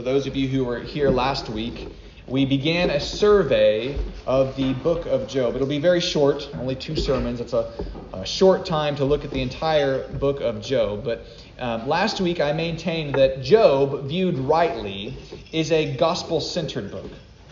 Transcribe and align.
For 0.00 0.04
those 0.04 0.26
of 0.26 0.34
you 0.34 0.48
who 0.48 0.64
were 0.64 0.80
here 0.80 1.10
last 1.10 1.50
week, 1.50 1.86
we 2.26 2.46
began 2.46 2.88
a 2.88 2.98
survey 2.98 3.98
of 4.26 4.56
the 4.56 4.72
book 4.72 5.04
of 5.04 5.28
Job. 5.28 5.54
It'll 5.54 5.66
be 5.66 5.78
very 5.78 6.00
short, 6.00 6.48
only 6.54 6.74
two 6.74 6.96
sermons. 6.96 7.38
It's 7.38 7.52
a, 7.52 7.70
a 8.14 8.24
short 8.24 8.64
time 8.64 8.96
to 8.96 9.04
look 9.04 9.26
at 9.26 9.30
the 9.30 9.42
entire 9.42 10.08
book 10.08 10.40
of 10.40 10.62
Job. 10.62 11.04
But 11.04 11.26
um, 11.58 11.86
last 11.86 12.18
week 12.18 12.40
I 12.40 12.54
maintained 12.54 13.16
that 13.16 13.42
Job, 13.42 14.08
viewed 14.08 14.38
rightly, 14.38 15.18
is 15.52 15.70
a 15.70 15.94
gospel 15.98 16.40
centered 16.40 16.90
book. 16.90 17.10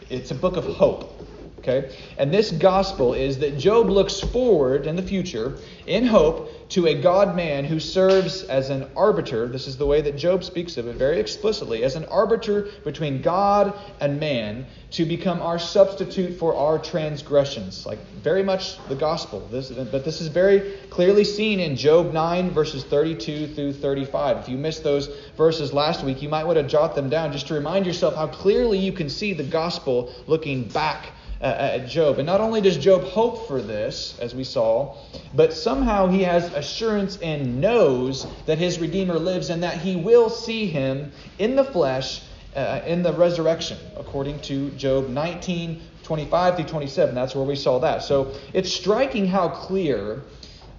It's 0.08 0.30
a 0.30 0.34
book 0.34 0.56
of 0.56 0.64
hope. 0.64 1.27
Okay? 1.68 1.94
And 2.16 2.32
this 2.32 2.50
gospel 2.50 3.14
is 3.14 3.38
that 3.38 3.58
Job 3.58 3.90
looks 3.90 4.20
forward 4.20 4.86
in 4.86 4.96
the 4.96 5.02
future 5.02 5.58
in 5.86 6.06
hope 6.06 6.50
to 6.70 6.86
a 6.86 6.94
God 6.94 7.34
man 7.36 7.64
who 7.64 7.80
serves 7.80 8.42
as 8.44 8.70
an 8.70 8.86
arbiter. 8.96 9.48
This 9.48 9.66
is 9.66 9.76
the 9.76 9.86
way 9.86 10.00
that 10.02 10.16
Job 10.16 10.44
speaks 10.44 10.76
of 10.76 10.86
it 10.86 10.96
very 10.96 11.18
explicitly 11.18 11.84
as 11.84 11.96
an 11.96 12.04
arbiter 12.06 12.68
between 12.84 13.22
God 13.22 13.74
and 14.00 14.20
man 14.20 14.66
to 14.92 15.04
become 15.04 15.40
our 15.42 15.58
substitute 15.58 16.38
for 16.38 16.54
our 16.54 16.78
transgressions. 16.78 17.84
Like 17.84 17.98
very 18.22 18.42
much 18.42 18.82
the 18.88 18.94
gospel. 18.94 19.46
This, 19.50 19.70
but 19.70 20.04
this 20.04 20.20
is 20.20 20.28
very 20.28 20.76
clearly 20.90 21.24
seen 21.24 21.60
in 21.60 21.76
Job 21.76 22.12
9, 22.12 22.50
verses 22.50 22.84
32 22.84 23.48
through 23.48 23.72
35. 23.74 24.38
If 24.38 24.48
you 24.48 24.56
missed 24.56 24.84
those 24.84 25.08
verses 25.36 25.72
last 25.72 26.02
week, 26.02 26.22
you 26.22 26.28
might 26.28 26.44
want 26.44 26.56
to 26.58 26.64
jot 26.64 26.94
them 26.94 27.08
down 27.10 27.32
just 27.32 27.46
to 27.48 27.54
remind 27.54 27.86
yourself 27.86 28.14
how 28.14 28.26
clearly 28.26 28.78
you 28.78 28.92
can 28.92 29.08
see 29.08 29.34
the 29.34 29.44
gospel 29.44 30.12
looking 30.26 30.64
back 30.68 31.12
at 31.40 31.88
Job. 31.88 32.18
And 32.18 32.26
not 32.26 32.40
only 32.40 32.60
does 32.60 32.76
Job 32.76 33.02
hope 33.04 33.46
for 33.46 33.60
this, 33.60 34.18
as 34.20 34.34
we 34.34 34.44
saw, 34.44 34.96
but 35.34 35.52
somehow 35.52 36.08
he 36.08 36.22
has 36.22 36.52
assurance 36.52 37.18
and 37.18 37.60
knows 37.60 38.26
that 38.46 38.58
his 38.58 38.78
Redeemer 38.78 39.18
lives 39.18 39.50
and 39.50 39.62
that 39.62 39.78
he 39.78 39.96
will 39.96 40.30
see 40.30 40.66
him 40.66 41.12
in 41.38 41.54
the 41.54 41.64
flesh 41.64 42.22
uh, 42.56 42.80
in 42.86 43.02
the 43.02 43.12
resurrection, 43.12 43.78
according 43.96 44.40
to 44.40 44.70
Job 44.70 45.08
19 45.08 45.82
25 46.02 46.56
through 46.56 46.64
27. 46.64 47.14
That's 47.14 47.34
where 47.34 47.44
we 47.44 47.54
saw 47.54 47.80
that. 47.80 48.02
So 48.02 48.32
it's 48.54 48.72
striking 48.72 49.26
how 49.26 49.50
clear 49.50 50.22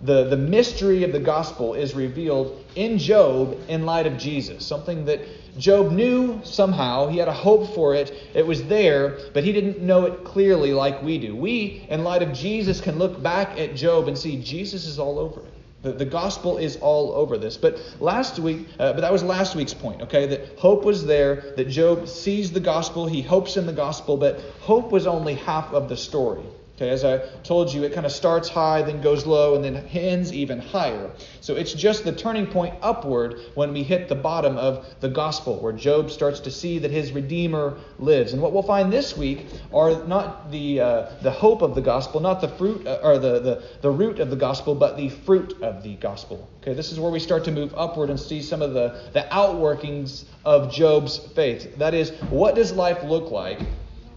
the, 0.01 0.25
the 0.25 0.37
mystery 0.37 1.03
of 1.03 1.11
the 1.11 1.19
gospel 1.19 1.73
is 1.73 1.93
revealed 1.93 2.63
in 2.75 2.97
Job 2.97 3.57
in 3.67 3.85
light 3.85 4.07
of 4.07 4.17
Jesus, 4.17 4.65
something 4.65 5.05
that 5.05 5.19
Job 5.57 5.91
knew 5.91 6.39
somehow, 6.45 7.07
he 7.07 7.17
had 7.17 7.27
a 7.27 7.33
hope 7.33 7.73
for 7.75 7.93
it, 7.93 8.13
it 8.33 8.47
was 8.47 8.63
there, 8.65 9.17
but 9.33 9.43
he 9.43 9.51
didn't 9.51 9.81
know 9.81 10.05
it 10.05 10.23
clearly 10.23 10.71
like 10.71 11.03
we 11.03 11.17
do. 11.17 11.35
We, 11.35 11.85
in 11.89 12.03
light 12.05 12.21
of 12.21 12.31
Jesus, 12.31 12.79
can 12.79 12.97
look 12.97 13.21
back 13.21 13.59
at 13.59 13.75
Job 13.75 14.07
and 14.07 14.17
see 14.17 14.41
Jesus 14.41 14.85
is 14.85 14.99
all 14.99 15.19
over 15.19 15.41
it. 15.41 15.53
The, 15.81 15.91
the 15.91 16.05
gospel 16.05 16.57
is 16.57 16.77
all 16.77 17.11
over 17.13 17.37
this. 17.37 17.57
But 17.57 17.79
last 17.99 18.39
week, 18.39 18.67
uh, 18.79 18.93
but 18.93 19.01
that 19.01 19.11
was 19.11 19.23
last 19.23 19.55
week's 19.55 19.73
point, 19.73 20.01
okay? 20.01 20.27
That 20.27 20.57
hope 20.59 20.85
was 20.85 21.05
there, 21.05 21.53
that 21.57 21.67
Job 21.67 22.07
sees 22.07 22.51
the 22.51 22.59
gospel, 22.61 23.05
he 23.07 23.21
hopes 23.21 23.57
in 23.57 23.65
the 23.65 23.73
gospel, 23.73 24.15
but 24.15 24.39
hope 24.61 24.91
was 24.91 25.07
only 25.07 25.35
half 25.35 25.73
of 25.73 25.89
the 25.89 25.97
story. 25.97 26.43
Okay, 26.79 26.91
as 26.91 27.03
I 27.03 27.17
told 27.43 27.73
you, 27.73 27.83
it 27.83 27.91
kind 27.91 28.05
of 28.05 28.11
starts 28.13 28.47
high, 28.47 28.81
then 28.83 29.01
goes 29.01 29.25
low, 29.25 29.53
and 29.53 29.61
then 29.61 29.85
ends 29.91 30.31
even 30.31 30.59
higher. 30.59 31.11
So 31.41 31.57
it's 31.57 31.73
just 31.73 32.05
the 32.05 32.13
turning 32.13 32.47
point 32.47 32.73
upward 32.81 33.37
when 33.53 33.73
we 33.73 33.83
hit 33.83 34.07
the 34.07 34.15
bottom 34.15 34.55
of 34.57 34.85
the 35.01 35.09
gospel, 35.09 35.59
where 35.59 35.73
Job 35.73 36.09
starts 36.09 36.39
to 36.39 36.49
see 36.49 36.79
that 36.79 36.89
his 36.89 37.11
Redeemer 37.11 37.77
lives. 37.97 38.31
And 38.31 38.41
what 38.41 38.53
we'll 38.53 38.63
find 38.63 38.93
this 38.93 39.17
week 39.17 39.47
are 39.73 40.05
not 40.05 40.51
the 40.51 40.79
uh, 40.79 41.09
the 41.21 41.31
hope 41.31 41.61
of 41.61 41.75
the 41.75 41.81
gospel, 41.81 42.21
not 42.21 42.39
the 42.39 42.47
fruit 42.47 42.87
uh, 42.87 43.01
or 43.03 43.17
the, 43.17 43.41
the 43.41 43.63
the 43.81 43.91
root 43.91 44.19
of 44.19 44.29
the 44.29 44.37
gospel, 44.37 44.73
but 44.73 44.95
the 44.95 45.09
fruit 45.09 45.61
of 45.61 45.83
the 45.83 45.95
gospel. 45.95 46.47
Okay, 46.61 46.73
this 46.73 46.93
is 46.93 46.99
where 46.99 47.11
we 47.11 47.19
start 47.19 47.43
to 47.43 47.51
move 47.51 47.73
upward 47.75 48.09
and 48.09 48.17
see 48.17 48.41
some 48.41 48.61
of 48.61 48.73
the 48.73 49.01
the 49.11 49.27
outworkings 49.31 50.23
of 50.45 50.71
Job's 50.71 51.17
faith. 51.17 51.75
That 51.77 51.93
is, 51.93 52.11
what 52.29 52.55
does 52.55 52.71
life 52.71 53.03
look 53.03 53.31
like 53.31 53.59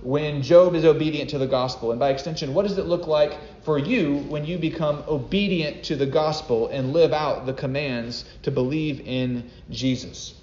when 0.02 0.42
Job 0.42 0.74
is 0.74 0.84
obedient 0.84 1.30
to 1.30 1.38
the 1.38 1.46
gospel? 1.46 1.90
And 1.90 2.00
by 2.00 2.10
extension, 2.10 2.54
what 2.54 2.66
does 2.66 2.78
it 2.78 2.86
look 2.86 3.06
like 3.06 3.38
for 3.62 3.78
you 3.78 4.18
when 4.28 4.44
you 4.44 4.58
become 4.58 5.02
obedient 5.08 5.84
to 5.84 5.96
the 5.96 6.06
gospel 6.06 6.68
and 6.68 6.92
live 6.92 7.12
out 7.12 7.46
the 7.46 7.52
commands 7.52 8.24
to 8.42 8.50
believe 8.50 9.00
in 9.00 9.50
Jesus? 9.70 10.34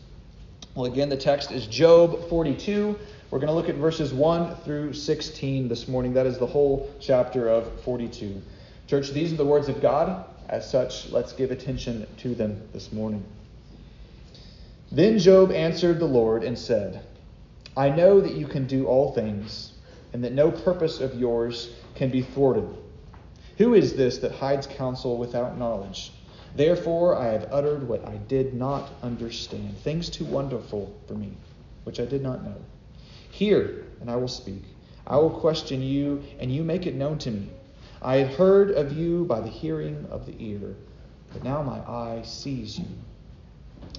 Well, 0.75 0.85
again, 0.85 1.09
the 1.09 1.17
text 1.17 1.51
is 1.51 1.67
Job 1.67 2.29
42. 2.29 2.97
We're 3.31 3.39
going 3.39 3.49
to 3.49 3.53
look 3.53 3.69
at 3.69 3.75
verses 3.75 4.13
1 4.13 4.55
through 4.57 4.93
16 4.93 5.67
this 5.67 5.87
morning. 5.87 6.13
That 6.13 6.25
is 6.25 6.37
the 6.37 6.47
whole 6.47 6.93
chapter 6.99 7.49
of 7.49 7.81
42. 7.81 8.41
Church, 8.87 9.11
these 9.11 9.33
are 9.33 9.35
the 9.37 9.45
words 9.45 9.67
of 9.67 9.81
God. 9.81 10.25
As 10.47 10.69
such, 10.69 11.09
let's 11.09 11.33
give 11.33 11.51
attention 11.51 12.07
to 12.17 12.33
them 12.33 12.61
this 12.73 12.91
morning. 12.91 13.23
Then 14.91 15.19
Job 15.19 15.51
answered 15.51 15.99
the 15.99 16.05
Lord 16.05 16.43
and 16.43 16.57
said, 16.57 17.03
I 17.79 17.87
know 17.87 18.19
that 18.19 18.33
you 18.35 18.45
can 18.45 18.67
do 18.67 18.87
all 18.87 19.13
things, 19.13 19.71
and 20.11 20.21
that 20.25 20.33
no 20.33 20.51
purpose 20.51 20.99
of 20.99 21.17
yours 21.17 21.73
can 21.95 22.09
be 22.09 22.21
thwarted. 22.21 22.67
Who 23.57 23.73
is 23.73 23.95
this 23.95 24.17
that 24.17 24.33
hides 24.33 24.67
counsel 24.67 25.15
without 25.15 25.57
knowledge? 25.57 26.11
Therefore 26.57 27.15
I 27.15 27.27
have 27.27 27.47
uttered 27.53 27.87
what 27.87 28.05
I 28.05 28.17
did 28.17 28.53
not 28.53 28.89
understand, 29.01 29.77
things 29.77 30.09
too 30.09 30.25
wonderful 30.25 30.93
for 31.07 31.13
me, 31.13 31.31
which 31.85 32.01
I 32.01 32.05
did 32.05 32.21
not 32.21 32.43
know. 32.43 32.57
Hear, 33.31 33.85
and 34.01 34.11
I 34.11 34.17
will 34.17 34.27
speak. 34.27 34.63
I 35.07 35.15
will 35.15 35.29
question 35.29 35.81
you, 35.81 36.21
and 36.37 36.53
you 36.53 36.65
make 36.65 36.85
it 36.85 36.95
known 36.95 37.17
to 37.19 37.31
me. 37.31 37.49
I 38.01 38.17
had 38.17 38.33
heard 38.33 38.71
of 38.71 38.91
you 38.91 39.23
by 39.23 39.39
the 39.39 39.47
hearing 39.47 40.05
of 40.11 40.25
the 40.25 40.35
ear, 40.37 40.75
but 41.31 41.45
now 41.45 41.63
my 41.63 41.79
eye 41.89 42.23
sees 42.25 42.77
you. 42.77 42.87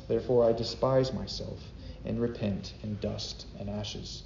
Therefore 0.06 0.46
I 0.46 0.52
despise 0.52 1.14
myself 1.14 1.58
and 2.04 2.20
repent 2.20 2.74
in 2.82 2.96
dust 3.00 3.46
and 3.58 3.68
ashes. 3.68 4.22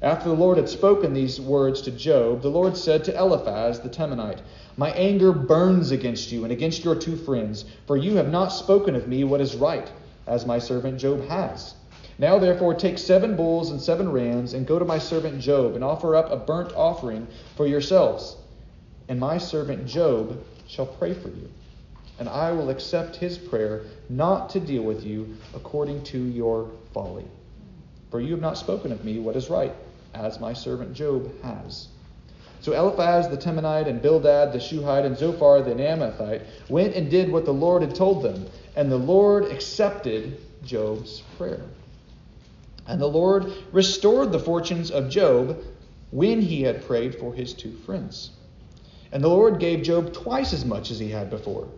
After 0.00 0.28
the 0.28 0.36
Lord 0.36 0.58
had 0.58 0.68
spoken 0.68 1.12
these 1.12 1.40
words 1.40 1.82
to 1.82 1.90
Job, 1.90 2.42
the 2.42 2.50
Lord 2.50 2.76
said 2.76 3.02
to 3.04 3.18
Eliphaz 3.18 3.80
the 3.80 3.88
Temanite, 3.88 4.42
My 4.76 4.90
anger 4.90 5.32
burns 5.32 5.90
against 5.90 6.30
you 6.30 6.44
and 6.44 6.52
against 6.52 6.84
your 6.84 6.94
two 6.94 7.16
friends, 7.16 7.64
for 7.86 7.96
you 7.96 8.14
have 8.14 8.30
not 8.30 8.52
spoken 8.52 8.94
of 8.94 9.08
me 9.08 9.24
what 9.24 9.40
is 9.40 9.56
right, 9.56 9.90
as 10.26 10.46
my 10.46 10.60
servant 10.60 10.98
Job 10.98 11.26
has. 11.26 11.74
Now 12.16 12.38
therefore 12.38 12.74
take 12.74 12.98
seven 12.98 13.34
bulls 13.34 13.72
and 13.72 13.82
seven 13.82 14.12
rams, 14.12 14.54
and 14.54 14.66
go 14.66 14.78
to 14.78 14.84
my 14.84 14.98
servant 14.98 15.40
Job, 15.40 15.74
and 15.74 15.82
offer 15.82 16.14
up 16.14 16.30
a 16.30 16.36
burnt 16.36 16.72
offering 16.76 17.26
for 17.56 17.66
yourselves. 17.66 18.36
And 19.08 19.18
my 19.18 19.38
servant 19.38 19.86
Job 19.86 20.40
shall 20.68 20.86
pray 20.86 21.12
for 21.12 21.28
you 21.28 21.50
and 22.18 22.28
I 22.28 22.52
will 22.52 22.70
accept 22.70 23.16
his 23.16 23.38
prayer 23.38 23.82
not 24.08 24.50
to 24.50 24.60
deal 24.60 24.82
with 24.82 25.04
you 25.04 25.36
according 25.54 26.02
to 26.04 26.18
your 26.18 26.70
folly. 26.92 27.24
For 28.10 28.20
you 28.20 28.32
have 28.32 28.40
not 28.40 28.58
spoken 28.58 28.90
of 28.92 29.04
me 29.04 29.18
what 29.18 29.36
is 29.36 29.50
right, 29.50 29.74
as 30.14 30.40
my 30.40 30.52
servant 30.52 30.94
Job 30.94 31.30
has. 31.42 31.88
So 32.60 32.72
Eliphaz 32.72 33.28
the 33.28 33.36
Temanite 33.36 33.86
and 33.86 34.02
Bildad 34.02 34.52
the 34.52 34.58
Shuhite 34.58 35.04
and 35.04 35.16
Zophar 35.16 35.62
the 35.62 35.74
Naamathite 35.74 36.42
went 36.68 36.94
and 36.94 37.10
did 37.10 37.30
what 37.30 37.44
the 37.44 37.52
Lord 37.52 37.82
had 37.82 37.94
told 37.94 38.22
them, 38.22 38.46
and 38.74 38.90
the 38.90 38.96
Lord 38.96 39.44
accepted 39.44 40.40
Job's 40.64 41.22
prayer. 41.36 41.62
And 42.86 43.00
the 43.00 43.06
Lord 43.06 43.52
restored 43.70 44.32
the 44.32 44.38
fortunes 44.40 44.90
of 44.90 45.08
Job 45.08 45.62
when 46.10 46.40
he 46.40 46.62
had 46.62 46.86
prayed 46.86 47.14
for 47.14 47.32
his 47.34 47.52
two 47.52 47.76
friends. 47.84 48.30
And 49.12 49.22
the 49.22 49.28
Lord 49.28 49.60
gave 49.60 49.82
Job 49.82 50.12
twice 50.12 50.52
as 50.52 50.64
much 50.64 50.90
as 50.90 50.98
he 50.98 51.10
had 51.10 51.30
before. 51.30 51.68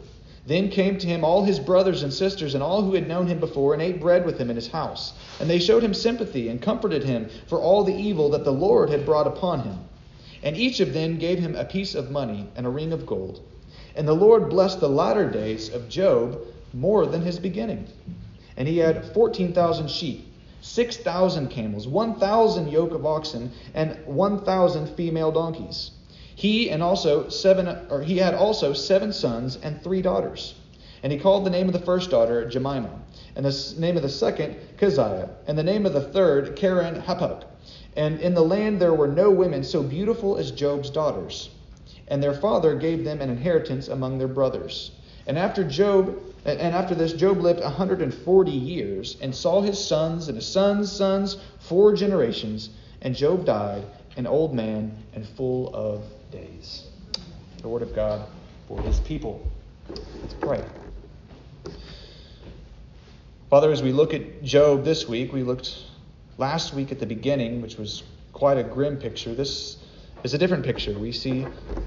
Then 0.51 0.69
came 0.69 0.99
to 0.99 1.07
him 1.07 1.23
all 1.23 1.45
his 1.45 1.61
brothers 1.61 2.03
and 2.03 2.13
sisters 2.13 2.55
and 2.55 2.63
all 2.63 2.83
who 2.83 2.95
had 2.95 3.07
known 3.07 3.29
him 3.29 3.39
before 3.39 3.73
and 3.73 3.81
ate 3.81 4.01
bread 4.01 4.27
with 4.27 4.37
him 4.37 4.51
in 4.51 4.57
his 4.57 4.67
house. 4.67 5.13
And 5.39 5.49
they 5.49 5.61
showed 5.61 5.85
him 5.85 5.95
sympathy 5.95 6.49
and 6.49 6.61
comforted 6.61 7.05
him 7.05 7.29
for 7.47 7.61
all 7.61 7.85
the 7.85 7.95
evil 7.95 8.31
that 8.31 8.43
the 8.43 8.53
Lord 8.53 8.91
had 8.91 9.07
brought 9.07 9.29
upon 9.29 9.61
him. 9.61 9.79
And 10.43 10.57
each 10.57 10.81
of 10.81 10.93
them 10.93 11.19
gave 11.19 11.39
him 11.39 11.55
a 11.55 11.65
piece 11.65 11.95
of 11.95 12.11
money 12.11 12.49
and 12.57 12.67
a 12.67 12.69
ring 12.69 12.93
of 12.93 13.07
gold. 13.07 13.39
And 13.95 14.09
the 14.09 14.13
Lord 14.13 14.51
blessed 14.51 14.81
the 14.81 14.89
latter 14.89 15.31
days 15.31 15.73
of 15.73 15.89
Job 15.89 16.41
more 16.75 17.07
than 17.07 17.23
his 17.23 17.39
beginning. 17.39 17.87
And 18.57 18.67
he 18.67 18.79
had 18.79 19.05
14,000 19.15 19.89
sheep, 19.89 20.27
6,000 20.63 21.47
camels, 21.47 21.87
1,000 21.87 22.73
yoke 22.73 22.91
of 22.91 23.07
oxen, 23.07 23.53
and 23.73 23.97
1,000 24.05 24.89
female 24.97 25.31
donkeys. 25.31 25.93
He 26.41 26.71
and 26.71 26.83
also 26.83 27.29
seven 27.29 27.69
or 27.91 28.01
he 28.01 28.17
had 28.17 28.33
also 28.33 28.73
seven 28.73 29.13
sons 29.13 29.59
and 29.63 29.83
three 29.83 30.01
daughters. 30.01 30.55
And 31.03 31.13
he 31.13 31.19
called 31.19 31.45
the 31.45 31.51
name 31.51 31.67
of 31.67 31.75
the 31.75 31.85
first 31.85 32.11
daughter 32.11 32.49
Jemima, 32.49 32.89
and 33.37 33.45
the 33.45 33.75
name 33.79 33.99
of 33.99 34.03
the 34.03 34.09
second 34.09 34.57
Keziah, 34.79 35.29
and 35.47 35.59
the 35.59 35.63
name 35.63 35.85
of 35.85 35.93
the 35.93 36.01
third 36.01 36.57
Keren-happuch. 36.57 37.43
And 37.95 38.19
in 38.21 38.33
the 38.33 38.41
land 38.43 38.81
there 38.81 38.95
were 38.95 39.07
no 39.07 39.31
women 39.31 39.63
so 39.63 39.83
beautiful 39.83 40.39
as 40.39 40.51
Job's 40.51 40.89
daughters. 40.89 41.51
And 42.09 42.23
their 42.23 42.33
father 42.33 42.75
gave 42.75 43.05
them 43.05 43.21
an 43.21 43.29
inheritance 43.29 43.89
among 43.89 44.17
their 44.17 44.27
brothers. 44.27 44.93
And 45.27 45.37
after 45.37 45.63
Job 45.63 46.19
and 46.47 46.75
after 46.75 46.95
this 46.95 47.13
Job 47.13 47.43
lived 47.43 47.61
a 47.61 47.65
140 47.65 48.51
years 48.51 49.19
and 49.21 49.35
saw 49.35 49.61
his 49.61 49.79
sons 49.79 50.29
and 50.29 50.37
his 50.37 50.47
sons' 50.47 50.91
sons 50.91 51.37
four 51.59 51.93
generations, 51.95 52.71
and 53.03 53.15
Job 53.15 53.45
died 53.45 53.85
an 54.17 54.27
old 54.27 54.55
man 54.55 54.97
and 55.13 55.27
full 55.27 55.71
of 55.75 56.03
days. 56.31 56.85
The 57.63 57.69
word 57.69 57.83
of 57.83 57.95
God 57.95 58.27
for 58.69 58.81
his 58.83 59.01
people. 59.01 59.47
Let's 59.89 60.35
pray. 60.35 60.63
Father, 63.49 63.73
as 63.73 63.83
we 63.83 63.93
look 63.93 64.15
at 64.15 64.43
Job 64.43 64.85
this 64.85 65.09
week, 65.09 65.33
we 65.33 65.43
looked 65.43 65.77
last 66.39 66.73
week 66.73 66.93
at 66.93 67.01
the 67.01 67.07
beginning, 67.07 67.61
which 67.61 67.77
was 67.77 68.03
quite 68.33 68.59
a 68.59 68.63
grim 68.63 68.97
picture. 68.97 69.35
This 69.35 69.77
is 70.23 70.35
a 70.35 70.39
different 70.39 70.65
picture. 70.65 70.99
We 70.99 71.13
see 71.13 71.47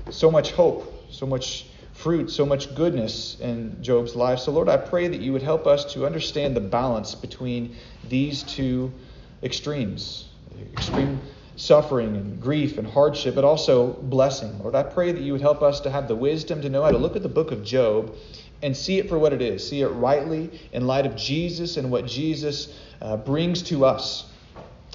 so 0.10 0.30
much 0.30 0.52
hope, 0.52 1.06
so 1.10 1.26
much 1.26 1.68
fruit, 1.94 2.30
so 2.30 2.46
much 2.46 2.76
goodness 2.76 3.40
in 3.40 3.82
Job's 3.82 4.16
life. 4.16 4.40
So, 4.40 4.52
Lord, 4.52 4.68
I 4.68 4.78
pray 4.78 5.08
that 5.08 5.22
you 5.22 5.32
would 5.32 5.42
help 5.42 5.66
us 5.68 5.94
to 5.94 6.06
understand 6.06 6.56
the 6.56 6.62
balance 6.62 7.16
between 7.16 7.76
these 8.10 8.44
two 8.44 8.92
extremes 9.42 10.28
extreme 10.74 11.20
suffering 11.56 12.16
and 12.16 12.42
grief 12.42 12.78
and 12.78 12.88
hardship, 12.88 13.36
but 13.36 13.44
also 13.44 13.94
blessing. 13.94 14.58
Lord, 14.60 14.76
I 14.76 14.84
pray 14.84 15.12
that 15.12 15.22
you 15.22 15.32
would 15.34 15.42
help 15.42 15.62
us 15.62 15.80
to 15.82 15.90
have 15.90 16.08
the 16.08 16.16
wisdom 16.16 16.62
to 16.62 16.70
know 16.70 16.84
how 16.84 16.92
to 16.92 16.98
look 16.98 17.16
at 17.16 17.24
the 17.24 17.30
book 17.30 17.52
of 17.52 17.64
Job 17.64 18.16
and 18.62 18.76
see 18.76 18.98
it 18.98 19.10
for 19.10 19.20
what 19.20 19.34
it 19.34 19.42
is, 19.42 19.68
see 19.68 19.82
it 19.82 19.88
rightly 19.90 20.60
in 20.72 20.88
light 20.88 21.06
of 21.06 21.16
Jesus 21.16 21.78
and 21.78 21.92
what 21.92 22.06
Jesus 22.06 22.80
uh, 23.02 23.18
brings 23.18 23.62
to 23.64 23.86
us. 23.86 24.32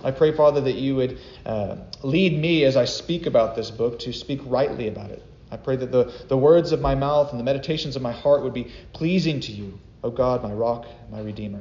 I 0.02 0.10
pray, 0.10 0.32
Father, 0.32 0.60
that 0.62 0.76
you 0.76 0.96
would 0.96 1.18
uh, 1.44 1.76
lead 2.02 2.38
me 2.38 2.64
as 2.64 2.76
I 2.76 2.84
speak 2.84 3.26
about 3.26 3.56
this 3.56 3.70
book 3.70 3.98
to 4.00 4.12
speak 4.12 4.40
rightly 4.46 4.88
about 4.88 5.10
it. 5.10 5.22
I 5.50 5.56
pray 5.56 5.76
that 5.76 5.90
the, 5.90 6.12
the 6.28 6.36
words 6.36 6.72
of 6.72 6.80
my 6.80 6.94
mouth 6.94 7.30
and 7.30 7.40
the 7.40 7.44
meditations 7.44 7.96
of 7.96 8.02
my 8.02 8.12
heart 8.12 8.42
would 8.42 8.54
be 8.54 8.70
pleasing 8.92 9.40
to 9.40 9.52
you, 9.52 9.78
O 10.04 10.10
God, 10.10 10.42
my 10.42 10.52
rock, 10.52 10.86
my 11.10 11.20
redeemer. 11.20 11.60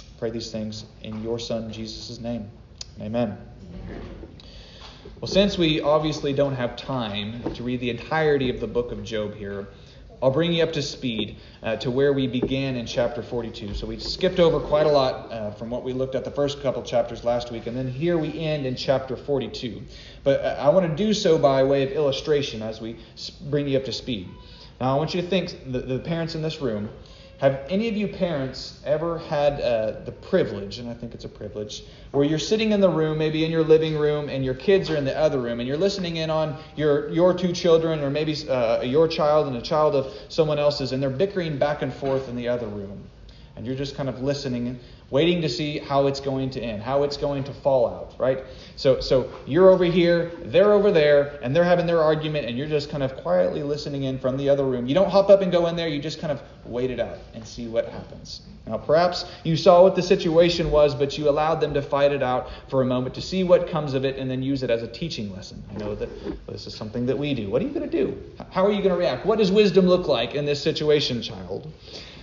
I 0.00 0.18
pray 0.18 0.30
these 0.30 0.50
things 0.50 0.84
in 1.02 1.22
your 1.22 1.38
Son, 1.38 1.72
Jesus' 1.72 2.20
name. 2.20 2.50
Amen. 3.00 3.38
Well, 5.20 5.26
since 5.26 5.58
we 5.58 5.80
obviously 5.80 6.32
don't 6.32 6.54
have 6.54 6.76
time 6.76 7.42
to 7.54 7.64
read 7.64 7.80
the 7.80 7.90
entirety 7.90 8.50
of 8.50 8.60
the 8.60 8.68
book 8.68 8.92
of 8.92 9.02
Job 9.02 9.34
here, 9.34 9.66
I'll 10.22 10.30
bring 10.30 10.52
you 10.52 10.62
up 10.62 10.72
to 10.74 10.82
speed 10.82 11.38
uh, 11.60 11.74
to 11.78 11.90
where 11.90 12.12
we 12.12 12.28
began 12.28 12.76
in 12.76 12.86
chapter 12.86 13.20
42. 13.20 13.74
So 13.74 13.88
we 13.88 13.98
skipped 13.98 14.38
over 14.38 14.60
quite 14.60 14.86
a 14.86 14.90
lot 14.90 15.32
uh, 15.32 15.50
from 15.50 15.70
what 15.70 15.82
we 15.82 15.92
looked 15.92 16.14
at 16.14 16.24
the 16.24 16.30
first 16.30 16.62
couple 16.62 16.84
chapters 16.84 17.24
last 17.24 17.50
week, 17.50 17.66
and 17.66 17.76
then 17.76 17.88
here 17.88 18.16
we 18.16 18.38
end 18.38 18.64
in 18.64 18.76
chapter 18.76 19.16
42. 19.16 19.82
But 20.22 20.40
uh, 20.40 20.56
I 20.60 20.68
want 20.68 20.88
to 20.88 20.94
do 20.94 21.12
so 21.12 21.36
by 21.36 21.64
way 21.64 21.82
of 21.82 21.90
illustration 21.90 22.62
as 22.62 22.80
we 22.80 22.96
bring 23.50 23.66
you 23.66 23.76
up 23.76 23.86
to 23.86 23.92
speed. 23.92 24.28
Now, 24.80 24.94
I 24.94 24.98
want 24.98 25.16
you 25.16 25.22
to 25.22 25.26
think, 25.26 25.72
the, 25.72 25.80
the 25.80 25.98
parents 25.98 26.36
in 26.36 26.42
this 26.42 26.60
room, 26.60 26.90
have 27.38 27.64
any 27.68 27.88
of 27.88 27.96
you 27.96 28.08
parents 28.08 28.80
ever 28.84 29.18
had 29.18 29.60
uh, 29.60 30.00
the 30.04 30.12
privilege, 30.12 30.78
and 30.78 30.88
I 30.88 30.94
think 30.94 31.14
it's 31.14 31.24
a 31.24 31.28
privilege, 31.28 31.84
where 32.10 32.24
you're 32.24 32.38
sitting 32.38 32.72
in 32.72 32.80
the 32.80 32.90
room, 32.90 33.18
maybe 33.18 33.44
in 33.44 33.50
your 33.50 33.62
living 33.62 33.96
room, 33.96 34.28
and 34.28 34.44
your 34.44 34.54
kids 34.54 34.90
are 34.90 34.96
in 34.96 35.04
the 35.04 35.16
other 35.16 35.40
room, 35.40 35.60
and 35.60 35.68
you're 35.68 35.76
listening 35.76 36.16
in 36.16 36.30
on 36.30 36.56
your 36.74 37.08
your 37.10 37.32
two 37.32 37.52
children, 37.52 38.00
or 38.00 38.10
maybe 38.10 38.34
uh, 38.48 38.80
your 38.82 39.06
child 39.06 39.46
and 39.46 39.56
a 39.56 39.62
child 39.62 39.94
of 39.94 40.12
someone 40.28 40.58
else's, 40.58 40.92
and 40.92 41.02
they're 41.02 41.10
bickering 41.10 41.58
back 41.58 41.82
and 41.82 41.94
forth 41.94 42.28
in 42.28 42.34
the 42.34 42.48
other 42.48 42.66
room, 42.66 43.08
and 43.58 43.66
you're 43.66 43.76
just 43.76 43.96
kind 43.96 44.08
of 44.08 44.22
listening 44.22 44.68
and 44.68 44.78
waiting 45.10 45.42
to 45.42 45.48
see 45.48 45.78
how 45.78 46.06
it's 46.06 46.20
going 46.20 46.48
to 46.50 46.60
end, 46.60 46.80
how 46.80 47.02
it's 47.02 47.16
going 47.16 47.42
to 47.42 47.52
fall 47.52 47.88
out, 47.88 48.14
right? 48.18 48.44
So, 48.76 49.00
so 49.00 49.32
you're 49.46 49.68
over 49.68 49.84
here, 49.84 50.30
they're 50.44 50.72
over 50.72 50.92
there, 50.92 51.40
and 51.42 51.56
they're 51.56 51.64
having 51.64 51.86
their 51.86 52.00
argument, 52.00 52.46
and 52.46 52.56
you're 52.56 52.68
just 52.68 52.88
kind 52.88 53.02
of 53.02 53.16
quietly 53.16 53.64
listening 53.64 54.04
in 54.04 54.20
from 54.20 54.36
the 54.36 54.48
other 54.48 54.64
room. 54.64 54.86
You 54.86 54.94
don't 54.94 55.10
hop 55.10 55.28
up 55.28 55.40
and 55.40 55.50
go 55.50 55.66
in 55.66 55.74
there, 55.74 55.88
you 55.88 56.00
just 56.00 56.20
kind 56.20 56.30
of 56.30 56.40
wait 56.66 56.90
it 56.90 57.00
out 57.00 57.18
and 57.34 57.44
see 57.44 57.66
what 57.66 57.88
happens. 57.88 58.42
Now, 58.66 58.76
perhaps 58.76 59.24
you 59.42 59.56
saw 59.56 59.82
what 59.82 59.96
the 59.96 60.02
situation 60.02 60.70
was, 60.70 60.94
but 60.94 61.18
you 61.18 61.28
allowed 61.28 61.56
them 61.56 61.74
to 61.74 61.82
fight 61.82 62.12
it 62.12 62.22
out 62.22 62.50
for 62.68 62.82
a 62.82 62.84
moment 62.84 63.14
to 63.16 63.22
see 63.22 63.42
what 63.42 63.68
comes 63.68 63.94
of 63.94 64.04
it 64.04 64.18
and 64.18 64.30
then 64.30 64.42
use 64.42 64.62
it 64.62 64.70
as 64.70 64.82
a 64.84 64.88
teaching 64.88 65.34
lesson. 65.34 65.64
I 65.74 65.78
know 65.78 65.96
that 65.96 66.10
this 66.46 66.66
is 66.66 66.74
something 66.74 67.06
that 67.06 67.18
we 67.18 67.34
do. 67.34 67.48
What 67.48 67.62
are 67.62 67.64
you 67.64 67.72
going 67.72 67.88
to 67.90 68.04
do? 68.04 68.22
How 68.50 68.64
are 68.66 68.70
you 68.70 68.82
going 68.82 68.94
to 68.94 69.00
react? 69.00 69.24
What 69.24 69.38
does 69.38 69.50
wisdom 69.50 69.86
look 69.86 70.06
like 70.06 70.34
in 70.34 70.44
this 70.44 70.62
situation, 70.62 71.22
child? 71.22 71.72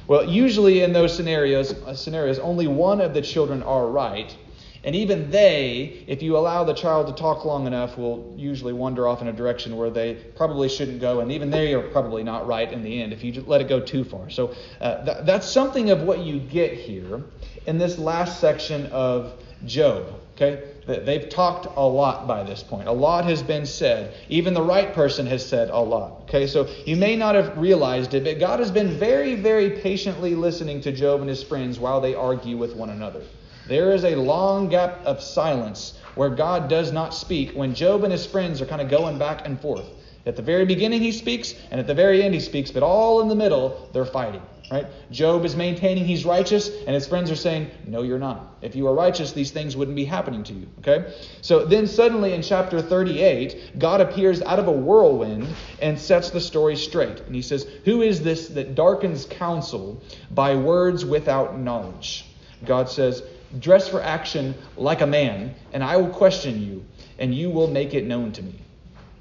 Well, 0.08 0.30
usually 0.30 0.82
in 0.82 0.94
those 0.94 1.16
scenarios, 1.16 1.74
uh, 1.74 1.96
scenarios, 1.96 2.38
only 2.40 2.68
one 2.68 3.02
of 3.02 3.14
the 3.14 3.22
children 3.22 3.64
are 3.64 3.88
right. 3.88 4.36
And 4.84 4.96
even 4.96 5.32
they, 5.32 6.04
if 6.06 6.22
you 6.22 6.38
allow 6.38 6.64
the 6.64 6.74
child 6.76 7.08
to 7.08 7.14
talk 7.14 7.44
long 7.44 7.66
enough, 7.66 7.98
will 7.98 8.36
usually 8.38 8.72
wander 8.72 9.08
off 9.08 9.20
in 9.24 9.28
a 9.28 9.34
direction 9.34 9.76
where 9.78 9.90
they 9.90 10.14
probably 10.14 10.70
shouldn't 10.70 11.02
go. 11.02 11.22
And 11.22 11.32
even 11.32 11.50
they 11.50 11.74
are 11.74 11.82
probably 11.82 12.24
not 12.24 12.46
right 12.46 12.72
in 12.72 12.84
the 12.84 13.02
end 13.02 13.12
if 13.12 13.24
you 13.24 13.44
let 13.48 13.62
it 13.62 13.68
go 13.68 13.80
too 13.80 14.04
far. 14.04 14.30
So 14.30 14.54
uh, 14.80 15.04
th- 15.04 15.18
that's 15.24 15.50
something 15.50 15.90
of 15.90 16.04
what 16.04 16.20
you 16.20 16.40
get 16.40 16.74
here 16.74 17.24
in 17.66 17.80
this 17.80 17.98
last 17.98 18.40
section 18.40 18.86
of 18.88 19.34
Job. 19.66 20.06
Okay? 20.36 20.75
They've 20.88 21.28
talked 21.28 21.66
a 21.76 21.88
lot 21.88 22.28
by 22.28 22.44
this 22.44 22.62
point. 22.62 22.88
A 22.88 22.92
lot 22.92 23.26
has 23.26 23.42
been 23.42 23.66
said. 23.66 24.14
Even 24.30 24.54
the 24.54 24.62
right 24.62 24.94
person 24.94 25.26
has 25.26 25.44
said 25.44 25.72
a 25.72 25.80
lot. 25.80 26.22
Okay, 26.24 26.46
so 26.46 26.68
you 26.86 26.96
may 26.96 27.16
not 27.16 27.34
have 27.34 27.58
realized 27.58 28.14
it, 28.14 28.24
but 28.24 28.40
God 28.40 28.60
has 28.60 28.70
been 28.70 28.92
very, 29.00 29.34
very 29.34 29.72
patiently 29.72 30.36
listening 30.36 30.82
to 30.82 30.92
Job 30.92 31.22
and 31.22 31.30
his 31.30 31.42
friends 31.42 31.80
while 31.80 32.00
they 32.00 32.14
argue 32.14 32.56
with 32.56 32.76
one 32.76 32.92
another. 32.92 33.24
There 33.68 33.94
is 33.94 34.04
a 34.04 34.16
long 34.16 34.70
gap 34.70 35.04
of 35.06 35.24
silence 35.24 35.98
where 36.14 36.30
God 36.30 36.70
does 36.70 36.92
not 36.92 37.16
speak 37.16 37.54
when 37.54 37.74
Job 37.74 38.04
and 38.04 38.12
his 38.12 38.28
friends 38.28 38.62
are 38.62 38.68
kind 38.68 38.82
of 38.82 38.90
going 38.90 39.18
back 39.18 39.48
and 39.48 39.60
forth. 39.60 39.86
At 40.28 40.36
the 40.36 40.44
very 40.44 40.66
beginning, 40.66 41.02
he 41.02 41.12
speaks, 41.12 41.56
and 41.72 41.80
at 41.80 41.88
the 41.88 41.96
very 41.96 42.22
end, 42.22 42.36
he 42.36 42.40
speaks, 42.40 42.70
but 42.70 42.84
all 42.84 43.22
in 43.22 43.28
the 43.28 43.36
middle, 43.36 43.90
they're 43.92 44.06
fighting. 44.06 44.42
Right? 44.72 44.88
Job 45.12 45.46
is 45.46 45.56
maintaining 45.56 46.06
he's 46.06 46.26
righteous, 46.26 46.70
and 46.70 46.96
his 46.96 47.06
friends 47.06 47.30
are 47.30 47.36
saying, 47.36 47.70
No, 47.86 48.02
you're 48.02 48.18
not. 48.18 48.58
If 48.62 48.76
you 48.76 48.88
are 48.88 48.96
righteous, 48.96 49.32
these 49.32 49.52
things 49.52 49.78
wouldn't 49.78 49.96
be 49.96 50.06
happening 50.06 50.44
to 50.46 50.54
you. 50.54 50.68
Okay? 50.80 51.14
So 51.42 51.66
then 51.66 51.86
suddenly 51.86 52.34
in 52.34 52.42
chapter 52.42 52.82
38, 52.82 53.78
God 53.78 54.02
appears 54.02 54.42
out 54.42 54.58
of 54.58 54.68
a 54.68 54.72
whirlwind 54.72 55.48
and 55.82 56.00
sets 56.00 56.32
the 56.32 56.42
story 56.42 56.76
straight. 56.76 57.20
And 57.20 57.36
he 57.36 57.44
says, 57.44 57.68
Who 57.86 58.02
is 58.02 58.24
this 58.24 58.48
that 58.50 58.74
darkens 58.74 59.26
counsel 59.26 60.02
by 60.32 60.56
words 60.56 61.06
without 61.06 61.60
knowledge? 61.60 62.26
God 62.66 62.90
says, 62.90 63.22
Dress 63.60 63.88
for 63.88 64.02
action 64.02 64.56
like 64.78 65.02
a 65.02 65.08
man, 65.08 65.54
and 65.74 65.84
I 65.84 65.98
will 65.98 66.10
question 66.10 66.62
you, 66.62 66.84
and 67.20 67.34
you 67.36 67.52
will 67.52 67.68
make 67.68 67.94
it 67.94 68.06
known 68.06 68.32
to 68.32 68.42
me. 68.42 68.60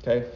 Okay? 0.02 0.26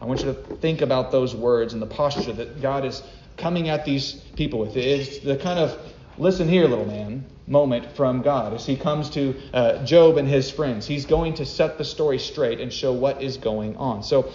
I 0.00 0.04
want 0.04 0.20
you 0.20 0.26
to 0.26 0.34
think 0.56 0.80
about 0.80 1.10
those 1.10 1.34
words 1.34 1.72
and 1.72 1.82
the 1.82 1.86
posture 1.86 2.32
that 2.32 2.60
God 2.60 2.84
is 2.84 3.02
coming 3.38 3.68
at 3.68 3.84
these 3.84 4.12
people 4.36 4.58
with. 4.60 4.76
It's 4.76 5.20
the 5.20 5.36
kind 5.36 5.58
of 5.58 5.78
listen 6.18 6.48
here, 6.48 6.66
little 6.66 6.86
man 6.86 7.24
moment 7.48 7.96
from 7.96 8.22
God 8.22 8.52
as 8.52 8.66
he 8.66 8.76
comes 8.76 9.10
to 9.10 9.34
uh, 9.52 9.84
Job 9.84 10.18
and 10.18 10.28
his 10.28 10.50
friends. 10.50 10.86
He's 10.86 11.06
going 11.06 11.34
to 11.34 11.46
set 11.46 11.78
the 11.78 11.84
story 11.84 12.18
straight 12.18 12.60
and 12.60 12.72
show 12.72 12.92
what 12.92 13.22
is 13.22 13.36
going 13.36 13.76
on. 13.76 14.02
So 14.02 14.30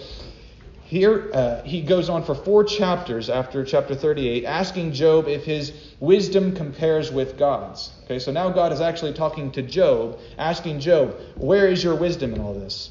here 0.84 1.30
uh, 1.32 1.62
he 1.62 1.80
goes 1.80 2.08
on 2.08 2.24
for 2.24 2.34
four 2.34 2.64
chapters 2.64 3.30
after 3.30 3.64
chapter 3.64 3.94
38, 3.94 4.44
asking 4.44 4.92
Job 4.92 5.28
if 5.28 5.44
his 5.44 5.72
wisdom 6.00 6.54
compares 6.54 7.10
with 7.10 7.38
God's. 7.38 7.92
Okay, 8.04 8.18
so 8.18 8.32
now 8.32 8.50
God 8.50 8.72
is 8.72 8.80
actually 8.80 9.14
talking 9.14 9.50
to 9.52 9.62
Job, 9.62 10.18
asking 10.36 10.80
Job, 10.80 11.18
where 11.36 11.68
is 11.68 11.82
your 11.82 11.94
wisdom 11.94 12.34
in 12.34 12.40
all 12.40 12.54
this? 12.54 12.90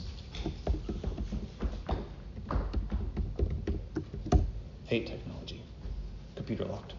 Hate 4.86 5.23
computer 6.46 6.66
locked. 6.66 6.94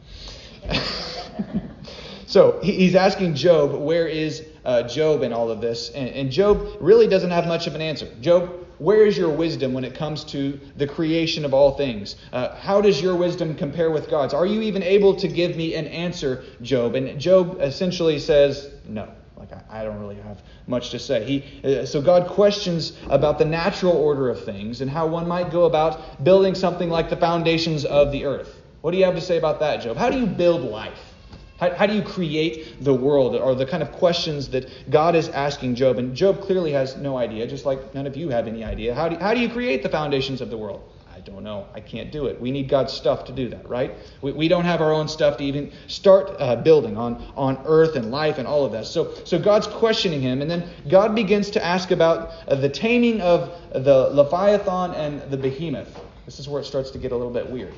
so 2.27 2.59
he's 2.63 2.95
asking 2.95 3.35
Job, 3.35 3.75
where 3.75 4.07
is 4.09 4.47
uh, 4.65 4.83
Job 4.85 5.23
in 5.23 5.33
all 5.33 5.51
of 5.51 5.61
this? 5.61 5.91
And, 5.91 6.09
and 6.09 6.31
Job 6.31 6.67
really 6.81 7.07
doesn't 7.07 7.31
have 7.31 7.47
much 7.47 7.67
of 7.67 7.75
an 7.75 7.83
answer. 7.83 8.09
Job, 8.21 8.51
where 8.79 9.05
is 9.05 9.19
your 9.19 9.29
wisdom 9.31 9.75
when 9.75 9.85
it 9.85 9.95
comes 9.95 10.25
to 10.25 10.59
the 10.77 10.87
creation 10.87 11.45
of 11.45 11.53
all 11.53 11.77
things? 11.77 12.17
Uh, 12.33 12.57
how 12.57 12.81
does 12.81 13.03
your 13.03 13.15
wisdom 13.17 13.55
compare 13.55 13.91
with 13.91 14.09
God's? 14.09 14.33
Are 14.33 14.47
you 14.47 14.63
even 14.63 14.83
able 14.83 15.15
to 15.17 15.29
give 15.29 15.57
me 15.57 15.75
an 15.75 15.87
answer, 15.89 16.43
Job? 16.63 16.95
And 16.95 17.21
Job 17.21 17.61
essentially 17.61 18.19
says, 18.19 18.71
no. 18.87 19.11
Like, 19.37 19.51
I, 19.69 19.85
don't 19.85 20.01
really 20.01 20.17
have 20.17 20.41
much 20.67 20.89
to 20.91 20.99
say. 20.99 21.25
He, 21.25 21.81
uh, 21.81 21.85
so 21.85 22.01
God 22.01 22.29
questions 22.29 22.97
about 23.11 23.39
the 23.39 23.45
natural 23.45 23.93
order 23.93 24.31
of 24.31 24.43
things 24.43 24.81
and 24.81 24.91
how 24.91 25.07
one 25.07 25.29
might 25.29 25.51
go 25.51 25.65
about 25.65 26.25
building 26.25 26.55
something 26.55 26.89
like 26.89 27.11
the 27.11 27.17
foundations 27.17 27.85
of 27.85 28.11
the 28.11 28.25
earth. 28.25 28.63
What 28.85 28.91
do 28.91 28.99
you 28.99 29.07
have 29.07 29.15
to 29.15 29.21
say 29.23 29.39
about 29.39 29.61
that, 29.61 29.81
Job? 29.81 29.97
How 29.97 30.11
do 30.11 30.21
you 30.21 30.27
build 30.27 30.61
life? 30.61 31.15
How, 31.59 31.73
how, 31.73 31.87
do 31.87 31.95
you 31.95 32.03
create 32.03 32.85
the 32.85 32.93
world? 32.93 33.35
Or 33.35 33.55
the 33.55 33.65
kind 33.65 33.83
of 33.83 33.91
questions 33.93 34.51
that 34.51 34.71
God 34.91 35.17
is 35.17 35.31
asking 35.31 35.77
Job. 35.77 35.97
And 35.97 36.15
Job 36.15 36.43
clearly 36.43 36.73
has 36.73 36.95
no 36.95 37.17
idea, 37.17 37.47
just 37.47 37.65
like 37.65 37.95
none 37.95 38.07
of 38.07 38.15
you 38.15 38.29
have 38.29 38.47
any 38.47 38.63
idea. 38.63 38.95
How 38.95 39.09
do, 39.09 39.17
how 39.17 39.33
do 39.33 39.41
you 39.41 39.49
create 39.49 39.83
the 39.83 39.89
foundations 39.89 40.43
of 40.43 40.51
the 40.51 40.59
world? 40.59 40.87
I 41.17 41.21
don't 41.21 41.43
know. 41.43 41.67
I 41.73 41.81
can't 41.81 42.13
do 42.13 42.27
it. 42.27 42.39
We 42.39 42.51
need 42.51 42.69
God's 42.69 42.93
stuff 42.93 43.25
to 43.25 43.33
do 43.33 43.49
that, 43.49 43.67
right? 43.67 43.95
We, 44.21 44.33
we 44.33 44.49
don't 44.49 44.67
have 44.67 44.83
our 44.83 44.93
own 44.93 45.09
stuff 45.09 45.39
to 45.39 45.45
even 45.45 45.73
start 45.87 46.37
uh, 46.39 46.57
building 46.57 46.99
on, 46.99 47.25
on 47.37 47.63
earth 47.65 47.97
and 47.97 48.11
life 48.11 48.37
and 48.37 48.47
all 48.47 48.67
of 48.67 48.73
that. 48.73 48.85
So, 48.85 49.15
so 49.25 49.39
God's 49.39 49.67
questioning 49.67 50.21
him. 50.21 50.43
And 50.43 50.51
then 50.51 50.69
God 50.91 51.15
begins 51.15 51.49
to 51.53 51.65
ask 51.65 51.91
about 51.91 52.33
uh, 52.49 52.57
the 52.57 52.69
taming 52.69 53.23
of 53.23 53.51
the 53.73 54.11
Leviathan 54.13 54.93
and 54.93 55.23
the 55.31 55.39
behemoth. 55.39 55.99
This 56.27 56.39
is 56.39 56.51
where 56.51 56.61
it 56.61 56.67
starts 56.67 56.91
to 56.91 56.99
get 56.99 57.13
a 57.13 57.17
little 57.17 57.33
bit 57.33 57.49
weird 57.49 57.73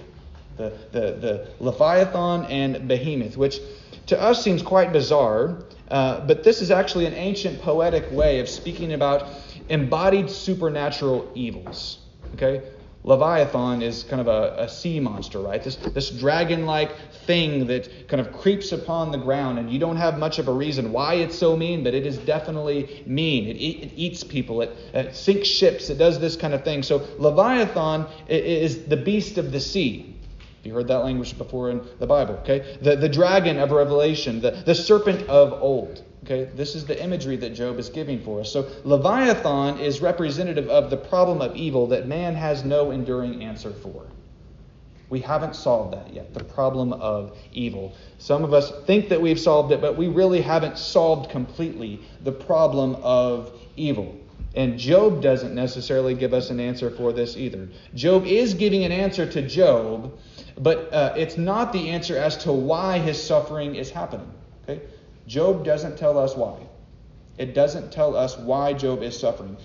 the, 0.56 0.72
the, 0.92 1.00
the 1.00 1.48
Leviathan 1.60 2.44
and 2.46 2.88
Behemoth, 2.88 3.36
which 3.36 3.60
to 4.06 4.20
us 4.20 4.42
seems 4.42 4.62
quite 4.62 4.92
bizarre, 4.92 5.64
uh, 5.90 6.20
but 6.26 6.44
this 6.44 6.62
is 6.62 6.70
actually 6.70 7.06
an 7.06 7.14
ancient 7.14 7.60
poetic 7.60 8.10
way 8.12 8.40
of 8.40 8.48
speaking 8.48 8.92
about 8.92 9.28
embodied 9.68 10.30
supernatural 10.30 11.30
evils. 11.34 11.98
Okay? 12.34 12.62
Leviathan 13.06 13.82
is 13.82 14.02
kind 14.02 14.20
of 14.20 14.26
a, 14.26 14.64
a 14.64 14.68
sea 14.68 14.98
monster, 14.98 15.38
right? 15.38 15.62
This, 15.62 15.76
this 15.76 16.10
dragon 16.10 16.66
like 16.66 16.90
thing 17.24 17.68
that 17.68 18.08
kind 18.08 18.20
of 18.20 18.32
creeps 18.32 18.72
upon 18.72 19.12
the 19.12 19.18
ground, 19.18 19.60
and 19.60 19.70
you 19.70 19.78
don't 19.78 19.96
have 19.96 20.18
much 20.18 20.40
of 20.40 20.48
a 20.48 20.52
reason 20.52 20.90
why 20.90 21.14
it's 21.14 21.38
so 21.38 21.56
mean, 21.56 21.84
but 21.84 21.94
it 21.94 22.04
is 22.04 22.18
definitely 22.18 23.04
mean. 23.06 23.46
It, 23.46 23.56
it 23.60 23.92
eats 23.94 24.24
people, 24.24 24.60
it, 24.60 24.76
it, 24.92 25.14
sinks 25.14 25.46
ships, 25.46 25.88
it 25.88 25.98
does 25.98 26.18
this 26.18 26.34
kind 26.34 26.52
of 26.52 26.64
thing. 26.64 26.82
So 26.82 27.06
Leviathan 27.18 28.06
is 28.28 28.86
the 28.86 28.96
beast 28.96 29.38
of 29.38 29.52
the 29.52 29.60
sea. 29.60 30.15
You 30.66 30.74
heard 30.74 30.88
that 30.88 31.04
language 31.04 31.38
before 31.38 31.70
in 31.70 31.80
the 32.00 32.06
Bible, 32.06 32.34
okay? 32.42 32.78
The, 32.82 32.96
the 32.96 33.08
dragon 33.08 33.58
of 33.58 33.70
Revelation, 33.70 34.40
the, 34.40 34.50
the 34.50 34.74
serpent 34.74 35.28
of 35.28 35.52
old. 35.52 36.02
Okay, 36.24 36.50
this 36.56 36.74
is 36.74 36.84
the 36.84 37.00
imagery 37.00 37.36
that 37.36 37.54
Job 37.54 37.78
is 37.78 37.88
giving 37.88 38.20
for 38.24 38.40
us. 38.40 38.52
So 38.52 38.68
Leviathan 38.82 39.78
is 39.78 40.00
representative 40.00 40.68
of 40.68 40.90
the 40.90 40.96
problem 40.96 41.40
of 41.40 41.54
evil 41.54 41.86
that 41.88 42.08
man 42.08 42.34
has 42.34 42.64
no 42.64 42.90
enduring 42.90 43.44
answer 43.44 43.70
for. 43.70 44.06
We 45.08 45.20
haven't 45.20 45.54
solved 45.54 45.92
that 45.92 46.12
yet, 46.12 46.34
the 46.34 46.42
problem 46.42 46.92
of 46.94 47.38
evil. 47.52 47.94
Some 48.18 48.42
of 48.42 48.52
us 48.52 48.72
think 48.86 49.08
that 49.10 49.22
we've 49.22 49.38
solved 49.38 49.70
it, 49.70 49.80
but 49.80 49.96
we 49.96 50.08
really 50.08 50.40
haven't 50.40 50.78
solved 50.78 51.30
completely 51.30 52.00
the 52.24 52.32
problem 52.32 52.96
of 52.96 53.52
evil. 53.76 54.16
And 54.56 54.78
Job 54.78 55.22
doesn't 55.22 55.54
necessarily 55.54 56.14
give 56.14 56.34
us 56.34 56.50
an 56.50 56.58
answer 56.58 56.90
for 56.90 57.12
this 57.12 57.36
either. 57.36 57.68
Job 57.94 58.24
is 58.26 58.54
giving 58.54 58.84
an 58.84 58.90
answer 58.90 59.30
to 59.30 59.46
Job, 59.46 60.18
but 60.58 60.92
uh, 60.92 61.14
it's 61.16 61.36
not 61.36 61.72
the 61.72 61.90
answer 61.90 62.16
as 62.16 62.36
to 62.38 62.52
why 62.52 62.98
his 62.98 63.22
suffering 63.22 63.74
is 63.74 63.90
happening. 63.90 64.30
Okay? 64.64 64.82
Job 65.26 65.64
doesn't 65.64 65.98
tell 65.98 66.18
us 66.18 66.34
why. 66.34 66.58
It 67.38 67.54
doesn't 67.54 67.92
tell 67.92 68.16
us 68.16 68.38
why 68.38 68.72
Job 68.72 69.02
is 69.02 69.18
suffering. 69.18 69.56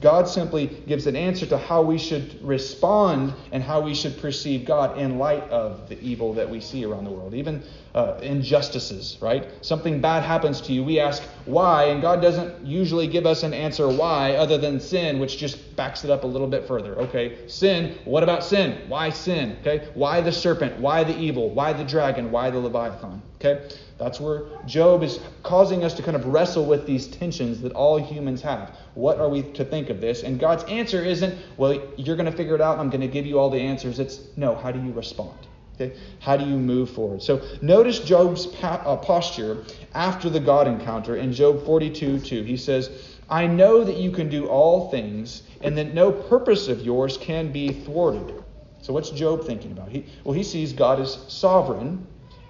God 0.00 0.28
simply 0.28 0.66
gives 0.86 1.06
an 1.06 1.14
answer 1.14 1.46
to 1.46 1.58
how 1.58 1.82
we 1.82 1.98
should 1.98 2.42
respond 2.42 3.34
and 3.52 3.62
how 3.62 3.80
we 3.80 3.94
should 3.94 4.20
perceive 4.20 4.64
God 4.64 4.98
in 4.98 5.18
light 5.18 5.42
of 5.50 5.88
the 5.88 6.00
evil 6.00 6.32
that 6.34 6.48
we 6.48 6.60
see 6.60 6.84
around 6.84 7.04
the 7.04 7.10
world, 7.10 7.34
even 7.34 7.62
uh, 7.94 8.18
injustices, 8.22 9.18
right? 9.20 9.48
Something 9.60 10.00
bad 10.00 10.24
happens 10.24 10.60
to 10.62 10.72
you, 10.72 10.82
we 10.82 10.98
ask 10.98 11.22
why, 11.44 11.84
and 11.84 12.02
God 12.02 12.20
doesn't 12.20 12.64
usually 12.66 13.06
give 13.06 13.24
us 13.24 13.42
an 13.44 13.54
answer 13.54 13.88
why 13.88 14.34
other 14.34 14.58
than 14.58 14.80
sin, 14.80 15.20
which 15.20 15.38
just 15.38 15.76
backs 15.76 16.04
it 16.04 16.10
up 16.10 16.24
a 16.24 16.26
little 16.26 16.48
bit 16.48 16.66
further. 16.66 16.96
Okay, 16.98 17.48
sin, 17.48 17.98
what 18.04 18.22
about 18.22 18.42
sin? 18.44 18.88
Why 18.88 19.10
sin? 19.10 19.58
Okay, 19.60 19.88
why 19.94 20.20
the 20.20 20.32
serpent? 20.32 20.78
Why 20.80 21.04
the 21.04 21.16
evil? 21.16 21.50
Why 21.50 21.72
the 21.72 21.84
dragon? 21.84 22.30
Why 22.32 22.50
the 22.50 22.58
Leviathan? 22.58 23.22
Okay, 23.36 23.68
that's 23.98 24.20
where 24.20 24.44
Job 24.64 25.02
is 25.02 25.18
causing 25.42 25.84
us 25.84 25.92
to 25.94 26.02
kind 26.02 26.16
of 26.16 26.26
wrestle 26.26 26.64
with 26.64 26.86
these 26.86 27.08
tensions 27.08 27.60
that 27.62 27.72
all 27.72 27.98
humans 27.98 28.40
have. 28.42 28.76
What 28.94 29.18
are 29.18 29.28
we 29.28 29.42
to 29.54 29.64
think 29.64 29.90
of 29.90 30.00
this? 30.00 30.22
And 30.22 30.38
God's 30.38 30.62
answer 30.64 31.04
isn't, 31.04 31.36
well, 31.56 31.82
you're 31.96 32.16
going 32.16 32.30
to 32.30 32.36
figure 32.36 32.54
it 32.54 32.60
out. 32.60 32.78
I'm 32.78 32.90
going 32.90 33.00
to 33.00 33.08
give 33.08 33.26
you 33.26 33.38
all 33.40 33.50
the 33.50 33.60
answers. 33.60 33.98
It's, 33.98 34.20
no, 34.36 34.54
how 34.54 34.70
do 34.70 34.80
you 34.80 34.92
respond? 34.92 35.36
Okay? 35.74 35.96
How 36.20 36.36
do 36.36 36.44
you 36.44 36.56
move 36.56 36.90
forward? 36.90 37.22
So 37.22 37.42
notice 37.60 37.98
Job's 37.98 38.46
uh, 38.62 38.96
posture 38.96 39.64
after 39.94 40.30
the 40.30 40.40
God 40.40 40.68
encounter 40.68 41.16
in 41.16 41.32
Job 41.32 41.64
42 41.64 42.20
2. 42.20 42.42
He 42.44 42.56
says, 42.56 43.18
I 43.28 43.46
know 43.46 43.84
that 43.84 43.96
you 43.96 44.10
can 44.10 44.28
do 44.28 44.46
all 44.46 44.90
things, 44.90 45.42
and 45.60 45.76
that 45.76 45.92
no 45.92 46.10
purpose 46.10 46.68
of 46.68 46.80
yours 46.80 47.18
can 47.18 47.52
be 47.52 47.72
thwarted. 47.72 48.42
So 48.80 48.92
what's 48.92 49.10
Job 49.10 49.44
thinking 49.44 49.72
about? 49.72 49.90
He, 49.90 50.06
well, 50.24 50.34
he 50.34 50.44
sees 50.44 50.72
God 50.72 51.00
as 51.00 51.18
sovereign 51.28 52.06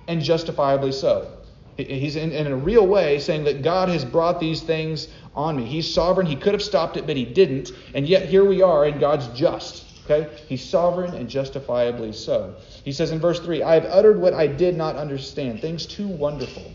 and 0.07 0.23
justifiably 0.23 0.93
so. 0.93 1.38
He's 1.79 2.17
in, 2.17 2.33
in, 2.33 2.49
a 2.49 2.57
real 2.57 2.85
way 2.89 3.21
saying 3.21 3.45
that 3.45 3.63
God 3.63 3.89
has 3.89 4.05
brought 4.05 4.41
these 4.41 4.63
things 4.63 5.07
on 5.37 5.57
me. 5.57 5.65
He's 5.65 5.93
sovereign. 5.93 6.27
He 6.27 6.35
could 6.35 6.53
have 6.53 6.63
stopped 6.63 6.97
it, 6.97 7.07
but 7.07 7.17
he 7.17 7.25
didn't. 7.25 7.71
And 7.95 8.09
yet 8.09 8.29
here 8.29 8.45
we 8.45 8.63
are, 8.63 8.85
and 8.85 8.99
God's 8.99 9.29
just. 9.29 9.85
Okay? 10.05 10.29
He's 10.49 10.65
sovereign 10.65 11.15
and 11.15 11.29
justifiably 11.29 12.13
so. 12.13 12.57
He 12.85 12.91
says 12.91 13.13
in 13.13 13.21
verse 13.21 13.39
3 13.39 13.63
I 13.63 13.75
have 13.75 13.85
uttered 13.85 14.21
what 14.21 14.35
I 14.35 14.49
did 14.49 14.77
not 14.77 14.97
understand, 14.97 15.61
things 15.61 15.87
too 15.87 16.09
wonderful 16.09 16.73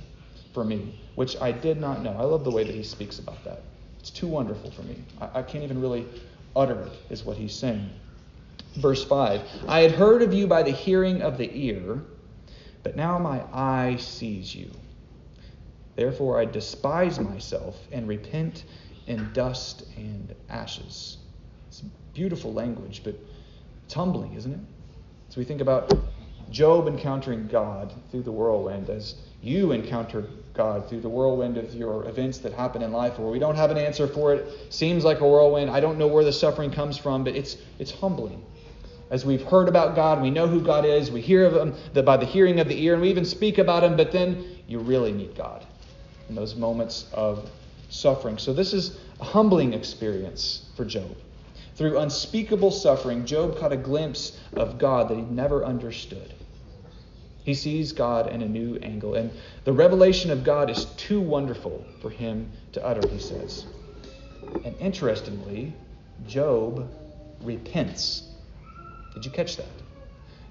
for 0.53 0.63
me, 0.63 0.97
which 1.15 1.35
I 1.41 1.51
did 1.51 1.81
not 1.81 2.01
know. 2.01 2.15
I 2.17 2.23
love 2.23 2.45
the 2.45 2.51
way 2.51 2.63
that 2.63 2.73
he 2.73 2.83
speaks 2.83 3.19
about 3.19 3.43
that. 3.43 3.61
It's 3.99 4.09
too 4.09 4.27
wonderful 4.27 4.71
for 4.71 4.83
me. 4.83 5.03
I, 5.19 5.39
I 5.39 5.41
can't 5.41 5.65
even 5.65 5.81
really 5.81 6.07
utter 6.55 6.79
it, 6.79 6.93
is 7.09 7.25
what 7.25 7.35
he's 7.35 7.53
saying. 7.53 7.89
Verse 8.75 9.03
5 9.03 9.41
I 9.67 9.81
had 9.81 9.91
heard 9.91 10.21
of 10.21 10.33
you 10.33 10.47
by 10.47 10.63
the 10.63 10.71
hearing 10.71 11.21
of 11.21 11.37
the 11.37 11.51
ear, 11.53 12.01
but 12.83 12.95
now 12.95 13.19
my 13.19 13.41
eye 13.51 13.97
sees 13.97 14.55
you. 14.55 14.71
Therefore, 15.95 16.39
I 16.39 16.45
despise 16.45 17.19
myself 17.19 17.77
and 17.91 18.07
repent 18.07 18.63
in 19.05 19.31
dust 19.33 19.85
and 19.95 20.33
ashes. 20.49 21.17
It's 21.67 21.83
beautiful 22.13 22.53
language, 22.53 23.01
but 23.03 23.15
it's 23.85 23.93
humbling, 23.93 24.33
isn't 24.33 24.53
it? 24.53 24.59
So 25.29 25.39
we 25.39 25.45
think 25.45 25.61
about 25.61 25.93
Job 26.49 26.87
encountering 26.87 27.47
God 27.47 27.93
through 28.11 28.23
the 28.23 28.31
whirlwind 28.31 28.89
as 28.89 29.15
you 29.41 29.71
encounter 29.71 30.25
God 30.53 30.87
through 30.87 31.01
the 31.01 31.09
whirlwind 31.09 31.57
of 31.57 31.73
your 31.73 32.07
events 32.07 32.37
that 32.39 32.53
happen 32.53 32.81
in 32.81 32.91
life 32.91 33.17
where 33.19 33.31
we 33.31 33.39
don't 33.39 33.55
have 33.55 33.71
an 33.71 33.77
answer 33.77 34.07
for 34.07 34.33
it. 34.33 34.47
Seems 34.71 35.03
like 35.03 35.19
a 35.19 35.27
whirlwind. 35.27 35.69
I 35.69 35.79
don't 35.79 35.97
know 35.97 36.07
where 36.07 36.23
the 36.23 36.33
suffering 36.33 36.71
comes 36.71 36.97
from, 36.97 37.23
but 37.23 37.35
it's 37.35 37.57
it's 37.79 37.91
humbling. 37.91 38.43
As 39.09 39.25
we've 39.25 39.43
heard 39.43 39.67
about 39.67 39.95
God, 39.95 40.21
we 40.21 40.31
know 40.31 40.47
who 40.47 40.61
God 40.61 40.85
is, 40.85 41.11
we 41.11 41.21
hear 41.21 41.45
of 41.45 41.55
him 41.55 42.03
by 42.05 42.17
the 42.17 42.25
hearing 42.25 42.59
of 42.59 42.67
the 42.67 42.83
ear, 42.83 42.93
and 42.93 43.01
we 43.01 43.09
even 43.09 43.25
speak 43.25 43.59
about 43.59 43.83
him, 43.83 43.95
but 43.95 44.11
then 44.11 44.43
you 44.67 44.79
really 44.79 45.11
need 45.11 45.35
God 45.35 45.65
in 46.29 46.35
those 46.35 46.55
moments 46.55 47.09
of 47.13 47.49
suffering. 47.89 48.37
So, 48.37 48.53
this 48.53 48.73
is 48.73 48.97
a 49.19 49.23
humbling 49.23 49.73
experience 49.73 50.69
for 50.75 50.85
Job. 50.85 51.15
Through 51.75 51.97
unspeakable 51.99 52.71
suffering, 52.71 53.25
Job 53.25 53.57
caught 53.57 53.73
a 53.73 53.77
glimpse 53.77 54.39
of 54.55 54.77
God 54.77 55.09
that 55.09 55.17
he 55.17 55.23
never 55.23 55.65
understood. 55.65 56.33
He 57.43 57.53
sees 57.53 57.91
God 57.91 58.31
in 58.31 58.41
a 58.41 58.47
new 58.47 58.77
angle, 58.77 59.15
and 59.15 59.31
the 59.65 59.73
revelation 59.73 60.31
of 60.31 60.43
God 60.43 60.69
is 60.69 60.85
too 60.97 61.19
wonderful 61.19 61.83
for 62.01 62.09
him 62.09 62.49
to 62.71 62.85
utter, 62.85 63.05
he 63.09 63.19
says. 63.19 63.65
And 64.63 64.75
interestingly, 64.79 65.73
Job 66.27 66.89
repents. 67.41 68.23
Did 69.13 69.25
you 69.25 69.31
catch 69.31 69.57
that? 69.57 69.65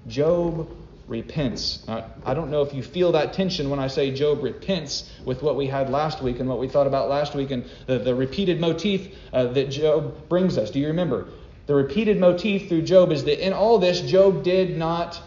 Job 0.07 0.69
repents. 1.07 1.83
I 1.87 2.33
don't 2.33 2.49
know 2.49 2.61
if 2.61 2.73
you 2.73 2.81
feel 2.81 3.11
that 3.11 3.33
tension 3.33 3.69
when 3.69 3.79
I 3.79 3.87
say 3.87 4.11
Job 4.11 4.41
repents 4.41 5.09
with 5.25 5.41
what 5.41 5.55
we 5.55 5.67
had 5.67 5.89
last 5.89 6.21
week 6.21 6.39
and 6.39 6.47
what 6.47 6.59
we 6.59 6.67
thought 6.67 6.87
about 6.87 7.09
last 7.09 7.35
week 7.35 7.51
and 7.51 7.65
the, 7.87 7.99
the 7.99 8.15
repeated 8.15 8.59
motif 8.59 9.13
uh, 9.33 9.45
that 9.47 9.69
Job 9.69 10.29
brings 10.29 10.57
us. 10.57 10.71
Do 10.71 10.79
you 10.79 10.87
remember? 10.87 11.27
The 11.65 11.75
repeated 11.75 12.19
motif 12.19 12.67
through 12.69 12.83
Job 12.83 13.11
is 13.11 13.23
that 13.25 13.45
in 13.45 13.53
all 13.53 13.79
this, 13.79 14.01
Job 14.01 14.43
did 14.43 14.77
not 14.77 15.21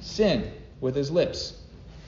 sin 0.00 0.50
with 0.80 0.94
his 0.94 1.10
lips. 1.10 1.60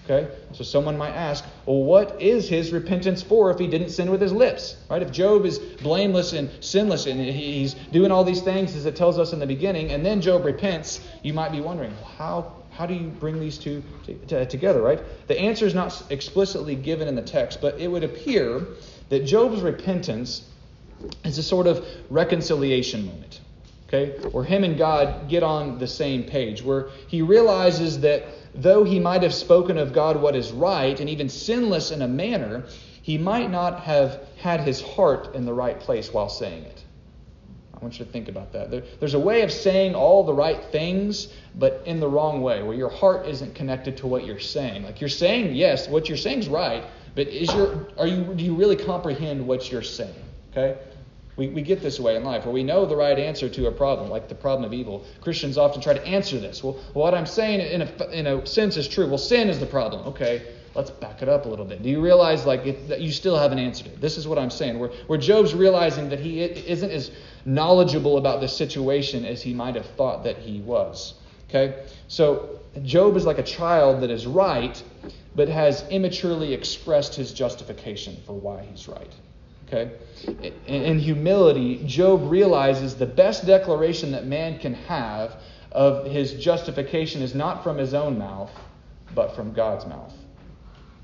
Okay? 0.05 0.33
So 0.53 0.63
someone 0.63 0.97
might 0.97 1.15
ask, 1.15 1.45
well, 1.65 1.83
what 1.83 2.23
is 2.23 2.49
his 2.49 2.73
repentance 2.73 3.23
for 3.23 3.51
if 3.51 3.59
he 3.59 3.67
didn't 3.67 3.91
sin 3.91 4.11
with 4.11 4.21
his 4.21 4.33
lips? 4.33 4.77
Right? 4.89 5.03
If 5.03 5.11
Job 5.11 5.45
is 5.45 5.59
blameless 5.59 6.33
and 6.33 6.49
sinless 6.61 7.07
and 7.07 7.21
he's 7.21 7.75
doing 7.75 8.13
all 8.13 8.23
these 8.23 8.43
things 8.43 8.77
as 8.77 8.87
it 8.87 8.95
tells 8.95 9.19
us 9.19 9.33
in 9.33 9.41
the 9.41 9.47
beginning, 9.47 9.91
and 9.91 10.07
then 10.07 10.21
Job 10.21 10.45
repents, 10.45 11.01
you 11.23 11.33
might 11.35 11.51
be 11.51 11.61
wondering, 11.61 11.93
how 12.19 12.53
how 12.77 12.87
do 12.87 12.95
you 12.95 13.09
bring 13.09 13.41
these 13.41 13.59
two 13.59 13.83
together, 14.29 14.83
right? 14.83 15.01
The 15.29 15.39
answer 15.39 15.67
is 15.67 15.75
not 15.75 16.03
explicitly 16.11 16.75
given 16.75 17.09
in 17.09 17.15
the 17.15 17.23
text, 17.23 17.61
but 17.61 17.81
it 17.81 17.89
would 17.89 18.05
appear 18.05 18.67
that 19.09 19.25
Job's 19.25 19.63
repentance 19.63 20.49
is 21.25 21.39
a 21.39 21.43
sort 21.43 21.67
of 21.67 21.87
reconciliation 22.11 23.07
moment, 23.07 23.41
okay? 23.89 24.21
Where 24.33 24.45
him 24.45 24.63
and 24.65 24.77
God 24.77 25.29
get 25.29 25.43
on 25.43 25.79
the 25.79 25.87
same 25.87 26.25
page, 26.25 26.63
where 26.63 26.89
he 27.09 27.23
realizes 27.23 28.01
that 28.01 28.25
though 28.55 28.85
he 28.85 29.01
might 29.01 29.23
have 29.23 29.35
spoken 29.35 29.79
of 29.79 29.93
God 29.93 30.21
what 30.21 30.37
is 30.37 30.53
right 30.53 30.99
and 30.99 31.09
even 31.09 31.29
sinless 31.29 31.91
in 31.91 32.03
a 32.03 32.09
manner, 32.09 32.65
he 33.03 33.17
might 33.17 33.51
not 33.51 33.81
have 33.81 34.21
had 34.39 34.61
his 34.61 34.83
heart 34.83 35.35
in 35.35 35.45
the 35.47 35.55
right 35.55 35.79
place 35.79 36.13
while 36.13 36.29
saying 36.29 36.65
it. 36.65 36.85
I 37.77 37.81
want 37.81 37.99
you 37.99 38.07
to 38.07 38.11
think 38.11 38.29
about 38.29 38.53
that. 38.55 38.71
There, 38.71 38.83
there's 39.01 39.15
a 39.15 39.19
way 39.19 39.43
of 39.43 39.53
saying 39.53 39.95
all 39.95 40.25
the 40.25 40.33
right 40.33 40.65
things, 40.73 41.29
but 41.57 41.83
in 41.85 42.01
the 42.01 42.09
wrong 42.09 42.41
way, 42.41 42.63
where 42.63 42.77
your 42.77 42.89
heart 42.89 43.27
isn't 43.27 43.55
connected 43.55 43.99
to 43.99 44.07
what 44.07 44.25
you're 44.25 44.41
saying. 44.41 44.83
Like 44.83 45.01
you're 45.01 45.11
saying, 45.11 45.55
yes, 45.55 45.87
what 45.87 46.09
you're 46.09 46.17
saying 46.17 46.39
is 46.39 46.49
right, 46.49 46.85
but 47.15 47.29
is 47.29 47.53
your 47.55 47.89
are 47.99 48.07
you 48.07 48.25
do 48.35 48.43
you 48.43 48.55
really 48.55 48.77
comprehend 48.77 49.47
what 49.47 49.71
you're 49.71 49.83
saying? 49.83 50.15
Okay? 50.53 50.79
We, 51.37 51.49
we 51.49 51.61
get 51.61 51.83
this 51.83 52.01
way 52.01 52.17
in 52.17 52.25
life, 52.25 52.47
where 52.47 52.55
we 52.55 52.63
know 52.63 52.87
the 52.87 52.97
right 52.97 53.19
answer 53.19 53.51
to 53.51 53.67
a 53.67 53.73
problem, 53.73 54.09
like 54.09 54.27
the 54.27 54.35
problem 54.35 54.65
of 54.65 54.73
evil. 54.73 55.05
Christians 55.21 55.59
often 55.59 55.83
try 55.83 55.93
to 55.93 56.07
answer 56.07 56.39
this. 56.39 56.65
Well, 56.65 56.79
what 56.95 57.13
I'm 57.13 57.27
saying 57.27 57.61
in 57.61 57.83
a, 57.83 58.09
in 58.11 58.27
a 58.27 58.47
sense 58.47 58.79
is 58.79 58.89
true. 58.89 59.07
Well, 59.07 59.19
sin 59.19 59.51
is 59.51 59.59
the 59.59 59.67
problem. 59.67 60.07
Okay, 60.09 60.43
let's 60.77 60.91
back 60.91 61.23
it 61.23 61.29
up 61.29 61.47
a 61.47 61.49
little 61.49 61.65
bit. 61.65 61.83
Do 61.83 61.89
you 61.89 62.01
realize 62.01 62.47
like 62.47 62.89
that 62.89 63.01
you 63.01 63.11
still 63.11 63.37
haven't 63.37 63.59
answered 63.59 63.89
it? 63.89 64.01
This 64.01 64.17
is 64.19 64.29
what 64.29 64.39
I'm 64.39 64.51
saying. 64.51 64.79
Where, 64.79 64.91
where 65.07 65.19
Job's 65.19 65.55
realizing 65.55 66.11
that 66.11 66.21
he 66.21 66.43
isn't 66.43 66.91
as 66.91 67.11
knowledgeable 67.45 68.19
about 68.19 68.41
this 68.41 68.57
situation 68.57 69.25
as 69.25 69.43
he 69.43 69.55
might 69.55 69.75
have 69.75 69.87
thought 69.87 70.25
that 70.25 70.39
he 70.39 70.61
was. 70.61 71.15
Okay? 71.49 71.85
So 72.09 72.61
Job 72.83 73.17
is 73.17 73.25
like 73.25 73.39
a 73.39 73.43
child 73.43 74.03
that 74.03 74.11
is 74.11 74.27
right, 74.27 74.81
but 75.35 75.49
has 75.49 75.85
immaturely 75.89 76.53
expressed 76.53 77.15
his 77.15 77.33
justification 77.33 78.17
for 78.27 78.35
why 78.35 78.67
he's 78.71 78.89
right. 78.89 79.13
Okay? 79.67 79.93
In 80.67 80.99
humility, 80.99 81.83
Job 81.87 82.31
realizes 82.31 82.95
the 82.95 83.07
best 83.07 83.47
declaration 83.47 84.13
that 84.13 84.27
man 84.27 84.59
can 84.59 84.75
have 84.75 85.37
of 85.73 86.07
his 86.07 86.35
justification 86.35 87.23
is 87.23 87.35
not 87.35 87.63
from 87.63 87.77
his 87.77 87.95
own 87.95 88.19
mouth, 88.19 88.51
but 89.15 89.35
from 89.35 89.53
God's 89.53 89.87
mouth. 89.87 90.15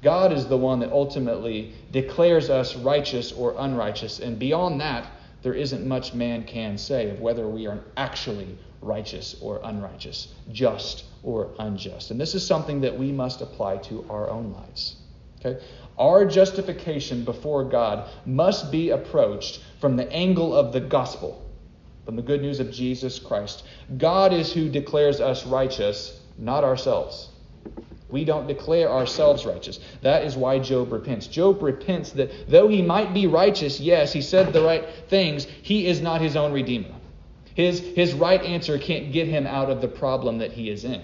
God 0.02 0.32
is 0.32 0.46
the 0.46 0.56
one 0.56 0.80
that 0.80 0.90
ultimately 0.90 1.72
declares 1.92 2.50
us 2.50 2.74
righteous 2.74 3.30
or 3.30 3.54
unrighteous. 3.56 4.18
And 4.18 4.38
beyond 4.38 4.80
that, 4.80 5.06
there 5.42 5.54
isn't 5.54 5.86
much 5.86 6.12
man 6.12 6.44
can 6.44 6.76
say 6.76 7.10
of 7.10 7.20
whether 7.20 7.48
we 7.48 7.66
are 7.66 7.80
actually 7.96 8.58
righteous 8.80 9.36
or 9.40 9.60
unrighteous, 9.62 10.34
just 10.50 11.04
or 11.22 11.50
unjust. 11.60 12.10
And 12.10 12.20
this 12.20 12.34
is 12.34 12.44
something 12.44 12.80
that 12.80 12.98
we 12.98 13.12
must 13.12 13.40
apply 13.40 13.76
to 13.78 14.04
our 14.10 14.28
own 14.28 14.52
lives. 14.52 14.96
Okay? 15.38 15.62
Our 15.98 16.24
justification 16.24 17.24
before 17.24 17.64
God 17.64 18.08
must 18.26 18.72
be 18.72 18.90
approached 18.90 19.62
from 19.80 19.96
the 19.96 20.10
angle 20.12 20.54
of 20.54 20.72
the 20.72 20.80
gospel, 20.80 21.48
from 22.04 22.16
the 22.16 22.22
good 22.22 22.42
news 22.42 22.58
of 22.58 22.72
Jesus 22.72 23.20
Christ. 23.20 23.64
God 23.98 24.32
is 24.32 24.52
who 24.52 24.68
declares 24.68 25.20
us 25.20 25.46
righteous, 25.46 26.20
not 26.38 26.64
ourselves. 26.64 27.28
We 28.12 28.26
don't 28.26 28.46
declare 28.46 28.90
ourselves 28.90 29.46
righteous. 29.46 29.80
That 30.02 30.22
is 30.22 30.36
why 30.36 30.58
Job 30.58 30.92
repents. 30.92 31.26
Job 31.26 31.62
repents 31.62 32.10
that 32.12 32.30
though 32.48 32.68
he 32.68 32.82
might 32.82 33.14
be 33.14 33.26
righteous, 33.26 33.80
yes, 33.80 34.12
he 34.12 34.20
said 34.20 34.52
the 34.52 34.62
right 34.62 34.84
things, 35.08 35.46
he 35.62 35.86
is 35.86 36.02
not 36.02 36.20
his 36.20 36.36
own 36.36 36.52
redeemer. 36.52 36.94
His, 37.54 37.80
his 37.80 38.12
right 38.12 38.42
answer 38.42 38.78
can't 38.78 39.12
get 39.12 39.26
him 39.26 39.46
out 39.46 39.70
of 39.70 39.80
the 39.80 39.88
problem 39.88 40.38
that 40.38 40.52
he 40.52 40.68
is 40.68 40.84
in. 40.84 41.02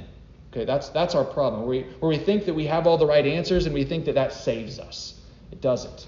Okay, 0.53 0.67
that's, 0.67 0.91
that's 0.91 1.15
our 1.15 1.25
problem, 1.25 1.63
where 1.63 1.71
we, 1.71 1.81
where 2.01 2.11
we 2.11 2.19
think 2.19 2.45
that 2.45 2.55
we 2.55 2.67
have 2.67 2.87
all 2.87 2.99
the 2.99 3.07
right 3.07 3.27
answers 3.27 3.65
and 3.65 3.75
we 3.75 3.85
think 3.85 4.05
that 4.05 4.15
that 4.15 4.33
saves 4.33 4.79
us. 4.79 5.15
It 5.51 5.63
doesn't. 5.63 6.07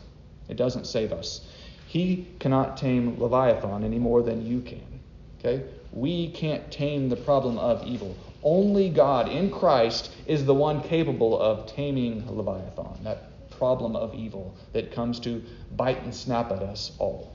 It 0.49 0.57
doesn't 0.57 0.87
save 0.87 1.13
us. 1.13 1.47
He 1.87 2.29
cannot 2.39 2.77
tame 2.77 3.19
Leviathan 3.19 3.85
any 3.85 3.99
more 3.99 4.23
than 4.23 4.47
you 4.47 4.61
can. 4.61 5.01
Okay? 5.39 5.65
We 5.93 6.31
can't 6.31 6.71
tame 6.71 7.09
the 7.09 7.17
problem 7.17 7.59
of 7.59 7.87
evil. 7.87 8.15
Only 8.43 8.89
God 8.89 9.29
in 9.29 9.51
Christ 9.51 10.11
is 10.27 10.45
the 10.45 10.55
one 10.55 10.83
capable 10.83 11.39
of 11.39 11.67
taming 11.67 12.25
Leviathan, 12.35 13.05
that 13.05 13.51
problem 13.51 13.95
of 13.95 14.15
evil 14.15 14.55
that 14.73 14.93
comes 14.93 15.21
to 15.21 15.43
bite 15.77 16.03
and 16.03 16.15
snap 16.15 16.51
at 16.51 16.63
us 16.63 16.93
all. 16.99 17.33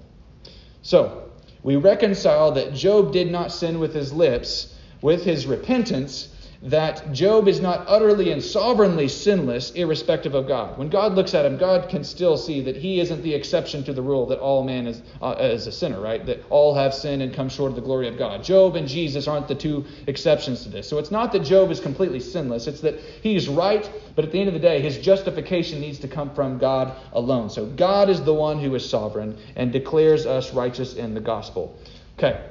So, 0.81 1.29
we 1.63 1.75
reconcile 1.75 2.51
that 2.53 2.73
Job 2.73 3.11
did 3.11 3.31
not 3.31 3.51
sin 3.51 3.79
with 3.79 3.93
his 3.93 4.13
lips, 4.13 4.75
with 5.01 5.23
his 5.23 5.45
repentance, 5.45 6.29
that 6.65 7.11
Job 7.11 7.47
is 7.47 7.59
not 7.59 7.85
utterly 7.87 8.31
and 8.31 8.43
sovereignly 8.43 9.07
sinless, 9.07 9.69
irrespective 9.71 10.33
of 10.33 10.47
God. 10.47 10.79
When 10.79 10.89
God 10.89 11.13
looks 11.13 11.35
at 11.35 11.45
him, 11.45 11.57
God 11.57 11.89
can 11.89 12.03
still 12.03 12.37
see 12.37 12.59
that 12.61 12.75
he 12.75 12.99
isn't 12.99 13.21
the 13.21 13.35
exception 13.35 13.83
to 13.83 13.93
the 13.93 14.01
rule 14.01 14.25
that 14.27 14.39
all 14.39 14.63
man 14.63 14.87
is, 14.87 15.03
uh, 15.21 15.35
is 15.39 15.67
a 15.67 15.71
sinner, 15.71 16.01
right? 16.01 16.25
That 16.25 16.43
all 16.49 16.73
have 16.73 16.95
sinned 16.95 17.21
and 17.21 17.31
come 17.31 17.49
short 17.49 17.69
of 17.69 17.75
the 17.75 17.83
glory 17.83 18.07
of 18.07 18.17
God. 18.17 18.43
Job 18.43 18.75
and 18.75 18.87
Jesus 18.87 19.27
aren't 19.27 19.47
the 19.47 19.53
two 19.53 19.85
exceptions 20.07 20.63
to 20.63 20.69
this. 20.69 20.89
So 20.89 20.97
it's 20.97 21.11
not 21.11 21.31
that 21.33 21.43
Job 21.43 21.69
is 21.69 21.79
completely 21.79 22.19
sinless, 22.19 22.65
it's 22.65 22.81
that 22.81 22.99
he's 23.21 23.47
right, 23.47 23.87
but 24.15 24.25
at 24.25 24.31
the 24.31 24.39
end 24.39 24.47
of 24.47 24.55
the 24.55 24.59
day, 24.59 24.81
his 24.81 24.97
justification 24.97 25.79
needs 25.79 25.99
to 25.99 26.07
come 26.07 26.33
from 26.33 26.57
God 26.57 26.95
alone. 27.13 27.51
So 27.51 27.67
God 27.67 28.09
is 28.09 28.23
the 28.23 28.33
one 28.33 28.59
who 28.59 28.73
is 28.73 28.89
sovereign 28.89 29.37
and 29.55 29.71
declares 29.71 30.25
us 30.25 30.51
righteous 30.51 30.95
in 30.95 31.13
the 31.13 31.21
gospel. 31.21 31.77
Okay, 32.17 32.43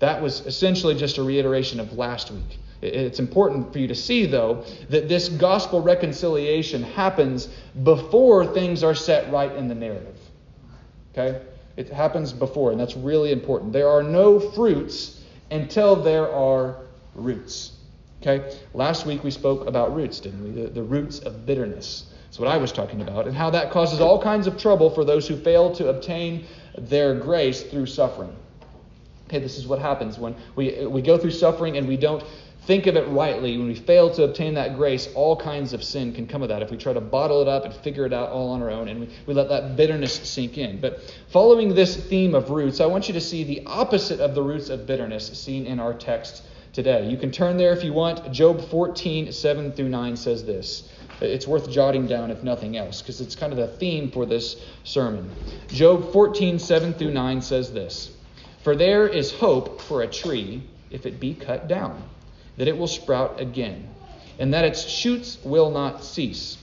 that 0.00 0.20
was 0.20 0.44
essentially 0.44 0.96
just 0.96 1.18
a 1.18 1.22
reiteration 1.22 1.78
of 1.78 1.92
last 1.92 2.32
week. 2.32 2.58
It's 2.82 3.18
important 3.18 3.72
for 3.72 3.78
you 3.78 3.88
to 3.88 3.94
see, 3.94 4.26
though, 4.26 4.64
that 4.88 5.08
this 5.08 5.28
gospel 5.28 5.82
reconciliation 5.82 6.82
happens 6.82 7.48
before 7.82 8.46
things 8.46 8.82
are 8.82 8.94
set 8.94 9.30
right 9.30 9.52
in 9.52 9.68
the 9.68 9.74
narrative. 9.74 10.16
Okay? 11.12 11.42
It 11.76 11.90
happens 11.90 12.32
before, 12.32 12.72
and 12.72 12.80
that's 12.80 12.96
really 12.96 13.32
important. 13.32 13.72
There 13.72 13.88
are 13.88 14.02
no 14.02 14.40
fruits 14.40 15.22
until 15.50 15.94
there 15.96 16.32
are 16.32 16.76
roots. 17.14 17.72
Okay? 18.22 18.56
Last 18.72 19.04
week 19.04 19.24
we 19.24 19.30
spoke 19.30 19.66
about 19.66 19.94
roots, 19.94 20.20
didn't 20.20 20.42
we? 20.42 20.62
The, 20.62 20.68
the 20.68 20.82
roots 20.82 21.18
of 21.20 21.44
bitterness. 21.44 22.06
That's 22.24 22.38
what 22.38 22.48
I 22.48 22.56
was 22.56 22.72
talking 22.72 23.02
about, 23.02 23.26
and 23.26 23.36
how 23.36 23.50
that 23.50 23.70
causes 23.72 24.00
all 24.00 24.22
kinds 24.22 24.46
of 24.46 24.56
trouble 24.56 24.88
for 24.88 25.04
those 25.04 25.26
who 25.26 25.36
fail 25.36 25.74
to 25.74 25.88
obtain 25.88 26.46
their 26.78 27.14
grace 27.14 27.62
through 27.62 27.86
suffering. 27.86 28.34
Okay, 29.26 29.38
this 29.38 29.58
is 29.58 29.66
what 29.66 29.78
happens 29.78 30.18
when 30.18 30.34
we, 30.56 30.86
we 30.86 31.02
go 31.02 31.18
through 31.18 31.30
suffering 31.30 31.76
and 31.76 31.86
we 31.86 31.96
don't 31.96 32.24
think 32.62 32.86
of 32.86 32.96
it 32.96 33.06
rightly, 33.08 33.56
when 33.56 33.66
we 33.66 33.74
fail 33.74 34.10
to 34.14 34.24
obtain 34.24 34.54
that 34.54 34.76
grace, 34.76 35.08
all 35.14 35.36
kinds 35.36 35.72
of 35.72 35.82
sin 35.82 36.12
can 36.12 36.26
come 36.26 36.42
of 36.42 36.48
that 36.48 36.62
if 36.62 36.70
we 36.70 36.76
try 36.76 36.92
to 36.92 37.00
bottle 37.00 37.40
it 37.42 37.48
up 37.48 37.64
and 37.64 37.74
figure 37.74 38.06
it 38.06 38.12
out 38.12 38.30
all 38.30 38.50
on 38.50 38.62
our 38.62 38.70
own 38.70 38.88
and 38.88 39.00
we, 39.00 39.08
we 39.26 39.34
let 39.34 39.48
that 39.48 39.76
bitterness 39.76 40.14
sink 40.28 40.58
in. 40.58 40.80
But 40.80 41.14
following 41.28 41.74
this 41.74 41.96
theme 41.96 42.34
of 42.34 42.50
roots, 42.50 42.80
I 42.80 42.86
want 42.86 43.08
you 43.08 43.14
to 43.14 43.20
see 43.20 43.44
the 43.44 43.62
opposite 43.66 44.20
of 44.20 44.34
the 44.34 44.42
roots 44.42 44.68
of 44.68 44.86
bitterness 44.86 45.26
seen 45.38 45.66
in 45.66 45.80
our 45.80 45.94
text 45.94 46.44
today. 46.72 47.08
You 47.08 47.16
can 47.16 47.30
turn 47.30 47.56
there 47.56 47.72
if 47.72 47.82
you 47.82 47.92
want. 47.92 48.30
Job 48.32 48.68
14, 48.68 49.32
7 49.32 49.72
through 49.72 49.88
9 49.88 50.16
says 50.16 50.44
this. 50.44 50.92
It's 51.20 51.46
worth 51.46 51.70
jotting 51.70 52.06
down 52.06 52.30
if 52.30 52.42
nothing 52.42 52.76
else, 52.76 53.02
because 53.02 53.20
it's 53.20 53.34
kind 53.34 53.52
of 53.52 53.58
the 53.58 53.68
theme 53.76 54.10
for 54.10 54.24
this 54.24 54.56
sermon. 54.84 55.30
Job 55.68 56.12
14, 56.12 56.58
7 56.58 56.94
through 56.94 57.12
9 57.12 57.42
says 57.42 57.72
this 57.72 58.16
For 58.62 58.74
there 58.74 59.06
is 59.06 59.32
hope 59.32 59.80
for 59.82 60.02
a 60.02 60.06
tree 60.06 60.62
if 60.90 61.04
it 61.04 61.20
be 61.20 61.34
cut 61.34 61.68
down 61.68 62.02
that 62.56 62.68
it 62.68 62.76
will 62.76 62.86
sprout 62.86 63.40
again, 63.40 63.88
and 64.38 64.52
that 64.54 64.64
its 64.64 64.86
shoots 64.86 65.38
will 65.44 65.70
not 65.70 66.04
cease. 66.04 66.58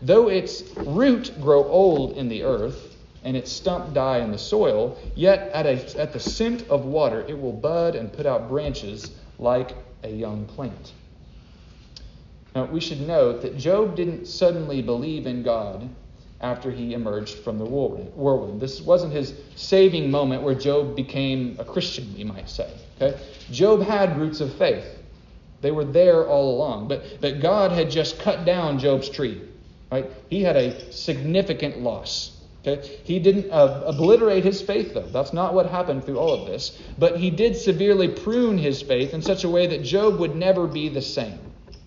Though 0.00 0.28
its 0.28 0.62
root 0.76 1.32
grow 1.40 1.64
old 1.64 2.16
in 2.16 2.28
the 2.28 2.44
earth, 2.44 2.96
and 3.24 3.36
its 3.36 3.50
stump 3.50 3.92
die 3.94 4.18
in 4.18 4.30
the 4.30 4.38
soil, 4.38 4.96
yet 5.14 5.50
at, 5.52 5.66
a, 5.66 6.00
at 6.00 6.12
the 6.12 6.20
scent 6.20 6.68
of 6.68 6.84
water 6.84 7.24
it 7.28 7.38
will 7.38 7.52
bud 7.52 7.94
and 7.94 8.12
put 8.12 8.26
out 8.26 8.48
branches 8.48 9.10
like 9.38 9.74
a 10.04 10.08
young 10.08 10.44
plant. 10.46 10.92
Now, 12.54 12.64
we 12.64 12.80
should 12.80 13.06
note 13.06 13.42
that 13.42 13.58
Job 13.58 13.96
didn't 13.96 14.26
suddenly 14.26 14.82
believe 14.82 15.26
in 15.26 15.42
God 15.42 15.88
after 16.40 16.70
he 16.70 16.94
emerged 16.94 17.38
from 17.38 17.58
the 17.58 17.64
whirlwind. 17.64 18.60
This 18.60 18.80
wasn't 18.80 19.12
his 19.12 19.34
saving 19.56 20.10
moment 20.10 20.42
where 20.42 20.54
Job 20.54 20.94
became 20.94 21.56
a 21.58 21.64
Christian, 21.64 22.16
you 22.16 22.24
might 22.24 22.48
say. 22.48 22.72
Okay? 23.00 23.18
Job 23.50 23.82
had 23.82 24.18
roots 24.18 24.40
of 24.40 24.54
faith. 24.54 24.97
They 25.60 25.70
were 25.70 25.84
there 25.84 26.26
all 26.26 26.56
along. 26.56 26.88
But, 26.88 27.20
but 27.20 27.40
God 27.40 27.72
had 27.72 27.90
just 27.90 28.18
cut 28.20 28.44
down 28.44 28.78
Job's 28.78 29.08
tree. 29.08 29.42
Right? 29.90 30.06
He 30.28 30.42
had 30.42 30.56
a 30.56 30.92
significant 30.92 31.80
loss. 31.80 32.38
Okay? 32.66 32.98
He 33.04 33.18
didn't 33.18 33.50
uh, 33.50 33.84
obliterate 33.86 34.44
his 34.44 34.60
faith, 34.60 34.94
though. 34.94 35.08
That's 35.08 35.32
not 35.32 35.54
what 35.54 35.66
happened 35.66 36.04
through 36.04 36.18
all 36.18 36.32
of 36.32 36.46
this. 36.46 36.80
But 36.98 37.18
he 37.18 37.30
did 37.30 37.56
severely 37.56 38.08
prune 38.08 38.58
his 38.58 38.82
faith 38.82 39.14
in 39.14 39.22
such 39.22 39.44
a 39.44 39.48
way 39.48 39.66
that 39.68 39.82
Job 39.82 40.18
would 40.18 40.36
never 40.36 40.66
be 40.66 40.88
the 40.88 41.02
same. 41.02 41.38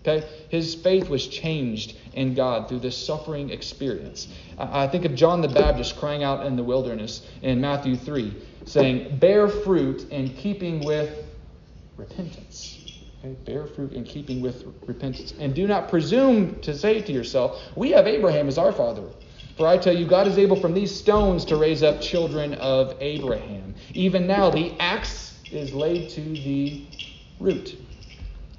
Okay? 0.02 0.28
His 0.50 0.74
faith 0.76 1.10
was 1.10 1.28
changed 1.28 1.96
in 2.14 2.34
God 2.34 2.68
through 2.68 2.80
this 2.80 2.98
suffering 2.98 3.52
experience. 3.52 4.28
I 4.58 4.88
think 4.88 5.06
of 5.06 5.16
John 5.16 5.42
the 5.42 5.48
Baptist 5.48 5.98
crying 5.98 6.24
out 6.24 6.46
in 6.46 6.56
the 6.56 6.64
wilderness 6.64 7.26
in 7.42 7.62
Matthew 7.62 7.96
3, 7.96 8.34
saying, 8.66 9.18
Bear 9.18 9.48
fruit 9.48 10.10
in 10.10 10.30
keeping 10.30 10.84
with 10.84 11.26
repentance. 11.98 12.71
Okay, 13.24 13.36
bear 13.46 13.68
fruit 13.68 13.94
in 13.94 14.04
keeping 14.04 14.42
with 14.42 14.66
repentance. 14.88 15.36
And 15.40 15.54
do 15.54 15.68
not 15.68 15.90
presume 15.90 16.60
to 16.62 16.76
say 16.76 17.02
to 17.02 17.12
yourself, 17.12 17.62
We 17.76 17.92
have 17.92 18.08
Abraham 18.08 18.48
as 18.48 18.58
our 18.58 18.72
father. 18.72 19.04
For 19.58 19.68
I 19.68 19.78
tell 19.78 19.96
you, 19.96 20.08
God 20.08 20.26
is 20.26 20.40
able 20.40 20.56
from 20.56 20.74
these 20.74 20.96
stones 20.96 21.46
to 21.46 21.56
raise 21.56 21.84
up 21.84 22.02
children 22.02 22.56
of 22.56 22.96
Abraham. 23.00 23.76
Even 23.94 24.26
now, 24.26 24.50
the 24.50 24.74
axe 24.80 25.38
is 25.52 25.72
laid 25.72 26.10
to 26.12 26.22
the 26.22 26.84
root. 27.40 27.78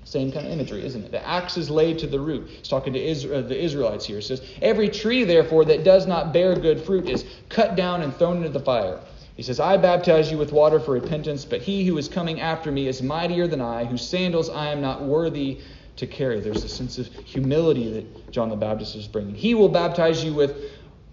Same 0.05 0.31
kind 0.31 0.47
of 0.47 0.53
imagery, 0.53 0.85
isn't 0.85 1.07
it? 1.07 1.11
The 1.11 1.27
axe 1.27 1.57
is 1.57 1.69
laid 1.69 1.99
to 2.01 2.07
the 2.07 2.21
root. 2.21 2.49
He's 2.49 2.69
talking 2.69 2.93
to 2.93 3.05
Israel, 3.05 3.41
uh, 3.41 3.49
the 3.49 3.61
Israelites 3.61 4.05
here. 4.05 4.19
It 4.19 4.23
says, 4.23 4.43
Every 4.61 4.89
tree, 4.89 5.25
therefore, 5.25 5.65
that 5.65 5.83
does 5.83 6.07
not 6.07 6.33
bear 6.33 6.55
good 6.55 6.81
fruit 6.81 7.09
is 7.09 7.25
cut 7.49 7.75
down 7.75 8.03
and 8.03 8.15
thrown 8.15 8.37
into 8.37 8.51
the 8.51 8.61
fire. 8.61 9.01
He 9.37 9.43
says, 9.43 9.61
I 9.61 9.77
baptize 9.79 10.31
you 10.31 10.37
with 10.37 10.53
water 10.53 10.79
for 10.79 10.93
repentance, 10.93 11.45
but 11.45 11.63
he 11.63 11.87
who 11.87 11.97
is 11.97 12.09
coming 12.09 12.41
after 12.41 12.71
me 12.71 12.87
is 12.87 13.03
mightier 13.03 13.47
than 13.47 13.61
I, 13.61 13.85
whose 13.85 14.07
sandals 14.07 14.51
I 14.51 14.69
am 14.69 14.81
not 14.81 15.03
worthy 15.03 15.61
to 15.97 16.07
carry. 16.07 16.41
There's 16.41 16.65
a 16.65 16.69
sense 16.69 16.99
of 16.99 17.07
humility 17.07 17.93
that 17.93 18.33
John 18.33 18.51
the 18.51 18.57
Baptist 18.57 18.95
is 18.95 19.09
bringing. 19.09 19.35
He 19.35 19.55
will 19.55 19.69
baptize 19.69 20.23
you 20.23 20.35
with 20.35 20.57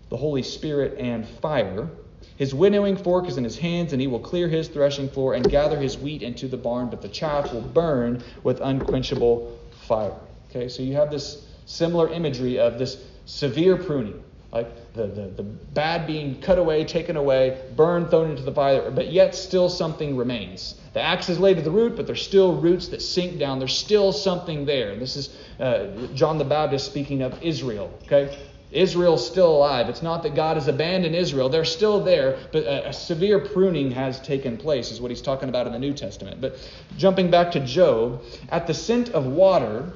the 0.10 0.18
Holy 0.18 0.44
Spirit 0.44 0.98
and 1.00 1.28
fire. 1.28 1.90
His 2.36 2.54
winnowing 2.54 2.98
fork 2.98 3.28
is 3.28 3.38
in 3.38 3.44
his 3.44 3.58
hands, 3.58 3.94
and 3.94 4.02
he 4.02 4.08
will 4.08 4.20
clear 4.20 4.48
his 4.48 4.68
threshing 4.68 5.10
floor 5.10 5.34
and 5.34 5.50
gather 5.50 5.80
his 5.80 5.98
wheat 5.98 6.22
into 6.22 6.48
the 6.48 6.58
barn, 6.58 6.90
but 6.90 7.02
the 7.02 7.10
chaff 7.10 7.54
will 7.54 7.62
burn 7.62 8.24
with 8.44 8.60
unquenchable 8.62 9.60
fire. 9.88 10.16
Okay, 10.50 10.68
so 10.68 10.82
you 10.82 10.94
have 10.94 11.12
this 11.12 11.46
similar 11.66 12.10
imagery 12.10 12.60
of 12.60 12.80
this 12.80 13.04
severe 13.26 13.78
pruning. 13.78 14.24
Like 14.52 14.94
the, 14.94 15.06
the, 15.06 15.28
the 15.28 15.44
bad 15.44 16.08
being 16.08 16.42
cut 16.42 16.58
away, 16.58 16.84
taken 16.84 17.18
away, 17.18 17.62
burned, 17.76 18.10
thrown 18.10 18.32
into 18.32 18.42
the 18.42 18.52
fire, 18.52 18.90
but 18.90 19.12
yet 19.12 19.36
still 19.36 19.70
something 19.70 20.18
remains. 20.18 20.74
The 20.94 21.02
axe 21.02 21.30
is 21.30 21.40
laid 21.40 21.58
to 21.58 21.62
the 21.62 21.70
root, 21.70 21.96
but 21.96 22.08
there's 22.08 22.24
still 22.24 22.56
roots 22.56 22.88
that 22.88 23.02
sink 23.04 23.38
down. 23.38 23.60
There's 23.60 23.78
still 23.78 24.12
something 24.12 24.66
there. 24.66 24.96
This 24.96 25.16
is 25.16 25.38
uh, 25.60 26.08
John 26.16 26.40
the 26.40 26.46
Baptist 26.46 26.88
speaking 26.88 27.22
of 27.22 27.44
Israel. 27.44 27.94
Okay, 28.06 28.36
Israel's 28.72 29.26
still 29.26 29.56
alive. 29.56 29.88
It's 29.88 30.02
not 30.02 30.24
that 30.24 30.34
God 30.34 30.58
has 30.58 30.68
abandoned 30.68 31.16
Israel. 31.16 31.50
They're 31.50 31.66
still 31.66 32.04
there, 32.04 32.40
but 32.52 32.64
a, 32.64 32.90
a, 32.90 32.94
severe 32.94 33.40
pruning 33.40 33.92
has 33.92 34.20
taken 34.20 34.58
place, 34.58 34.92
is 34.92 35.00
what 35.00 35.12
he's 35.12 35.22
talking 35.22 35.50
about 35.50 35.68
in 35.68 35.74
the 35.74 35.80
New 35.80 35.94
Testament. 35.94 36.42
But 36.42 36.58
jumping 36.98 37.30
back 37.30 37.52
to 37.52 37.60
Job, 37.60 38.24
at 38.50 38.66
the 38.66 38.74
scent 38.74 39.10
of 39.10 39.26
water, 39.26 39.92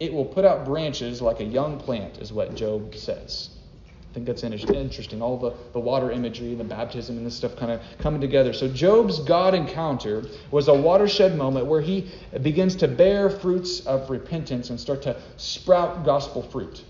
it 0.00 0.12
will 0.12 0.26
put 0.26 0.44
out 0.44 0.64
branches 0.64 1.20
like 1.20 1.40
a 1.40 1.44
young 1.44 1.78
plant, 1.78 2.18
is 2.18 2.32
what 2.32 2.54
Job 2.54 2.94
says. 2.94 3.50
Think 4.18 4.26
that's 4.26 4.42
interesting. 4.42 5.22
All 5.22 5.36
the, 5.36 5.52
the 5.72 5.78
water 5.78 6.10
imagery, 6.10 6.52
the 6.56 6.64
baptism, 6.64 7.16
and 7.18 7.24
this 7.24 7.36
stuff 7.36 7.54
kind 7.54 7.70
of 7.70 7.80
coming 8.00 8.20
together. 8.20 8.52
So, 8.52 8.66
Job's 8.66 9.20
God 9.20 9.54
encounter 9.54 10.24
was 10.50 10.66
a 10.66 10.74
watershed 10.74 11.38
moment 11.38 11.66
where 11.66 11.80
he 11.80 12.10
begins 12.42 12.74
to 12.76 12.88
bear 12.88 13.30
fruits 13.30 13.86
of 13.86 14.10
repentance 14.10 14.70
and 14.70 14.80
start 14.80 15.02
to 15.02 15.16
sprout 15.36 16.04
gospel 16.04 16.42
fruit 16.42 16.82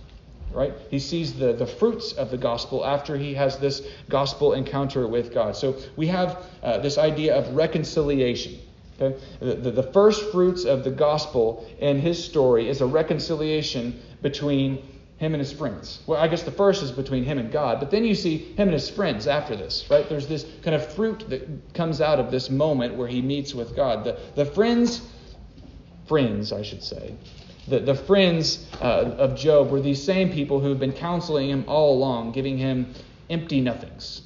right? 0.50 0.72
He 0.90 0.98
sees 0.98 1.34
the, 1.34 1.52
the 1.52 1.66
fruits 1.66 2.12
of 2.12 2.30
the 2.30 2.38
gospel 2.38 2.82
after 2.82 3.18
he 3.18 3.34
has 3.34 3.58
this 3.58 3.86
gospel 4.08 4.54
encounter 4.54 5.06
with 5.06 5.34
God. 5.34 5.54
So 5.54 5.76
we 5.94 6.06
have 6.06 6.42
uh, 6.62 6.78
this 6.78 6.96
idea 6.96 7.36
of 7.36 7.54
reconciliation. 7.54 8.58
Okay? 8.98 9.20
The, 9.40 9.54
the, 9.56 9.70
the 9.70 9.82
first 9.82 10.32
fruits 10.32 10.64
of 10.64 10.84
the 10.84 10.90
gospel 10.90 11.68
in 11.80 12.00
his 12.00 12.24
story 12.24 12.70
is 12.70 12.80
a 12.80 12.86
reconciliation 12.86 14.00
between 14.22 14.82
him 15.18 15.34
and 15.34 15.40
his 15.40 15.52
friends. 15.52 16.00
Well, 16.06 16.20
I 16.20 16.28
guess 16.28 16.44
the 16.44 16.52
first 16.52 16.82
is 16.82 16.92
between 16.92 17.24
him 17.24 17.38
and 17.38 17.50
God, 17.50 17.80
but 17.80 17.90
then 17.90 18.04
you 18.04 18.14
see 18.14 18.38
him 18.38 18.68
and 18.68 18.72
his 18.72 18.88
friends 18.88 19.26
after 19.26 19.56
this, 19.56 19.84
right? 19.90 20.08
There's 20.08 20.28
this 20.28 20.46
kind 20.62 20.74
of 20.74 20.92
fruit 20.94 21.28
that 21.28 21.74
comes 21.74 22.00
out 22.00 22.20
of 22.20 22.30
this 22.30 22.50
moment 22.50 22.94
where 22.94 23.08
he 23.08 23.20
meets 23.20 23.52
with 23.52 23.74
God. 23.74 24.04
The, 24.04 24.18
the 24.36 24.44
friends, 24.44 25.02
friends, 26.06 26.52
I 26.52 26.62
should 26.62 26.84
say, 26.84 27.14
the, 27.66 27.80
the 27.80 27.94
friends 27.94 28.66
uh, 28.80 29.16
of 29.18 29.36
Job 29.36 29.70
were 29.70 29.80
these 29.80 30.02
same 30.02 30.30
people 30.30 30.60
who 30.60 30.68
have 30.68 30.78
been 30.78 30.92
counseling 30.92 31.50
him 31.50 31.64
all 31.66 31.94
along, 31.94 32.32
giving 32.32 32.56
him 32.56 32.94
empty 33.28 33.60
nothings. 33.60 34.22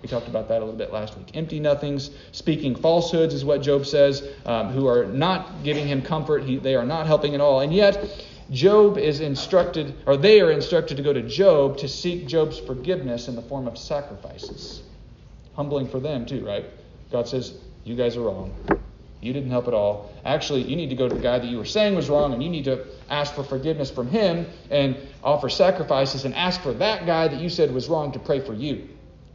We 0.00 0.08
talked 0.08 0.28
about 0.28 0.48
that 0.48 0.58
a 0.58 0.64
little 0.64 0.78
bit 0.78 0.92
last 0.92 1.18
week. 1.18 1.32
Empty 1.34 1.58
nothings, 1.58 2.10
speaking 2.30 2.76
falsehoods, 2.76 3.34
is 3.34 3.44
what 3.44 3.62
Job 3.62 3.84
says, 3.84 4.22
um, 4.44 4.68
who 4.68 4.86
are 4.86 5.06
not 5.06 5.64
giving 5.64 5.86
him 5.88 6.02
comfort. 6.02 6.44
He, 6.44 6.58
they 6.58 6.76
are 6.76 6.86
not 6.86 7.06
helping 7.06 7.34
at 7.34 7.40
all. 7.40 7.60
And 7.60 7.74
yet, 7.74 8.24
Job 8.50 8.96
is 8.96 9.20
instructed, 9.20 9.94
or 10.06 10.16
they 10.16 10.40
are 10.40 10.50
instructed 10.50 10.96
to 10.96 11.02
go 11.02 11.12
to 11.12 11.22
Job 11.22 11.78
to 11.78 11.88
seek 11.88 12.26
Job's 12.26 12.58
forgiveness 12.58 13.28
in 13.28 13.34
the 13.34 13.42
form 13.42 13.66
of 13.66 13.76
sacrifices. 13.76 14.82
Humbling 15.54 15.88
for 15.88 16.00
them, 16.00 16.26
too, 16.26 16.46
right? 16.46 16.64
God 17.10 17.26
says, 17.28 17.58
You 17.84 17.96
guys 17.96 18.16
are 18.16 18.22
wrong. 18.22 18.54
You 19.20 19.32
didn't 19.32 19.50
help 19.50 19.66
at 19.66 19.74
all. 19.74 20.12
Actually, 20.24 20.62
you 20.62 20.76
need 20.76 20.90
to 20.90 20.94
go 20.94 21.08
to 21.08 21.14
the 21.14 21.20
guy 21.20 21.38
that 21.38 21.46
you 21.46 21.56
were 21.56 21.64
saying 21.64 21.94
was 21.94 22.08
wrong 22.08 22.32
and 22.32 22.42
you 22.42 22.48
need 22.48 22.66
to 22.66 22.86
ask 23.08 23.34
for 23.34 23.42
forgiveness 23.42 23.90
from 23.90 24.08
him 24.08 24.46
and 24.70 24.96
offer 25.24 25.48
sacrifices 25.48 26.24
and 26.24 26.34
ask 26.34 26.60
for 26.60 26.72
that 26.74 27.06
guy 27.06 27.26
that 27.26 27.40
you 27.40 27.48
said 27.48 27.72
was 27.72 27.88
wrong 27.88 28.12
to 28.12 28.18
pray 28.18 28.40
for 28.40 28.54
you. 28.54 28.88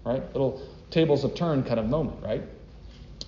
Right? 0.05 0.23
Little 0.33 0.61
tables 0.91 1.23
of 1.23 1.35
turn 1.35 1.63
kind 1.63 1.79
of 1.79 1.87
moment, 1.87 2.23
right? 2.23 2.43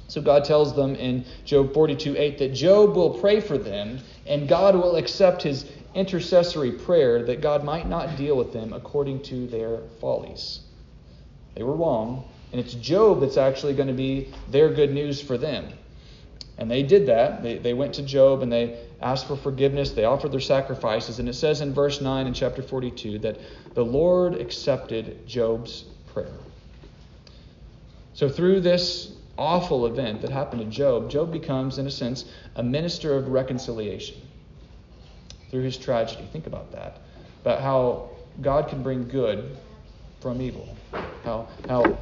So 0.08 0.22
God 0.22 0.44
tells 0.46 0.76
them 0.76 0.96
in 0.96 1.26
Job 1.46 1.74
42 1.74 2.16
8 2.18 2.38
that 2.38 2.54
Job 2.54 2.96
will 2.96 3.12
pray 3.20 3.40
for 3.40 3.58
them 3.58 4.00
and 4.28 4.48
God 4.48 4.76
will 4.76 4.96
accept 4.96 5.42
his 5.42 5.66
intercessory 5.96 6.72
prayer 6.72 7.24
that 7.24 7.42
God 7.42 7.64
might 7.64 7.88
not 7.88 8.16
deal 8.18 8.36
with 8.36 8.54
them 8.54 8.74
according 8.74 9.24
to 9.24 9.48
their 9.48 9.80
follies. 10.00 10.62
They 11.56 11.64
were 11.64 11.76
wrong, 11.76 12.28
and 12.52 12.60
it's 12.60 12.74
Job 12.74 13.22
that's 13.22 13.38
actually 13.38 13.74
going 13.74 13.88
to 13.88 13.94
be 13.94 14.34
their 14.50 14.74
good 14.74 14.92
news 14.92 15.22
for 15.22 15.38
them. 15.38 15.74
And 16.58 16.70
they 16.70 16.84
did 16.84 17.08
that. 17.08 17.42
They, 17.42 17.58
they 17.58 17.74
went 17.74 17.96
to 17.96 18.04
Job 18.04 18.44
and 18.44 18.52
they 18.52 18.80
asked 19.02 19.28
for 19.28 19.36
forgiveness. 19.36 19.92
They 19.92 20.06
offered 20.06 20.32
their 20.32 20.40
sacrifices. 20.40 21.20
And 21.20 21.28
it 21.28 21.34
says 21.34 21.62
in 21.62 21.74
verse 21.74 22.00
9 22.00 22.28
in 22.28 22.34
chapter 22.34 22.62
42 22.62 23.20
that 23.20 23.40
the 23.74 23.84
Lord 23.84 24.36
accepted 24.36 25.28
Job's 25.28 25.86
prayer. 26.14 26.38
So 28.14 28.30
through 28.30 28.62
this 28.62 29.12
awful 29.38 29.86
event 29.86 30.22
that 30.22 30.30
happened 30.30 30.62
to 30.62 30.68
Job, 30.68 31.10
Job 31.10 31.32
becomes, 31.32 31.78
in 31.78 31.88
a 31.88 31.92
sense, 31.92 32.26
a 32.56 32.64
minister 32.64 33.16
of 33.16 33.30
reconciliation 33.30 34.18
through 35.50 35.64
his 35.64 35.78
tragedy. 35.78 36.28
Think 36.32 36.48
about 36.48 36.72
that. 36.72 37.00
About 37.42 37.62
how 37.62 38.10
God 38.42 38.68
can 38.68 38.84
bring 38.84 39.08
good 39.08 39.58
from 40.22 40.42
evil. 40.42 40.76
How, 41.24 41.48
how 41.68 41.98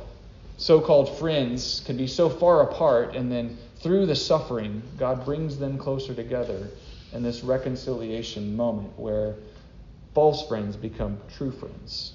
so 0.58 0.80
called 0.80 1.18
friends 1.18 1.82
can 1.86 1.98
be 1.98 2.08
so 2.08 2.30
far 2.30 2.62
apart 2.62 3.16
and 3.16 3.32
then 3.32 3.58
through 3.78 4.06
the 4.06 4.16
suffering, 4.16 4.84
God 4.98 5.26
brings 5.26 5.58
them 5.58 5.78
closer 5.78 6.14
together 6.14 6.70
in 7.14 7.24
this 7.24 7.44
reconciliation 7.44 8.56
moment 8.56 8.98
where 8.98 9.36
false 10.14 10.48
friends 10.48 10.76
become 10.76 11.18
true 11.36 11.52
friends. 11.52 12.14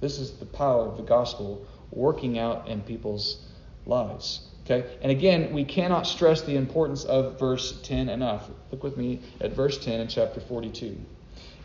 This 0.00 0.18
is 0.18 0.32
the 0.32 0.44
power 0.44 0.86
of 0.86 0.96
the 0.96 1.02
gospel 1.02 1.66
working 1.90 2.38
out 2.38 2.68
in 2.68 2.82
people's 2.82 3.46
lives. 3.86 4.47
Okay? 4.68 4.98
And 5.00 5.10
again, 5.10 5.52
we 5.52 5.64
cannot 5.64 6.06
stress 6.06 6.42
the 6.42 6.56
importance 6.56 7.04
of 7.04 7.38
verse 7.38 7.80
10 7.82 8.08
enough. 8.08 8.50
Look 8.70 8.82
with 8.82 8.96
me 8.96 9.20
at 9.40 9.52
verse 9.52 9.82
10 9.82 10.00
in 10.00 10.08
chapter 10.08 10.40
42. 10.40 10.96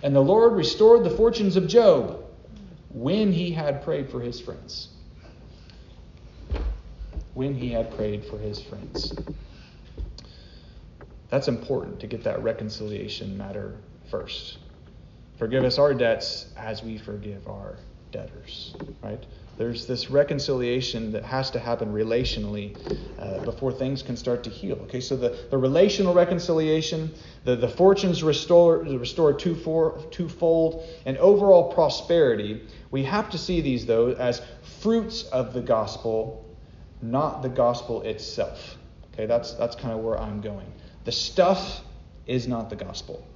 And 0.04 0.16
the 0.16 0.22
Lord 0.22 0.54
restored 0.54 1.04
the 1.04 1.10
fortunes 1.10 1.56
of 1.56 1.68
Job 1.68 2.24
when 2.94 3.32
he 3.32 3.52
had 3.52 3.84
prayed 3.84 4.10
for 4.10 4.22
his 4.22 4.40
friends 4.40 4.90
when 7.34 7.56
he 7.56 7.72
had 7.72 7.96
prayed 7.96 8.24
for 8.26 8.38
his 8.38 8.62
friends. 8.62 9.14
That's 11.30 11.48
important 11.48 12.00
to 12.02 12.08
get 12.08 12.24
that 12.24 12.44
reconciliation 12.44 13.38
matter 13.38 13.78
first. 14.12 14.60
Forgive 15.38 15.64
us 15.64 15.80
our 15.80 15.94
debts 15.94 16.54
as 16.56 16.84
we 16.84 16.98
forgive 16.98 17.48
our 17.48 17.78
debtors, 18.12 18.76
right? 19.02 19.26
There's 19.58 19.86
this 19.86 20.10
reconciliation 20.10 21.12
that 21.12 21.24
has 21.24 21.52
to 21.52 21.60
happen 21.60 21.94
relationally 21.94 22.76
uh, 23.20 23.44
before 23.46 23.72
things 23.72 24.02
can 24.02 24.18
start 24.18 24.44
to 24.46 24.50
heal. 24.50 24.80
Okay, 24.84 25.00
so 25.00 25.16
the, 25.16 25.38
the 25.52 25.58
relational 25.58 26.14
reconciliation, 26.14 27.14
the, 27.44 27.56
the 27.56 27.68
fortunes 27.68 28.24
restored, 28.24 28.88
restored 28.88 29.38
twofold, 29.38 30.12
twofold, 30.12 30.88
and 31.06 31.18
overall 31.18 31.72
prosperity, 31.72 32.64
we 32.90 33.04
have 33.04 33.30
to 33.30 33.38
see 33.38 33.62
these, 33.62 33.86
though, 33.86 34.14
as 34.14 34.42
fruits 34.82 35.24
of 35.24 35.54
the 35.54 35.62
gospel 35.62 36.44
not 37.04 37.42
the 37.44 37.50
gospel 37.50 38.02
itself. 38.04 38.78
Okay, 39.14 39.26
that's, 39.26 39.54
that's 39.54 39.76
kind 39.76 39.94
of 39.94 40.00
where 40.00 40.18
I'm 40.18 40.42
going. 40.42 40.72
The 41.04 41.12
stuff 41.12 41.82
is 42.26 42.48
not 42.48 42.70
the 42.70 42.76
gospel. 42.76 43.28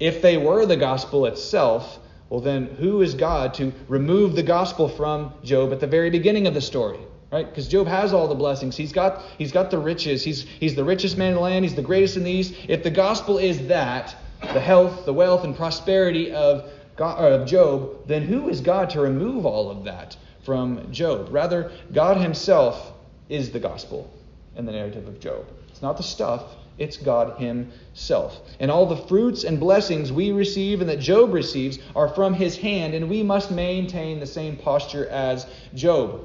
If 0.00 0.22
they 0.22 0.38
were 0.38 0.64
the 0.66 0.76
gospel 0.76 1.26
itself, 1.26 1.98
well, 2.30 2.40
then 2.40 2.66
who 2.66 3.02
is 3.02 3.14
God 3.14 3.54
to 3.54 3.72
remove 3.88 4.36
the 4.36 4.42
gospel 4.42 4.88
from 4.88 5.32
Job 5.42 5.72
at 5.72 5.80
the 5.80 5.86
very 5.86 6.10
beginning 6.10 6.46
of 6.46 6.54
the 6.54 6.60
story? 6.60 6.98
Right? 7.30 7.48
Because 7.48 7.68
Job 7.68 7.86
has 7.86 8.12
all 8.12 8.26
the 8.26 8.34
blessings. 8.34 8.76
He's 8.76 8.92
got, 8.92 9.22
he's 9.36 9.52
got 9.52 9.70
the 9.70 9.78
riches. 9.78 10.24
He's, 10.24 10.42
he's 10.42 10.74
the 10.74 10.84
richest 10.84 11.18
man 11.18 11.28
in 11.28 11.34
the 11.34 11.40
land. 11.40 11.64
He's 11.64 11.74
the 11.74 11.82
greatest 11.82 12.16
in 12.16 12.24
the 12.24 12.30
East. 12.30 12.54
If 12.68 12.82
the 12.82 12.90
gospel 12.90 13.38
is 13.38 13.68
that, 13.68 14.16
the 14.40 14.60
health, 14.60 15.04
the 15.04 15.12
wealth, 15.12 15.44
and 15.44 15.54
prosperity 15.54 16.32
of, 16.32 16.70
God, 16.96 17.20
uh, 17.20 17.40
of 17.40 17.46
Job, 17.46 18.06
then 18.06 18.22
who 18.22 18.48
is 18.48 18.60
God 18.62 18.90
to 18.90 19.00
remove 19.00 19.44
all 19.44 19.70
of 19.70 19.84
that? 19.84 20.16
from 20.48 20.90
Job. 20.90 21.28
Rather, 21.30 21.70
God 21.92 22.16
Himself 22.16 22.94
is 23.28 23.50
the 23.50 23.60
gospel 23.60 24.10
in 24.56 24.64
the 24.64 24.72
narrative 24.72 25.06
of 25.06 25.20
Job. 25.20 25.44
It's 25.68 25.82
not 25.82 25.98
the 25.98 26.02
stuff, 26.02 26.42
it's 26.78 26.96
God 26.96 27.38
Himself. 27.38 28.40
And 28.60 28.70
all 28.70 28.86
the 28.86 28.96
fruits 28.96 29.44
and 29.44 29.58
blessings 29.58 30.12
we 30.12 30.32
receive 30.32 30.80
and 30.80 30.88
that 30.88 31.00
Job 31.00 31.32
receives 31.32 31.78
are 31.94 32.08
from 32.08 32.34
His 32.34 32.56
hand, 32.56 32.94
and 32.94 33.08
we 33.08 33.22
must 33.22 33.50
maintain 33.50 34.20
the 34.20 34.26
same 34.26 34.56
posture 34.56 35.06
as 35.08 35.46
Job. 35.74 36.24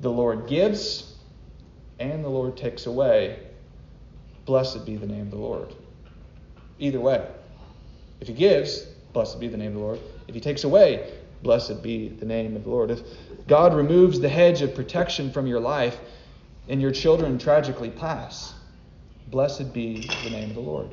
The 0.00 0.10
Lord 0.10 0.46
gives, 0.46 1.16
and 1.98 2.24
the 2.24 2.28
Lord 2.28 2.56
takes 2.56 2.86
away. 2.86 3.40
Blessed 4.44 4.86
be 4.86 4.96
the 4.96 5.06
name 5.06 5.22
of 5.22 5.30
the 5.30 5.36
Lord. 5.36 5.74
Either 6.78 7.00
way. 7.00 7.26
If 8.20 8.28
He 8.28 8.34
gives, 8.34 8.82
blessed 9.12 9.40
be 9.40 9.48
the 9.48 9.56
name 9.56 9.68
of 9.68 9.74
the 9.74 9.80
Lord. 9.80 10.00
If 10.28 10.34
He 10.34 10.40
takes 10.40 10.64
away, 10.64 11.12
blessed 11.42 11.82
be 11.82 12.08
the 12.08 12.26
name 12.26 12.56
of 12.56 12.64
the 12.64 12.70
Lord. 12.70 12.90
If 12.90 13.00
God 13.46 13.74
removes 13.74 14.20
the 14.20 14.28
hedge 14.28 14.62
of 14.62 14.74
protection 14.74 15.32
from 15.32 15.46
your 15.46 15.60
life, 15.60 15.98
and 16.68 16.82
your 16.82 16.90
children 16.90 17.38
tragically 17.38 17.90
pass. 17.90 18.52
Blessed 19.30 19.72
be 19.72 20.00
the 20.24 20.30
name 20.30 20.50
of 20.50 20.54
the 20.54 20.60
Lord. 20.60 20.88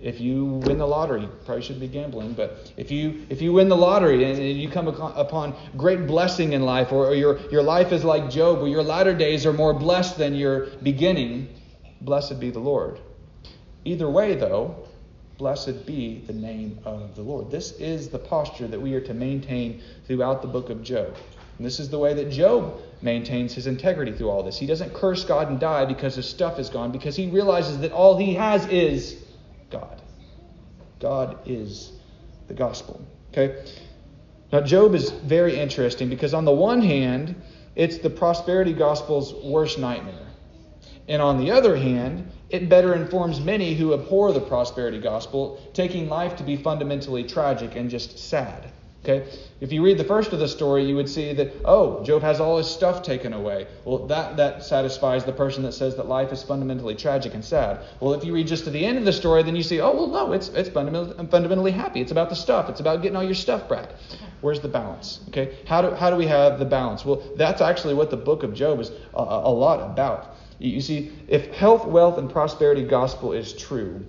If 0.00 0.20
you 0.20 0.44
win 0.44 0.78
the 0.78 0.86
lottery, 0.86 1.28
probably 1.44 1.62
shouldn't 1.62 1.80
be 1.80 1.88
gambling, 1.88 2.32
but 2.32 2.72
if 2.76 2.90
you 2.90 3.24
if 3.28 3.40
you 3.40 3.52
win 3.52 3.68
the 3.68 3.76
lottery 3.76 4.24
and, 4.24 4.38
you 4.58 4.68
come 4.68 4.88
upon 4.88 5.54
great 5.76 6.08
blessing 6.08 6.54
in 6.54 6.62
life, 6.62 6.90
or, 6.90 7.06
or 7.06 7.14
your, 7.14 7.38
your 7.50 7.62
life 7.62 7.92
is 7.92 8.04
like 8.04 8.28
Job, 8.28 8.58
where 8.58 8.68
your 8.68 8.82
latter 8.82 9.14
days 9.14 9.46
are 9.46 9.52
more 9.52 9.72
blessed 9.72 10.18
than 10.18 10.34
your 10.34 10.66
beginning, 10.82 11.48
blessed 12.00 12.40
be 12.40 12.50
the 12.50 12.58
Lord. 12.58 12.98
Either 13.84 14.10
way, 14.10 14.34
though, 14.34 14.88
blessed 15.38 15.86
be 15.86 16.22
the 16.26 16.32
name 16.32 16.78
of 16.84 17.14
the 17.14 17.22
Lord. 17.22 17.50
This 17.50 17.72
is 17.72 18.08
the 18.08 18.18
posture 18.18 18.66
that 18.68 18.80
we 18.80 18.94
are 18.94 19.00
to 19.00 19.14
maintain 19.14 19.82
throughout 20.06 20.42
the 20.42 20.48
book 20.48 20.68
of 20.68 20.82
Job. 20.82 21.16
And 21.58 21.66
this 21.66 21.78
is 21.78 21.90
the 21.90 21.98
way 21.98 22.14
that 22.14 22.30
Job 22.30 22.80
maintains 23.02 23.54
his 23.54 23.66
integrity 23.66 24.12
through 24.12 24.30
all 24.30 24.42
this. 24.42 24.58
He 24.58 24.66
doesn't 24.66 24.94
curse 24.94 25.24
God 25.24 25.48
and 25.48 25.58
die 25.58 25.84
because 25.84 26.14
his 26.14 26.28
stuff 26.28 26.58
is 26.58 26.70
gone, 26.70 26.92
because 26.92 27.16
he 27.16 27.28
realizes 27.28 27.78
that 27.78 27.92
all 27.92 28.16
he 28.16 28.34
has 28.34 28.66
is 28.66 29.16
God. 29.70 30.00
God 31.00 31.38
is 31.46 31.92
the 32.48 32.54
gospel. 32.54 33.04
Okay? 33.32 33.64
Now, 34.52 34.60
Job 34.60 34.94
is 34.94 35.10
very 35.10 35.58
interesting 35.58 36.08
because, 36.08 36.34
on 36.34 36.44
the 36.44 36.52
one 36.52 36.82
hand, 36.82 37.34
it's 37.74 37.98
the 37.98 38.10
prosperity 38.10 38.72
gospel's 38.72 39.32
worst 39.32 39.78
nightmare. 39.78 40.26
And 41.08 41.20
on 41.20 41.38
the 41.38 41.50
other 41.50 41.76
hand, 41.76 42.30
it 42.50 42.68
better 42.68 42.94
informs 42.94 43.40
many 43.40 43.74
who 43.74 43.94
abhor 43.94 44.32
the 44.32 44.40
prosperity 44.40 45.00
gospel, 45.00 45.58
taking 45.72 46.08
life 46.08 46.36
to 46.36 46.44
be 46.44 46.56
fundamentally 46.56 47.24
tragic 47.24 47.74
and 47.74 47.90
just 47.90 48.18
sad. 48.18 48.70
Okay? 49.02 49.28
If 49.60 49.72
you 49.72 49.84
read 49.84 49.98
the 49.98 50.04
first 50.04 50.32
of 50.32 50.38
the 50.38 50.46
story, 50.46 50.84
you 50.84 50.94
would 50.94 51.08
see 51.08 51.32
that, 51.32 51.52
oh, 51.64 52.04
Job 52.04 52.22
has 52.22 52.38
all 52.38 52.58
his 52.58 52.68
stuff 52.68 53.02
taken 53.02 53.32
away. 53.32 53.66
Well, 53.84 54.06
that, 54.06 54.36
that 54.36 54.62
satisfies 54.62 55.24
the 55.24 55.32
person 55.32 55.64
that 55.64 55.72
says 55.72 55.96
that 55.96 56.06
life 56.06 56.32
is 56.32 56.42
fundamentally 56.44 56.94
tragic 56.94 57.34
and 57.34 57.44
sad. 57.44 57.80
Well, 57.98 58.14
if 58.14 58.24
you 58.24 58.32
read 58.32 58.46
just 58.46 58.62
to 58.64 58.70
the 58.70 58.84
end 58.84 58.98
of 58.98 59.04
the 59.04 59.12
story, 59.12 59.42
then 59.42 59.56
you 59.56 59.64
see, 59.64 59.80
oh, 59.80 59.92
well, 59.92 60.06
no, 60.06 60.32
it's, 60.32 60.48
it's 60.50 60.68
fundamentally, 60.68 61.26
fundamentally 61.26 61.72
happy. 61.72 62.00
It's 62.00 62.12
about 62.12 62.28
the 62.28 62.36
stuff. 62.36 62.68
It's 62.68 62.78
about 62.78 63.02
getting 63.02 63.16
all 63.16 63.24
your 63.24 63.34
stuff 63.34 63.68
back. 63.68 63.90
Where's 64.40 64.60
the 64.60 64.68
balance? 64.68 65.20
Okay? 65.28 65.56
How 65.66 65.82
do, 65.82 65.94
how 65.96 66.08
do 66.08 66.16
we 66.16 66.26
have 66.26 66.60
the 66.60 66.64
balance? 66.64 67.04
Well, 67.04 67.22
that's 67.36 67.60
actually 67.60 67.94
what 67.94 68.10
the 68.10 68.16
book 68.16 68.44
of 68.44 68.54
Job 68.54 68.78
is 68.78 68.90
a, 69.14 69.20
a 69.20 69.50
lot 69.50 69.80
about. 69.80 70.36
You 70.60 70.80
see, 70.80 71.10
if 71.26 71.52
health, 71.54 71.86
wealth, 71.86 72.18
and 72.18 72.30
prosperity 72.30 72.84
gospel 72.84 73.32
is 73.32 73.52
true, 73.52 74.06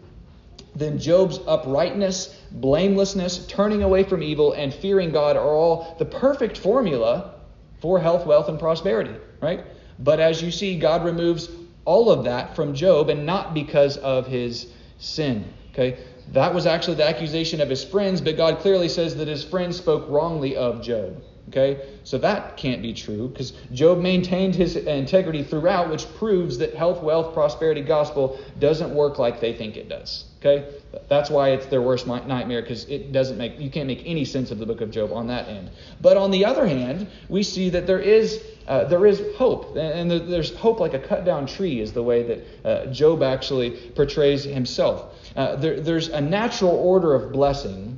then 0.76 0.98
Job's 1.00 1.40
uprightness, 1.48 2.40
blamelessness, 2.52 3.46
turning 3.48 3.84
away 3.84 4.04
from 4.04 4.24
evil, 4.24 4.54
and 4.54 4.74
fearing 4.74 5.12
God 5.12 5.38
are 5.38 5.46
all 5.48 5.96
the 6.00 6.06
perfect 6.06 6.58
formula 6.58 7.36
for 7.80 8.00
health, 8.00 8.26
wealth, 8.26 8.50
and 8.50 8.60
prosperity, 8.60 9.16
right? 9.42 9.64
But 10.00 10.20
as 10.20 10.42
you 10.42 10.52
see, 10.52 10.80
God 10.80 11.04
removes 11.06 11.50
all 11.86 12.10
of 12.10 12.24
that 12.24 12.56
from 12.56 12.74
Job, 12.74 13.10
and 13.10 13.26
not 13.26 13.54
because 13.54 13.98
of 13.98 14.26
his 14.26 14.68
sin. 14.98 15.46
Okay? 15.72 15.98
That 16.32 16.54
was 16.54 16.66
actually 16.66 16.96
the 16.96 17.08
accusation 17.08 17.60
of 17.62 17.70
his 17.70 17.84
friends, 17.84 18.22
but 18.22 18.38
God 18.38 18.60
clearly 18.60 18.90
says 18.90 19.16
that 19.18 19.28
his 19.28 19.44
friends 19.44 19.78
spoke 19.78 20.06
wrongly 20.10 20.56
of 20.56 20.82
Job. 20.82 21.22
Okay? 21.49 21.89
So 22.03 22.17
that 22.19 22.58
can't 22.58 22.82
be 22.82 22.93
true 22.93 23.27
because 23.27 23.51
Job 23.71 23.99
maintained 23.99 24.56
his 24.56 24.75
integrity 24.75 25.43
throughout, 25.43 25.89
which 25.89 26.06
proves 26.15 26.58
that 26.60 26.73
health, 26.73 27.03
wealth, 27.03 27.34
prosperity 27.34 27.82
gospel 27.82 28.39
doesn't 28.60 28.93
work 28.93 29.19
like 29.19 29.39
they 29.39 29.53
think 29.53 29.77
it 29.77 29.89
does. 29.89 30.25
Okay? 30.39 30.67
That's 31.10 31.29
why 31.29 31.49
it's 31.49 31.65
their 31.67 31.82
worst 31.82 32.08
nightmare 32.08 32.62
because 32.62 32.86
it 32.89 33.12
doesn't 33.12 33.38
make 33.38 33.60
you 33.60 33.69
can't 33.69 33.88
make 33.88 34.03
any 34.06 34.25
sense 34.25 34.51
of 34.51 34.60
the 34.60 34.65
book 34.65 34.82
of 34.82 34.91
Job 34.91 35.12
on 35.12 35.27
that 35.27 35.47
end. 35.47 35.69
But 36.01 36.17
on 36.17 36.32
the 36.32 36.45
other 36.45 36.67
hand, 36.67 37.08
we 37.29 37.43
see 37.43 37.69
that 37.69 37.88
there 37.88 37.99
is 37.99 38.43
uh, 38.67 38.86
there 38.86 39.06
is 39.06 39.21
hope, 39.36 39.75
and 39.75 40.10
there's 40.10 40.56
hope 40.56 40.79
like 40.79 40.93
a 40.93 40.99
cut 40.99 41.25
down 41.25 41.45
tree 41.45 41.82
is 41.82 41.91
the 41.91 42.03
way 42.03 42.23
that 42.23 42.65
uh, 42.65 42.86
Job 42.93 43.21
actually 43.21 43.71
portrays 43.95 44.43
himself. 44.43 45.13
Uh, 45.36 45.56
there, 45.58 45.82
there's 45.82 46.08
a 46.10 46.21
natural 46.21 46.71
order 46.71 47.13
of 47.13 47.32
blessing 47.34 47.92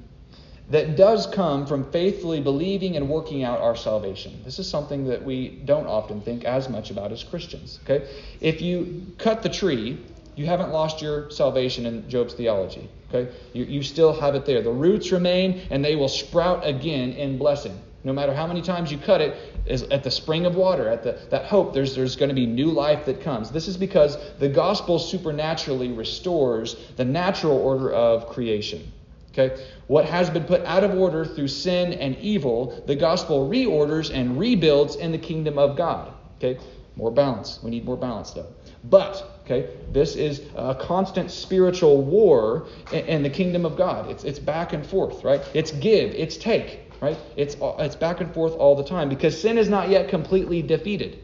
that 0.69 0.95
does 0.95 1.27
come 1.27 1.65
from 1.65 1.91
faithfully 1.91 2.41
believing 2.41 2.95
and 2.95 3.07
working 3.07 3.43
out 3.43 3.59
our 3.59 3.75
salvation. 3.75 4.41
This 4.43 4.57
is 4.57 4.69
something 4.69 5.05
that 5.07 5.23
we 5.23 5.61
don't 5.65 5.85
often 5.85 6.21
think 6.21 6.43
as 6.43 6.69
much 6.69 6.89
about 6.89 7.11
as 7.11 7.23
Christians. 7.23 7.79
Okay, 7.83 8.07
if 8.41 8.61
you 8.61 9.05
cut 9.17 9.43
the 9.43 9.49
tree, 9.49 9.99
you 10.35 10.45
haven't 10.45 10.71
lost 10.71 11.01
your 11.01 11.29
salvation 11.29 11.85
in 11.85 12.09
Job's 12.09 12.33
theology. 12.33 12.89
Okay, 13.09 13.31
you, 13.53 13.65
you 13.65 13.83
still 13.83 14.19
have 14.19 14.35
it 14.35 14.45
there. 14.45 14.61
The 14.61 14.71
roots 14.71 15.11
remain, 15.11 15.61
and 15.69 15.85
they 15.85 15.95
will 15.95 16.09
sprout 16.09 16.65
again 16.65 17.11
in 17.13 17.37
blessing. 17.37 17.79
No 18.03 18.13
matter 18.13 18.35
how 18.35 18.45
many 18.45 18.61
times 18.61 18.91
you 18.91 18.99
cut 18.99 19.19
it, 19.19 19.35
is 19.65 19.81
at 19.83 20.03
the 20.03 20.11
spring 20.11 20.45
of 20.45 20.55
water, 20.55 20.87
at 20.87 21.03
the, 21.03 21.17
that 21.31 21.45
hope, 21.45 21.73
there's, 21.73 21.95
there's 21.95 22.15
going 22.15 22.29
to 22.29 22.35
be 22.35 22.45
new 22.45 22.67
life 22.67 23.05
that 23.05 23.21
comes. 23.21 23.49
This 23.49 23.67
is 23.67 23.77
because 23.77 24.17
the 24.37 24.47
gospel 24.47 24.99
supernaturally 24.99 25.91
restores 25.91 26.75
the 26.97 27.05
natural 27.05 27.57
order 27.57 27.91
of 27.91 28.27
creation. 28.27 28.91
Okay? 29.37 29.61
What 29.87 30.05
has 30.05 30.29
been 30.29 30.45
put 30.45 30.61
out 30.61 30.83
of 30.83 30.97
order 30.97 31.25
through 31.25 31.49
sin 31.49 31.93
and 31.93 32.17
evil, 32.17 32.83
the 32.87 32.95
gospel 32.95 33.49
reorders 33.49 34.13
and 34.13 34.39
rebuilds 34.39 34.95
in 34.95 35.11
the 35.11 35.17
kingdom 35.17 35.57
of 35.57 35.75
God. 35.75 36.13
Okay? 36.37 36.59
More 36.95 37.11
balance. 37.11 37.59
We 37.61 37.71
need 37.71 37.83
more 37.83 37.97
balance, 37.97 38.31
though. 38.31 38.47
But, 38.85 39.41
okay, 39.43 39.69
this 39.91 40.15
is 40.15 40.41
a 40.55 40.75
constant 40.75 41.31
spiritual 41.31 42.01
war 42.03 42.67
in 42.93 43.23
the 43.23 43.29
kingdom 43.29 43.65
of 43.65 43.75
God. 43.75 44.09
It's, 44.09 44.23
it's 44.23 44.39
back 44.39 44.71
and 44.71 44.85
forth, 44.85 45.23
right? 45.23 45.41
It's 45.53 45.71
give, 45.71 46.11
it's 46.11 46.37
take, 46.37 46.93
right? 47.01 47.17
It's, 47.35 47.57
it's 47.59 47.95
back 47.95 48.21
and 48.21 48.33
forth 48.33 48.53
all 48.53 48.75
the 48.75 48.83
time 48.83 49.09
because 49.09 49.39
sin 49.39 49.57
is 49.57 49.67
not 49.67 49.89
yet 49.89 50.07
completely 50.07 50.61
defeated. 50.61 51.19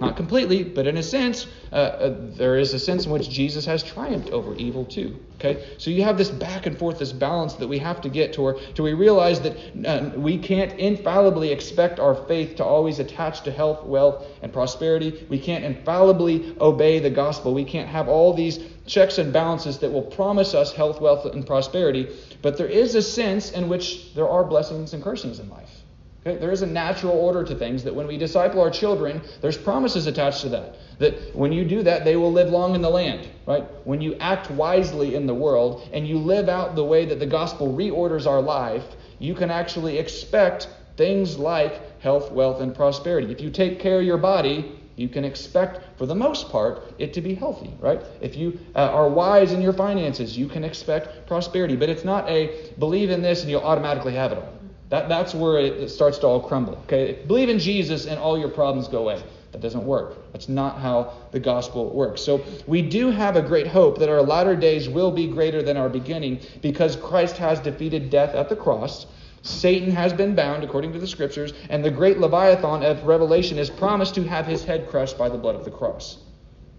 Not 0.00 0.16
completely, 0.16 0.64
but 0.64 0.88
in 0.88 0.96
a 0.96 1.02
sense, 1.02 1.46
uh, 1.70 1.76
uh, 1.76 2.14
there 2.36 2.56
is 2.56 2.74
a 2.74 2.80
sense 2.80 3.06
in 3.06 3.12
which 3.12 3.30
Jesus 3.30 3.64
has 3.66 3.82
triumphed 3.82 4.30
over 4.30 4.54
evil 4.56 4.84
too. 4.84 5.20
Okay, 5.36 5.64
so 5.78 5.90
you 5.90 6.02
have 6.02 6.18
this 6.18 6.30
back 6.30 6.66
and 6.66 6.76
forth, 6.76 6.98
this 6.98 7.12
balance 7.12 7.54
that 7.54 7.68
we 7.68 7.78
have 7.78 8.00
to 8.00 8.08
get 8.08 8.32
to, 8.32 8.42
where 8.42 8.54
to 8.74 8.82
we 8.82 8.92
realize 8.92 9.40
that 9.42 9.56
uh, 9.86 10.18
we 10.18 10.36
can't 10.38 10.72
infallibly 10.80 11.52
expect 11.52 12.00
our 12.00 12.14
faith 12.26 12.56
to 12.56 12.64
always 12.64 12.98
attach 12.98 13.42
to 13.42 13.52
health, 13.52 13.84
wealth, 13.84 14.26
and 14.42 14.52
prosperity. 14.52 15.26
We 15.28 15.38
can't 15.38 15.64
infallibly 15.64 16.56
obey 16.60 16.98
the 16.98 17.10
gospel. 17.10 17.54
We 17.54 17.64
can't 17.64 17.88
have 17.88 18.08
all 18.08 18.34
these 18.34 18.58
checks 18.86 19.18
and 19.18 19.32
balances 19.32 19.78
that 19.78 19.92
will 19.92 20.02
promise 20.02 20.54
us 20.54 20.72
health, 20.72 21.00
wealth, 21.00 21.24
and 21.26 21.46
prosperity. 21.46 22.08
But 22.42 22.58
there 22.58 22.66
is 22.66 22.96
a 22.96 23.02
sense 23.02 23.52
in 23.52 23.68
which 23.68 24.12
there 24.14 24.28
are 24.28 24.42
blessings 24.42 24.92
and 24.92 25.04
cursings 25.04 25.38
in 25.38 25.48
life. 25.48 25.83
Okay? 26.26 26.38
There 26.38 26.50
is 26.50 26.62
a 26.62 26.66
natural 26.66 27.12
order 27.12 27.44
to 27.44 27.54
things 27.54 27.84
that 27.84 27.94
when 27.94 28.06
we 28.06 28.16
disciple 28.16 28.60
our 28.60 28.70
children, 28.70 29.20
there's 29.42 29.58
promises 29.58 30.06
attached 30.06 30.40
to 30.42 30.48
that. 30.50 30.76
That 30.98 31.34
when 31.34 31.52
you 31.52 31.64
do 31.64 31.82
that, 31.82 32.04
they 32.04 32.16
will 32.16 32.32
live 32.32 32.48
long 32.48 32.74
in 32.74 32.82
the 32.82 32.90
land, 32.90 33.28
right? 33.46 33.64
When 33.84 34.00
you 34.00 34.14
act 34.16 34.50
wisely 34.50 35.14
in 35.14 35.26
the 35.26 35.34
world 35.34 35.88
and 35.92 36.06
you 36.08 36.18
live 36.18 36.48
out 36.48 36.76
the 36.76 36.84
way 36.84 37.04
that 37.06 37.18
the 37.18 37.26
gospel 37.26 37.74
reorders 37.74 38.26
our 38.26 38.40
life, 38.40 38.84
you 39.18 39.34
can 39.34 39.50
actually 39.50 39.98
expect 39.98 40.68
things 40.96 41.36
like 41.36 42.00
health, 42.00 42.30
wealth, 42.30 42.60
and 42.60 42.74
prosperity. 42.74 43.30
If 43.32 43.40
you 43.40 43.50
take 43.50 43.80
care 43.80 43.98
of 43.98 44.04
your 44.04 44.18
body, 44.18 44.80
you 44.96 45.08
can 45.08 45.24
expect, 45.24 45.98
for 45.98 46.06
the 46.06 46.14
most 46.14 46.50
part, 46.50 46.94
it 46.98 47.12
to 47.14 47.20
be 47.20 47.34
healthy, 47.34 47.74
right? 47.80 48.00
If 48.20 48.36
you 48.36 48.60
uh, 48.76 48.78
are 48.78 49.08
wise 49.08 49.52
in 49.52 49.60
your 49.60 49.72
finances, 49.72 50.38
you 50.38 50.46
can 50.46 50.62
expect 50.62 51.26
prosperity. 51.26 51.74
But 51.74 51.88
it's 51.88 52.04
not 52.04 52.28
a 52.28 52.70
believe 52.78 53.10
in 53.10 53.20
this 53.20 53.42
and 53.42 53.50
you'll 53.50 53.62
automatically 53.62 54.14
have 54.14 54.32
it 54.32 54.38
all. 54.38 54.53
That, 54.90 55.08
that's 55.08 55.34
where 55.34 55.58
it 55.58 55.88
starts 55.90 56.18
to 56.18 56.26
all 56.26 56.40
crumble. 56.40 56.74
Okay, 56.84 57.24
believe 57.26 57.48
in 57.48 57.58
Jesus 57.58 58.06
and 58.06 58.18
all 58.18 58.38
your 58.38 58.50
problems 58.50 58.88
go 58.88 58.98
away. 58.98 59.22
That 59.52 59.60
doesn't 59.60 59.84
work. 59.84 60.32
That's 60.32 60.48
not 60.48 60.78
how 60.78 61.12
the 61.30 61.38
gospel 61.38 61.90
works. 61.90 62.20
So 62.20 62.44
we 62.66 62.82
do 62.82 63.10
have 63.10 63.36
a 63.36 63.42
great 63.42 63.68
hope 63.68 63.98
that 63.98 64.08
our 64.08 64.20
latter 64.20 64.56
days 64.56 64.88
will 64.88 65.12
be 65.12 65.28
greater 65.28 65.62
than 65.62 65.76
our 65.76 65.88
beginning 65.88 66.40
because 66.60 66.96
Christ 66.96 67.36
has 67.38 67.60
defeated 67.60 68.10
death 68.10 68.34
at 68.34 68.48
the 68.48 68.56
cross. 68.56 69.06
Satan 69.42 69.90
has 69.92 70.12
been 70.12 70.34
bound 70.34 70.64
according 70.64 70.92
to 70.94 70.98
the 70.98 71.06
scriptures, 71.06 71.52
and 71.70 71.84
the 71.84 71.90
great 71.90 72.18
Leviathan 72.18 72.82
of 72.82 73.04
Revelation 73.04 73.58
is 73.58 73.70
promised 73.70 74.14
to 74.16 74.24
have 74.24 74.46
his 74.46 74.64
head 74.64 74.88
crushed 74.88 75.16
by 75.16 75.28
the 75.28 75.38
blood 75.38 75.54
of 75.54 75.64
the 75.64 75.70
cross. 75.70 76.18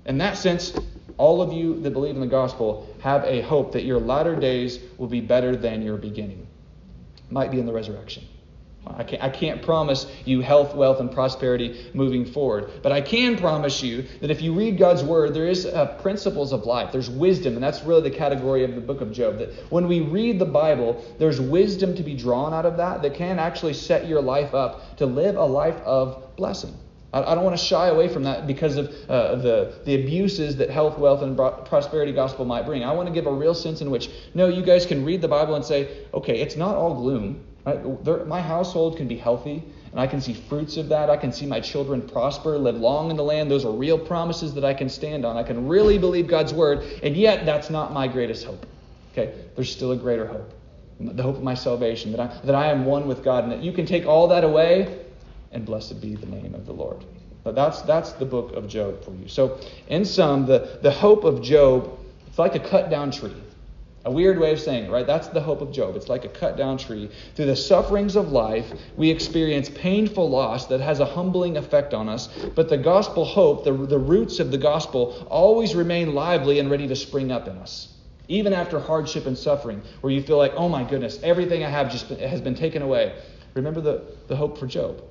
In 0.05 0.17
that 0.17 0.37
sense, 0.37 0.73
all 1.17 1.41
of 1.41 1.53
you 1.53 1.79
that 1.81 1.91
believe 1.91 2.15
in 2.15 2.21
the 2.21 2.27
gospel 2.27 2.93
have 3.01 3.23
a 3.23 3.41
hope 3.41 3.71
that 3.71 3.83
your 3.83 3.99
latter 3.99 4.35
days 4.35 4.79
will 4.97 5.07
be 5.07 5.21
better 5.21 5.55
than 5.55 5.81
your 5.81 5.97
beginning 5.97 6.45
might 7.35 7.51
be 7.51 7.59
in 7.59 7.65
the 7.65 7.73
resurrection. 7.73 8.23
I 8.87 9.03
can't, 9.03 9.23
I 9.23 9.29
can't 9.29 9.61
promise 9.61 10.05
you 10.23 10.39
health, 10.39 10.73
wealth, 10.73 11.01
and 11.01 11.11
prosperity 11.11 11.91
moving 11.93 12.25
forward. 12.25 12.69
But 12.81 12.93
I 12.93 13.01
can 13.01 13.35
promise 13.37 13.83
you 13.83 14.05
that 14.21 14.31
if 14.31 14.41
you 14.41 14.53
read 14.53 14.77
God's 14.77 15.03
word, 15.03 15.33
there 15.33 15.47
is 15.47 15.65
uh, 15.65 15.97
principles 16.01 16.53
of 16.53 16.65
life. 16.65 16.93
There's 16.93 17.09
wisdom, 17.09 17.55
and 17.55 17.63
that's 17.63 17.83
really 17.83 18.09
the 18.09 18.15
category 18.15 18.63
of 18.63 18.73
the 18.73 18.79
book 18.79 19.01
of 19.01 19.11
Job. 19.11 19.39
That 19.39 19.49
when 19.69 19.89
we 19.89 19.99
read 19.99 20.39
the 20.39 20.45
Bible, 20.45 21.03
there's 21.19 21.41
wisdom 21.41 21.93
to 21.95 22.03
be 22.03 22.15
drawn 22.15 22.53
out 22.53 22.65
of 22.65 22.77
that 22.77 23.01
that 23.01 23.15
can 23.15 23.37
actually 23.37 23.73
set 23.73 24.07
your 24.07 24.21
life 24.21 24.53
up 24.53 24.97
to 24.97 25.05
live 25.05 25.35
a 25.35 25.45
life 25.45 25.77
of 25.83 26.35
blessing. 26.37 26.73
I, 27.15 27.33
don't 27.33 27.45
want 27.45 27.57
to 27.57 27.63
shy 27.63 27.87
away 27.87 28.09
from 28.09 28.23
that 28.23 28.45
because 28.45 28.75
of 28.75 28.89
uh, 29.09 29.35
the, 29.35 29.73
the 29.85 29.95
abuses 29.95 30.57
that 30.57 30.69
health, 30.69 30.97
wealth, 30.97 31.21
and 31.21 31.37
prosperity 31.37 32.11
gospel 32.11 32.43
might 32.43 32.65
bring. 32.65 32.83
I 32.83 32.91
want 32.91 33.07
to 33.07 33.13
give 33.13 33.25
a 33.25 33.31
real 33.31 33.55
sense 33.55 33.79
in 33.79 33.89
which, 33.89 34.09
no, 34.33 34.49
you 34.49 34.61
guys 34.61 34.85
can 34.85 35.05
read 35.05 35.21
the 35.21 35.27
Bible 35.29 35.55
and 35.55 35.63
say, 35.63 36.05
okay, 36.13 36.41
it's 36.41 36.57
not 36.57 36.75
all 36.75 36.93
gloom. 36.93 37.41
Right? 37.65 38.03
There, 38.03 38.25
my 38.25 38.41
household 38.41 38.97
can 38.97 39.07
be 39.07 39.15
healthy, 39.15 39.63
and 39.91 39.99
I 39.99 40.07
can 40.07 40.19
see 40.19 40.33
fruits 40.33 40.75
of 40.75 40.89
that. 40.89 41.09
I 41.09 41.15
can 41.15 41.31
see 41.31 41.45
my 41.45 41.61
children 41.61 42.01
prosper, 42.01 42.57
live 42.57 42.75
long 42.75 43.09
in 43.11 43.15
the 43.15 43.23
land. 43.23 43.49
Those 43.49 43.63
are 43.63 43.71
real 43.71 43.97
promises 43.97 44.53
that 44.55 44.65
I 44.65 44.73
can 44.73 44.89
stand 44.89 45.23
on. 45.23 45.37
I 45.37 45.43
can 45.43 45.69
really 45.69 45.97
believe 45.97 46.27
God's 46.27 46.53
word, 46.53 46.83
and 47.01 47.15
yet 47.15 47.45
that's 47.45 47.69
not 47.69 47.93
my 47.93 48.09
greatest 48.09 48.43
hope. 48.43 48.65
Okay, 49.13 49.33
there's 49.55 49.71
still 49.71 49.93
a 49.93 49.97
greater 49.97 50.27
hope. 50.27 50.53
The 50.99 51.23
hope 51.23 51.37
of 51.37 51.43
my 51.43 51.53
salvation, 51.53 52.11
that 52.11 52.19
I, 52.19 52.27
that 52.43 52.55
I 52.55 52.71
am 52.71 52.85
one 52.85 53.07
with 53.07 53.23
God, 53.23 53.43
and 53.45 53.53
that 53.53 53.63
you 53.63 53.71
can 53.71 53.85
take 53.85 54.05
all 54.05 54.27
that 54.27 54.43
away 54.43 55.04
and 55.51 55.65
blessed 55.65 56.01
be 56.01 56.15
the 56.15 56.25
name 56.25 56.53
of 56.55 56.65
the 56.65 56.73
Lord. 56.73 57.03
But 57.43 57.53
that's, 57.53 57.81
that's 57.83 58.13
the 58.13 58.25
book 58.25 58.53
of 58.53 58.67
Job 58.67 59.03
for 59.05 59.11
you. 59.11 59.27
So, 59.27 59.59
in 59.87 60.03
sum, 60.03 60.47
the, 60.47 60.79
the 60.81 60.91
hope 60.91 61.23
of 61.23 61.43
Job, 61.43 61.99
it's 62.25 62.39
like 62.39 62.55
a 62.55 62.59
cut 62.59 62.89
down 62.89 63.11
tree. 63.11 63.35
A 64.05 64.11
weird 64.11 64.39
way 64.39 64.51
of 64.51 64.59
saying 64.59 64.85
it, 64.85 64.91
right? 64.91 65.05
That's 65.05 65.29
the 65.29 65.41
hope 65.41 65.61
of 65.61 65.71
Job. 65.71 65.95
It's 65.95 66.09
like 66.09 66.25
a 66.25 66.29
cut 66.29 66.57
down 66.57 66.77
tree. 66.77 67.09
Through 67.35 67.45
the 67.45 67.55
sufferings 67.55 68.15
of 68.15 68.31
life, 68.31 68.71
we 68.97 69.09
experience 69.09 69.69
painful 69.69 70.29
loss 70.29 70.67
that 70.67 70.79
has 70.79 70.99
a 70.99 71.05
humbling 71.05 71.57
effect 71.57 71.93
on 71.93 72.07
us. 72.07 72.27
But 72.55 72.69
the 72.69 72.77
gospel 72.77 73.25
hope, 73.25 73.63
the, 73.63 73.73
the 73.73 73.97
roots 73.97 74.39
of 74.39 74.51
the 74.51 74.59
gospel, 74.59 75.27
always 75.29 75.73
remain 75.73 76.13
lively 76.13 76.59
and 76.59 76.69
ready 76.69 76.87
to 76.87 76.95
spring 76.95 77.31
up 77.31 77.47
in 77.47 77.57
us. 77.57 77.93
Even 78.27 78.53
after 78.53 78.79
hardship 78.79 79.25
and 79.25 79.37
suffering, 79.37 79.81
where 80.01 80.13
you 80.13 80.21
feel 80.21 80.37
like, 80.37 80.53
oh 80.55 80.69
my 80.69 80.83
goodness, 80.83 81.19
everything 81.23 81.63
I 81.63 81.69
have 81.69 81.91
just 81.91 82.09
been, 82.09 82.19
has 82.19 82.41
been 82.41 82.55
taken 82.55 82.81
away. 82.81 83.15
remember 83.55 83.81
the, 83.81 84.03
the 84.27 84.35
hope 84.35 84.57
for 84.57 84.67
Job. 84.67 85.03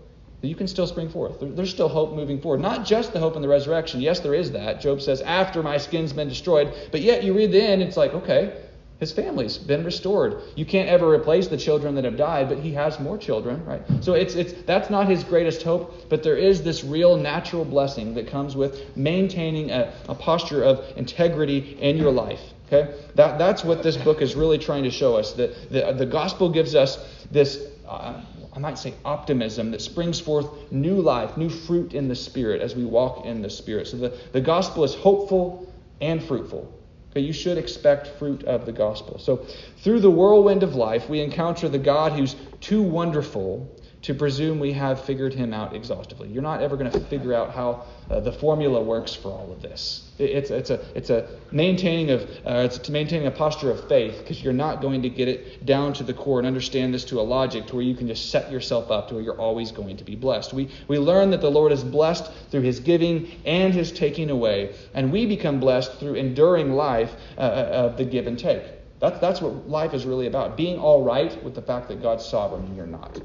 That 0.44 0.50
you 0.50 0.57
can 0.57 0.68
still 0.68 0.87
spring 0.87 1.09
forth. 1.09 1.37
There's 1.40 1.70
still 1.70 1.88
hope 1.88 2.12
moving 2.12 2.38
forward. 2.38 2.61
Not 2.61 2.85
just 2.85 3.14
the 3.14 3.18
hope 3.18 3.35
in 3.35 3.40
the 3.40 3.48
resurrection. 3.48 4.02
Yes, 4.02 4.20
there 4.20 4.35
is 4.35 4.52
that. 4.52 4.78
Job 4.78 5.00
says, 5.00 5.22
after 5.22 5.62
my 5.62 5.78
skin's 5.78 6.12
been 6.12 6.28
destroyed. 6.28 6.70
But 6.92 7.00
yet 7.00 7.24
you 7.24 7.33
read 7.33 7.50
the 7.50 7.62
end, 7.62 7.80
it's 7.80 7.96
like, 7.96 8.12
okay, 8.12 8.54
his 9.00 9.11
family's 9.11 9.57
been 9.57 9.87
restored. 9.87 10.42
You 10.54 10.66
can't 10.66 10.87
ever 10.87 11.11
replace 11.11 11.48
the 11.48 11.57
children 11.57 11.94
that 11.94 12.04
have 12.04 12.18
died, 12.18 12.50
but 12.50 12.59
he 12.59 12.74
has 12.74 13.00
more 13.00 13.16
children, 13.16 13.64
right? 13.64 13.80
So 14.02 14.12
it's 14.12 14.35
it's 14.35 14.52
that's 14.64 14.90
not 14.90 15.09
his 15.09 15.24
greatest 15.24 15.62
hope, 15.62 16.11
but 16.11 16.22
there 16.22 16.37
is 16.37 16.62
this 16.62 16.85
real 16.85 17.16
natural 17.16 17.64
blessing 17.64 18.12
that 18.16 18.26
comes 18.26 18.54
with 18.54 18.94
maintaining 18.98 19.70
a, 19.70 19.94
a 20.11 20.14
posture 20.14 20.62
of 20.62 20.85
integrity 20.98 21.78
in 21.80 21.96
your 21.96 22.12
life. 22.12 22.42
Okay? 22.66 22.94
That 23.14 23.38
that's 23.38 23.64
what 23.64 23.83
this 23.83 23.96
book 23.96 24.20
is 24.20 24.35
really 24.35 24.59
trying 24.59 24.85
to 24.85 24.90
show 24.90 25.16
us. 25.16 25.33
That 25.33 25.70
the, 25.70 25.94
the 25.94 26.04
gospel 26.04 26.50
gives 26.50 26.74
us 26.74 26.98
this 27.30 27.62
uh, 27.88 28.20
I 28.54 28.58
might 28.60 28.78
say 28.78 28.94
optimism 29.04 29.72
that 29.72 29.80
springs 29.80 30.20
forth 30.20 30.46
new 30.70 30.96
life, 30.96 31.36
new 31.36 31.48
fruit 31.48 31.92
in 31.92 32.08
the 32.08 32.14
Spirit 32.14 32.62
as 32.62 32.76
we 32.76 32.84
walk 32.84 33.24
in 33.26 33.42
the 33.42 33.50
Spirit. 33.50 33.88
So 33.88 33.96
the, 33.96 34.16
the 34.32 34.40
gospel 34.40 34.84
is 34.84 34.94
hopeful 34.94 35.72
and 36.00 36.22
fruitful. 36.22 36.72
You 37.16 37.32
should 37.32 37.58
expect 37.58 38.08
fruit 38.18 38.42
of 38.42 38.66
the 38.66 38.72
gospel. 38.72 39.20
So, 39.20 39.46
through 39.78 40.00
the 40.00 40.10
whirlwind 40.10 40.64
of 40.64 40.74
life, 40.74 41.08
we 41.08 41.20
encounter 41.20 41.68
the 41.68 41.78
God 41.78 42.12
who's 42.12 42.34
too 42.60 42.82
wonderful 42.82 43.70
to 44.04 44.12
presume 44.12 44.60
we 44.60 44.70
have 44.70 45.02
figured 45.02 45.32
him 45.32 45.54
out 45.54 45.74
exhaustively. 45.74 46.28
You're 46.28 46.42
not 46.42 46.60
ever 46.60 46.76
going 46.76 46.90
to 46.90 47.00
figure 47.00 47.32
out 47.32 47.54
how 47.54 47.84
uh, 48.10 48.20
the 48.20 48.32
formula 48.32 48.82
works 48.82 49.14
for 49.14 49.28
all 49.28 49.50
of 49.50 49.62
this. 49.62 50.10
It's, 50.18 50.50
it's, 50.50 50.68
a, 50.68 50.84
it's 50.94 51.08
a 51.08 51.26
maintaining 51.50 52.10
of 52.10 52.20
uh, 52.44 52.68
it's 52.70 52.86
maintaining 52.90 53.26
a 53.26 53.30
posture 53.30 53.70
of 53.70 53.88
faith 53.88 54.18
because 54.18 54.44
you're 54.44 54.52
not 54.52 54.82
going 54.82 55.00
to 55.02 55.08
get 55.08 55.28
it 55.28 55.64
down 55.64 55.94
to 55.94 56.04
the 56.04 56.12
core 56.12 56.38
and 56.38 56.46
understand 56.46 56.92
this 56.92 57.06
to 57.06 57.18
a 57.18 57.22
logic 57.22 57.66
to 57.68 57.76
where 57.76 57.84
you 57.84 57.94
can 57.94 58.06
just 58.06 58.30
set 58.30 58.52
yourself 58.52 58.90
up 58.90 59.08
to 59.08 59.14
where 59.14 59.22
you're 59.22 59.40
always 59.40 59.72
going 59.72 59.96
to 59.96 60.04
be 60.04 60.16
blessed. 60.16 60.52
We, 60.52 60.68
we 60.86 60.98
learn 60.98 61.30
that 61.30 61.40
the 61.40 61.50
Lord 61.50 61.72
is 61.72 61.82
blessed 61.82 62.30
through 62.50 62.60
his 62.60 62.80
giving 62.80 63.30
and 63.46 63.72
his 63.72 63.90
taking 63.90 64.28
away, 64.28 64.74
and 64.92 65.10
we 65.10 65.24
become 65.24 65.60
blessed 65.60 65.94
through 65.94 66.14
enduring 66.14 66.72
life 66.72 67.16
uh, 67.38 67.40
uh 67.40 67.44
of 67.84 67.96
the 67.96 68.04
give 68.04 68.26
and 68.26 68.38
take. 68.38 68.64
That's, 69.00 69.18
that's 69.18 69.40
what 69.40 69.66
life 69.66 69.94
is 69.94 70.04
really 70.04 70.26
about. 70.26 70.58
Being 70.58 70.78
all 70.78 71.02
right 71.02 71.42
with 71.42 71.54
the 71.54 71.62
fact 71.62 71.88
that 71.88 72.02
God's 72.02 72.26
sovereign 72.26 72.64
and 72.66 72.76
you're 72.76 72.86
not. 72.86 73.18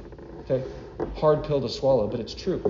Okay? 0.49 0.63
Hard 1.15 1.43
pill 1.43 1.61
to 1.61 1.69
swallow, 1.69 2.07
but 2.07 2.19
it's 2.19 2.33
true. 2.33 2.61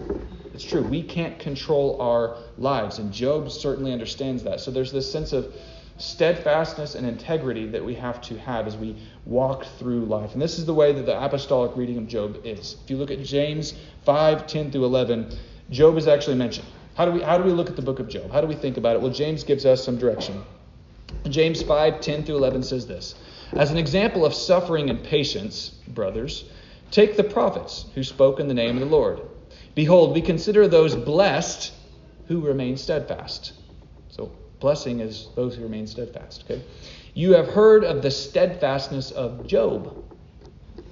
It's 0.53 0.63
true. 0.63 0.81
We 0.81 1.01
can't 1.01 1.39
control 1.39 1.99
our 2.01 2.37
lives, 2.57 2.99
and 2.99 3.11
Job 3.11 3.49
certainly 3.49 3.93
understands 3.93 4.43
that. 4.43 4.59
So 4.59 4.71
there's 4.71 4.91
this 4.91 5.09
sense 5.09 5.33
of 5.33 5.53
steadfastness 5.97 6.95
and 6.95 7.05
integrity 7.05 7.67
that 7.67 7.83
we 7.83 7.93
have 7.93 8.21
to 8.21 8.37
have 8.39 8.67
as 8.67 8.77
we 8.77 8.95
walk 9.25 9.65
through 9.77 10.05
life. 10.05 10.33
And 10.33 10.41
this 10.41 10.57
is 10.57 10.65
the 10.65 10.73
way 10.73 10.93
that 10.93 11.05
the 11.05 11.23
apostolic 11.23 11.75
reading 11.75 11.97
of 11.97 12.07
Job 12.07 12.39
is. 12.45 12.77
If 12.83 12.89
you 12.89 12.97
look 12.97 13.11
at 13.11 13.21
James 13.23 13.73
5 14.05 14.47
10 14.47 14.71
through 14.71 14.85
11, 14.85 15.37
Job 15.69 15.97
is 15.97 16.07
actually 16.07 16.35
mentioned. 16.35 16.67
How 16.95 17.05
do 17.05 17.11
we, 17.11 17.21
how 17.21 17.37
do 17.37 17.43
we 17.43 17.51
look 17.51 17.69
at 17.69 17.75
the 17.75 17.81
book 17.81 17.99
of 17.99 18.09
Job? 18.09 18.31
How 18.31 18.41
do 18.41 18.47
we 18.47 18.55
think 18.55 18.77
about 18.77 18.95
it? 18.95 19.01
Well, 19.01 19.11
James 19.11 19.43
gives 19.43 19.65
us 19.65 19.83
some 19.83 19.97
direction. 19.97 20.43
James 21.29 21.61
5 21.63 22.01
10 22.01 22.23
through 22.23 22.37
11 22.37 22.63
says 22.63 22.87
this 22.87 23.15
As 23.53 23.71
an 23.71 23.77
example 23.77 24.25
of 24.25 24.33
suffering 24.33 24.89
and 24.89 25.03
patience, 25.03 25.69
brothers, 25.87 26.45
Take 26.91 27.17
the 27.17 27.23
prophets 27.23 27.85
who 27.93 28.03
spoke 28.03 28.39
in 28.39 28.47
the 28.47 28.53
name 28.53 28.75
of 28.75 28.79
the 28.79 28.95
Lord. 28.95 29.21
Behold, 29.75 30.13
we 30.13 30.21
consider 30.21 30.67
those 30.67 30.95
blessed 30.95 31.73
who 32.27 32.41
remain 32.41 32.77
steadfast. 32.77 33.53
So, 34.09 34.31
blessing 34.59 34.99
is 34.99 35.29
those 35.35 35.55
who 35.55 35.63
remain 35.63 35.87
steadfast. 35.87 36.43
Okay? 36.45 36.63
You 37.13 37.33
have 37.33 37.47
heard 37.47 37.83
of 37.83 38.01
the 38.01 38.11
steadfastness 38.11 39.11
of 39.11 39.45
Job, 39.45 39.95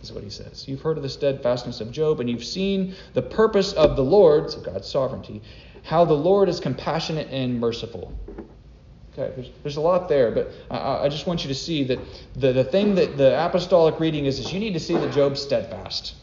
is 0.02 0.12
what 0.12 0.24
he 0.24 0.30
says. 0.30 0.68
You've 0.68 0.82
heard 0.82 0.98
of 0.98 1.04
the 1.04 1.10
steadfastness 1.10 1.82
of 1.82 1.92
Job, 1.92 2.20
and 2.20 2.30
you've 2.30 2.44
seen 2.44 2.96
the 3.14 3.22
purpose 3.22 3.74
of 3.74 3.96
the 3.96 4.04
Lord, 4.04 4.52
so 4.52 4.62
God's 4.62 4.88
sovereignty, 4.88 5.42
how 5.84 6.06
the 6.06 6.14
Lord 6.14 6.50
is 6.50 6.60
compassionate 6.60 7.28
and 7.30 7.60
merciful. 7.60 8.14
Okay, 9.18 9.34
there's, 9.36 9.52
there's 9.64 9.78
a 9.78 9.82
lot 9.82 10.08
there, 10.08 10.32
but 10.32 10.52
I, 10.70 11.06
I 11.06 11.10
just 11.10 11.26
want 11.26 11.44
you 11.44 11.48
to 11.48 11.56
see 11.56 11.84
that 11.86 12.00
the, 12.36 12.54
the 12.54 12.64
thing 12.64 12.96
that 12.96 13.18
the 13.18 13.44
apostolic 13.44 14.00
reading 14.00 14.26
is, 14.26 14.38
is 14.38 14.54
you 14.54 14.60
need 14.60 14.74
to 14.74 14.80
see 14.80 14.94
that 14.94 15.12
Job's 15.12 15.42
steadfast. 15.42 16.14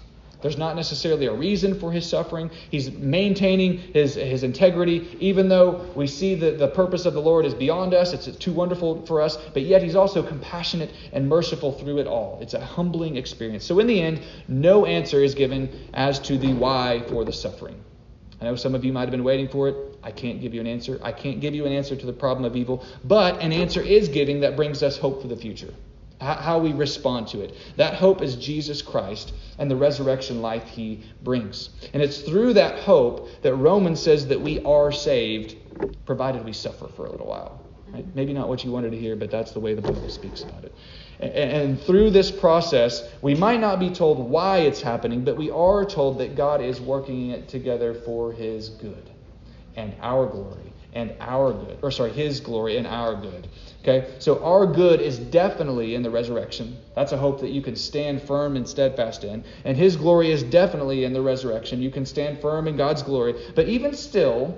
There's 0.43 0.59
not 0.59 0.77
necessarily 0.77 1.25
a 1.25 1.33
reason 1.33 1.81
for 1.81 1.91
his 1.91 2.07
suffering. 2.07 2.51
He's 2.71 2.93
maintaining 2.93 3.79
his, 3.79 4.15
his 4.15 4.43
integrity, 4.43 5.17
even 5.19 5.49
though 5.49 5.91
we 5.97 6.07
see 6.07 6.35
that 6.35 6.59
the 6.59 6.69
purpose 6.69 7.07
of 7.07 7.15
the 7.15 7.21
Lord 7.21 7.47
is 7.47 7.55
beyond 7.55 7.95
us. 7.95 8.13
It's 8.13 8.27
too 8.37 8.53
wonderful 8.53 9.07
for 9.07 9.23
us, 9.23 9.39
but 9.55 9.63
yet 9.63 9.83
he's 9.83 9.97
also 9.97 10.23
compassionate 10.23 10.91
and 11.15 11.27
merciful 11.27 11.73
through 11.73 11.99
it 11.99 12.07
all. 12.07 12.39
It's 12.43 12.53
a 12.53 12.61
humbling 12.61 13.17
experience. 13.17 13.65
So, 13.65 13.79
in 13.79 13.87
the 13.87 14.01
end, 14.01 14.21
no 14.47 14.85
answer 14.85 15.25
is 15.25 15.35
given 15.35 15.71
as 15.95 16.21
to 16.21 16.37
the 16.37 16.53
why 16.53 17.03
for 17.09 17.25
the 17.25 17.33
suffering. 17.33 17.83
I 18.45 18.51
know 18.51 18.57
some 18.57 18.75
of 18.75 18.85
you 18.85 18.93
might 18.93 19.03
have 19.03 19.11
been 19.11 19.25
waiting 19.25 19.49
for 19.49 19.69
it. 19.69 19.77
I 20.03 20.11
can't 20.11 20.39
give 20.39 20.53
you 20.53 20.61
an 20.61 20.67
answer. 20.67 21.01
I 21.03 21.13
can't 21.13 21.41
give 21.41 21.55
you 21.55 21.65
an 21.65 21.73
answer 21.73 21.97
to 21.97 22.05
the 22.05 22.13
problem 22.13 22.45
of 22.45 22.57
evil, 22.57 22.85
but 23.03 23.41
an 23.41 23.53
answer 23.53 23.81
is 23.81 24.09
giving 24.09 24.41
that 24.41 24.55
brings 24.55 24.83
us 24.83 24.99
hope 24.99 25.23
for 25.23 25.29
the 25.29 25.37
future. 25.37 25.73
How 26.21 26.59
we 26.59 26.73
respond 26.73 27.29
to 27.29 27.41
it. 27.41 27.55
That 27.77 27.95
hope 27.95 28.21
is 28.21 28.37
Jesus 28.37 28.83
Christ 28.83 29.33
and 29.59 29.71
the 29.71 29.77
resurrection 29.77 30.43
life 30.43 30.69
he 30.69 31.03
brings. 31.23 31.71
And 31.95 32.03
it's 32.03 32.21
through 32.21 32.55
that 32.55 32.81
hope 32.81 33.29
that 33.43 33.55
Romans 33.55 34.01
says 34.01 34.29
that 34.29 34.41
we 34.41 34.63
are 34.65 34.93
saved, 34.93 35.57
provided 36.05 36.45
we 36.45 36.53
suffer 36.53 36.89
for 36.89 37.07
a 37.07 37.11
little 37.11 37.27
while. 37.27 37.64
Right? 37.95 38.05
Maybe 38.17 38.33
not 38.33 38.49
what 38.49 38.65
you 38.65 38.73
wanted 38.73 38.91
to 38.91 38.99
hear, 38.99 39.15
but 39.15 39.31
that's 39.31 39.53
the 39.53 39.61
way 39.61 39.75
the 39.75 39.81
Bible 39.81 40.09
speaks 40.09 40.43
about 40.43 40.65
it. 40.65 40.75
And 41.21 41.81
through 41.81 42.11
this 42.11 42.33
process, 42.33 43.09
we 43.23 43.37
might 43.37 43.61
not 43.61 43.79
be 43.79 43.89
told 43.89 44.19
why 44.19 44.59
it's 44.59 44.83
happening, 44.83 45.25
but 45.25 45.37
we 45.37 45.49
are 45.49 45.85
told 45.85 46.19
that 46.19 46.35
God 46.35 46.61
is 46.61 46.81
working 46.81 47.31
it 47.31 47.49
together 47.49 47.95
for 47.95 48.33
his 48.33 48.69
good 48.69 49.11
and 49.77 49.95
our 50.03 50.27
glory 50.27 50.73
and 50.93 51.15
our 51.21 51.53
good. 51.53 51.79
Or, 51.83 51.93
sorry, 51.93 52.11
his 52.11 52.41
glory 52.41 52.79
and 52.79 52.87
our 52.87 53.15
good. 53.15 53.47
Okay? 53.83 54.13
So, 54.19 54.43
our 54.43 54.67
good 54.67 55.01
is 55.01 55.19
definitely 55.19 55.95
in 55.95 56.03
the 56.03 56.11
resurrection. 56.11 56.77
That's 56.97 57.13
a 57.13 57.17
hope 57.17 57.41
that 57.43 57.51
you 57.51 57.63
can 57.63 57.77
stand 57.77 58.23
firm 58.23 58.57
and 58.57 58.69
steadfast 58.69 59.23
in. 59.23 59.45
And 59.65 59.77
his 59.77 59.95
glory 59.95 60.33
is 60.33 60.43
definitely 60.43 61.05
in 61.05 61.13
the 61.13 61.23
resurrection. 61.23 61.81
You 61.81 61.91
can 61.91 62.07
stand 62.07 62.41
firm 62.41 62.67
in 62.67 62.77
God's 62.77 63.05
glory. 63.05 63.35
But 63.55 63.69
even 63.69 63.95
still, 63.95 64.57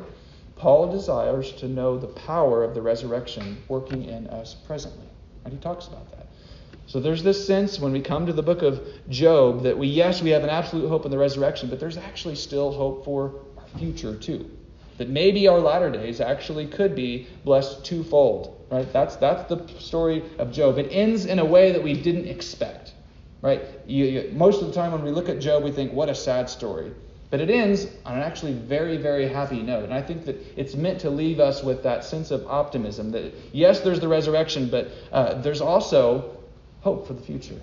Paul 0.56 0.90
desires 0.90 1.52
to 1.52 1.68
know 1.68 1.98
the 1.98 2.06
power 2.06 2.64
of 2.64 2.74
the 2.74 2.82
resurrection 2.82 3.62
working 3.68 4.04
in 4.04 4.26
us 4.28 4.54
presently. 4.54 5.06
And 5.44 5.52
he 5.52 5.60
talks 5.60 5.86
about 5.86 6.10
that. 6.12 6.26
So 6.86 7.00
there's 7.00 7.22
this 7.22 7.46
sense 7.46 7.78
when 7.78 7.92
we 7.92 8.00
come 8.00 8.26
to 8.26 8.32
the 8.32 8.42
book 8.42 8.62
of 8.62 8.80
Job 9.08 9.62
that 9.64 9.76
we, 9.76 9.88
yes, 9.88 10.22
we 10.22 10.30
have 10.30 10.44
an 10.44 10.50
absolute 10.50 10.88
hope 10.88 11.04
in 11.04 11.10
the 11.10 11.18
resurrection, 11.18 11.68
but 11.68 11.80
there's 11.80 11.96
actually 11.96 12.36
still 12.36 12.72
hope 12.72 13.04
for 13.04 13.34
our 13.58 13.78
future 13.78 14.16
too. 14.16 14.50
That 14.98 15.10
maybe 15.10 15.46
our 15.46 15.58
latter 15.58 15.90
days 15.90 16.20
actually 16.20 16.66
could 16.66 16.94
be 16.94 17.26
blessed 17.44 17.84
twofold. 17.84 18.66
Right? 18.70 18.90
That's 18.92 19.16
that's 19.16 19.48
the 19.48 19.68
story 19.78 20.24
of 20.38 20.52
Job. 20.52 20.78
It 20.78 20.88
ends 20.90 21.26
in 21.26 21.38
a 21.38 21.44
way 21.44 21.72
that 21.72 21.82
we 21.82 22.00
didn't 22.00 22.28
expect. 22.28 22.94
Right? 23.42 23.62
You, 23.86 24.04
you, 24.06 24.32
most 24.32 24.62
of 24.62 24.68
the 24.68 24.74
time 24.74 24.92
when 24.92 25.02
we 25.02 25.10
look 25.10 25.28
at 25.28 25.38
Job, 25.38 25.64
we 25.64 25.70
think, 25.70 25.92
what 25.92 26.08
a 26.08 26.14
sad 26.14 26.48
story. 26.48 26.92
But 27.30 27.40
it 27.40 27.50
ends 27.50 27.86
on 28.04 28.16
an 28.16 28.22
actually 28.22 28.52
very, 28.52 28.96
very 28.96 29.28
happy 29.28 29.60
note. 29.62 29.84
And 29.84 29.92
I 29.92 30.00
think 30.00 30.24
that 30.26 30.36
it's 30.56 30.74
meant 30.74 31.00
to 31.00 31.10
leave 31.10 31.40
us 31.40 31.62
with 31.62 31.82
that 31.82 32.04
sense 32.04 32.30
of 32.30 32.46
optimism 32.46 33.10
that, 33.12 33.34
yes, 33.52 33.80
there's 33.80 34.00
the 34.00 34.08
resurrection, 34.08 34.68
but 34.68 34.90
uh, 35.10 35.34
there's 35.42 35.60
also 35.60 36.38
hope 36.80 37.06
for 37.06 37.14
the 37.14 37.22
future. 37.22 37.60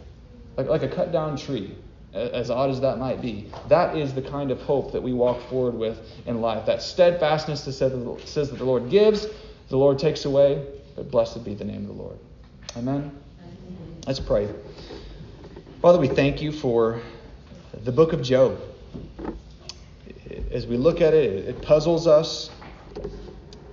Like, 0.58 0.68
like 0.68 0.84
a 0.84 0.88
cut 0.88 1.12
down 1.12 1.38
tree, 1.38 1.76
as 2.14 2.52
odd 2.52 2.70
as 2.70 2.82
that 2.82 3.00
might 3.00 3.22
be. 3.22 3.50
That 3.70 3.98
is 3.98 4.14
the 4.14 4.22
kind 4.22 4.52
of 4.52 4.62
hope 4.62 4.92
that 4.92 5.02
we 5.02 5.14
walk 5.14 5.42
forward 5.50 5.76
with 5.76 5.98
in 6.26 6.42
life. 6.42 6.66
That 6.66 6.82
steadfastness 6.82 7.64
that 7.66 7.74
says 7.74 8.50
that 8.50 8.58
the 8.58 8.66
Lord 8.66 8.90
gives, 8.90 9.28
the 9.70 9.78
Lord 9.78 9.98
takes 9.98 10.26
away, 10.26 10.66
but 10.96 11.10
blessed 11.10 11.44
be 11.44 11.56
the 11.56 11.66
name 11.66 11.82
of 11.82 11.88
the 11.88 12.04
Lord. 12.04 12.18
Amen? 12.78 13.18
Let's 14.06 14.20
pray. 14.20 14.50
Father, 15.82 16.00
we 16.00 16.08
thank 16.08 16.42
you 16.42 16.52
for 16.52 17.02
the 17.84 17.92
book 17.92 18.14
of 18.14 18.22
Job. 18.22 18.60
As 20.52 20.68
we 20.68 20.78
look 20.78 21.02
at 21.02 21.14
it, 21.14 21.48
it 21.48 21.62
puzzles 21.62 22.08
us. 22.08 22.50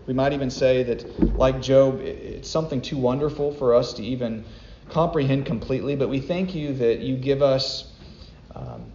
We 0.06 0.14
might 0.14 0.32
even 0.32 0.50
say 0.50 0.82
that, 0.82 1.38
like 1.38 1.60
Job, 1.60 2.00
it's 2.00 2.48
something 2.48 2.82
too 2.82 2.96
wonderful 2.96 3.52
for 3.52 3.74
us 3.74 3.92
to 3.94 4.02
even 4.02 4.44
comprehend 4.88 5.46
completely, 5.46 5.94
but 5.96 6.08
we 6.08 6.20
thank 6.20 6.54
you 6.54 6.74
that 6.74 6.98
you 7.00 7.16
give 7.16 7.42
us 7.42 7.92
um, 8.54 8.90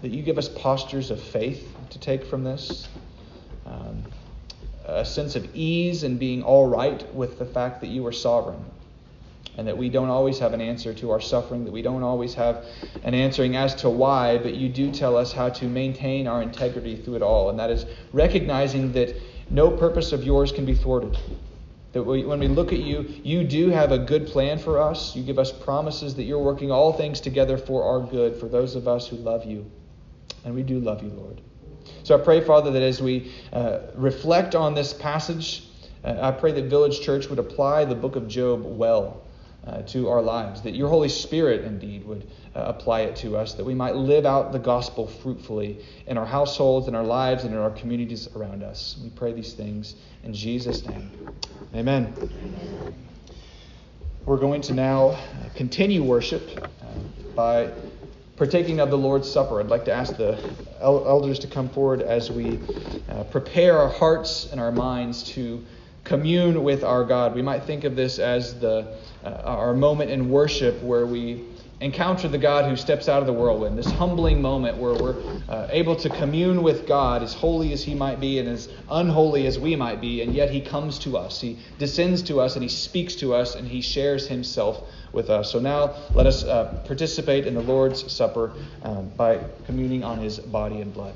that 0.00 0.08
you 0.08 0.22
give 0.22 0.38
us 0.38 0.48
postures 0.48 1.10
of 1.10 1.20
faith 1.20 1.74
to 1.90 1.98
take 1.98 2.24
from 2.24 2.44
this. 2.44 2.88
Um, 3.66 4.04
a 4.86 5.04
sense 5.04 5.36
of 5.36 5.54
ease 5.54 6.04
and 6.04 6.18
being 6.18 6.42
all 6.42 6.68
right 6.68 7.14
with 7.14 7.38
the 7.38 7.44
fact 7.44 7.80
that 7.80 7.88
you 7.88 8.06
are 8.06 8.12
sovereign 8.12 8.64
and 9.56 9.66
that 9.66 9.76
we 9.76 9.88
don't 9.88 10.10
always 10.10 10.38
have 10.38 10.52
an 10.52 10.60
answer 10.60 10.92
to 10.94 11.10
our 11.10 11.20
suffering, 11.20 11.64
that 11.64 11.72
we 11.72 11.82
don't 11.82 12.02
always 12.02 12.34
have 12.34 12.64
an 13.04 13.14
answering 13.14 13.56
as 13.56 13.74
to 13.76 13.88
why, 13.88 14.36
but 14.36 14.54
you 14.54 14.68
do 14.68 14.92
tell 14.92 15.16
us 15.16 15.32
how 15.32 15.48
to 15.48 15.66
maintain 15.66 16.26
our 16.26 16.42
integrity 16.42 16.96
through 16.96 17.16
it 17.16 17.22
all. 17.22 17.48
And 17.48 17.58
that 17.58 17.70
is 17.70 17.86
recognizing 18.12 18.92
that 18.92 19.16
no 19.48 19.70
purpose 19.70 20.12
of 20.12 20.24
yours 20.24 20.52
can 20.52 20.66
be 20.66 20.74
thwarted 20.74 21.16
That 21.92 22.02
we, 22.02 22.24
when 22.24 22.40
we 22.40 22.48
look 22.48 22.72
at 22.72 22.80
you, 22.80 23.06
you 23.22 23.44
do 23.44 23.70
have 23.70 23.92
a 23.92 23.98
good 23.98 24.26
plan 24.26 24.58
for 24.58 24.78
us. 24.78 25.16
You 25.16 25.22
give 25.22 25.38
us 25.38 25.52
promises 25.52 26.14
that 26.16 26.24
you're 26.24 26.42
working 26.42 26.70
all 26.70 26.92
things 26.92 27.20
together 27.20 27.56
for 27.56 27.84
our 27.84 28.00
good, 28.00 28.36
for 28.36 28.48
those 28.48 28.76
of 28.76 28.86
us 28.86 29.08
who 29.08 29.16
love 29.16 29.46
you. 29.46 29.70
And 30.44 30.54
we 30.54 30.62
do 30.62 30.78
love 30.80 31.02
you, 31.02 31.10
Lord. 31.10 31.40
So 32.02 32.18
I 32.18 32.22
pray, 32.22 32.40
Father, 32.40 32.70
that 32.72 32.82
as 32.82 33.00
we 33.00 33.32
uh, 33.52 33.78
reflect 33.94 34.54
on 34.54 34.74
this 34.74 34.92
passage, 34.92 35.64
uh, 36.04 36.18
I 36.20 36.30
pray 36.32 36.52
that 36.52 36.64
Village 36.64 37.00
Church 37.00 37.28
would 37.30 37.38
apply 37.38 37.84
the 37.86 37.94
book 37.94 38.16
of 38.16 38.28
Job 38.28 38.62
well 38.64 39.22
uh, 39.66 39.82
to 39.82 40.08
our 40.08 40.22
lives, 40.22 40.62
that 40.62 40.74
your 40.74 40.88
Holy 40.88 41.08
Spirit 41.08 41.64
indeed 41.64 42.04
would 42.06 42.26
uh, 42.54 42.60
apply 42.66 43.00
it 43.00 43.16
to 43.16 43.36
us, 43.36 43.54
that 43.54 43.64
we 43.64 43.74
might 43.74 43.96
live 43.96 44.24
out 44.24 44.52
the 44.52 44.58
gospel 44.58 45.06
fruitfully 45.06 45.84
in 46.06 46.16
our 46.16 46.26
households, 46.26 46.88
in 46.88 46.94
our 46.94 47.04
lives, 47.04 47.44
and 47.44 47.52
in 47.52 47.60
our 47.60 47.70
communities 47.70 48.28
around 48.36 48.62
us. 48.62 48.98
We 49.02 49.10
pray 49.10 49.32
these 49.32 49.54
things 49.54 49.96
in 50.22 50.32
Jesus' 50.32 50.86
name. 50.86 51.10
Amen. 51.74 52.14
Amen. 52.16 52.94
We're 54.24 54.38
going 54.38 54.62
to 54.62 54.74
now 54.74 55.18
continue 55.54 56.02
worship 56.02 56.48
uh, 56.80 56.86
by 57.34 57.72
partaking 58.36 58.80
of 58.80 58.90
the 58.90 58.98
Lord's 58.98 59.30
Supper. 59.30 59.60
I'd 59.60 59.68
like 59.68 59.84
to 59.86 59.92
ask 59.92 60.16
the 60.16 60.38
elders 60.80 61.38
to 61.40 61.46
come 61.46 61.68
forward 61.68 62.02
as 62.02 62.30
we 62.30 62.58
uh, 63.08 63.24
prepare 63.24 63.78
our 63.78 63.88
hearts 63.88 64.48
and 64.50 64.60
our 64.60 64.72
minds 64.72 65.22
to 65.34 65.64
commune 66.06 66.62
with 66.62 66.84
our 66.84 67.04
God. 67.04 67.34
We 67.34 67.42
might 67.42 67.64
think 67.64 67.84
of 67.84 67.96
this 67.96 68.18
as 68.18 68.58
the 68.58 68.96
uh, 69.24 69.28
our 69.44 69.74
moment 69.74 70.10
in 70.10 70.30
worship 70.30 70.80
where 70.82 71.04
we 71.04 71.44
encounter 71.80 72.26
the 72.28 72.38
God 72.38 72.70
who 72.70 72.76
steps 72.76 73.08
out 73.08 73.20
of 73.20 73.26
the 73.26 73.32
whirlwind, 73.32 73.76
this 73.76 73.90
humbling 73.90 74.40
moment 74.40 74.78
where 74.78 74.94
we're 74.94 75.16
uh, 75.48 75.66
able 75.70 75.94
to 75.96 76.08
commune 76.08 76.62
with 76.62 76.86
God, 76.86 77.22
as 77.22 77.34
holy 77.34 77.72
as 77.72 77.82
He 77.82 77.94
might 77.94 78.18
be 78.18 78.38
and 78.38 78.48
as 78.48 78.68
unholy 78.90 79.46
as 79.46 79.58
we 79.58 79.76
might 79.76 80.00
be, 80.00 80.22
and 80.22 80.32
yet 80.34 80.50
He 80.50 80.60
comes 80.60 80.98
to 81.00 81.18
us. 81.18 81.40
He 81.40 81.58
descends 81.78 82.22
to 82.22 82.40
us 82.40 82.54
and 82.54 82.62
He 82.62 82.68
speaks 82.68 83.16
to 83.16 83.34
us 83.34 83.56
and 83.56 83.68
He 83.68 83.82
shares 83.82 84.26
Himself 84.26 84.88
with 85.12 85.28
us. 85.28 85.52
So 85.52 85.58
now 85.58 85.94
let 86.14 86.26
us 86.26 86.44
uh, 86.44 86.82
participate 86.86 87.46
in 87.46 87.54
the 87.54 87.62
Lord's 87.62 88.10
Supper 88.10 88.52
um, 88.82 89.10
by 89.10 89.40
communing 89.66 90.02
on 90.02 90.18
His 90.18 90.38
body 90.38 90.80
and 90.80 90.94
blood. 90.94 91.14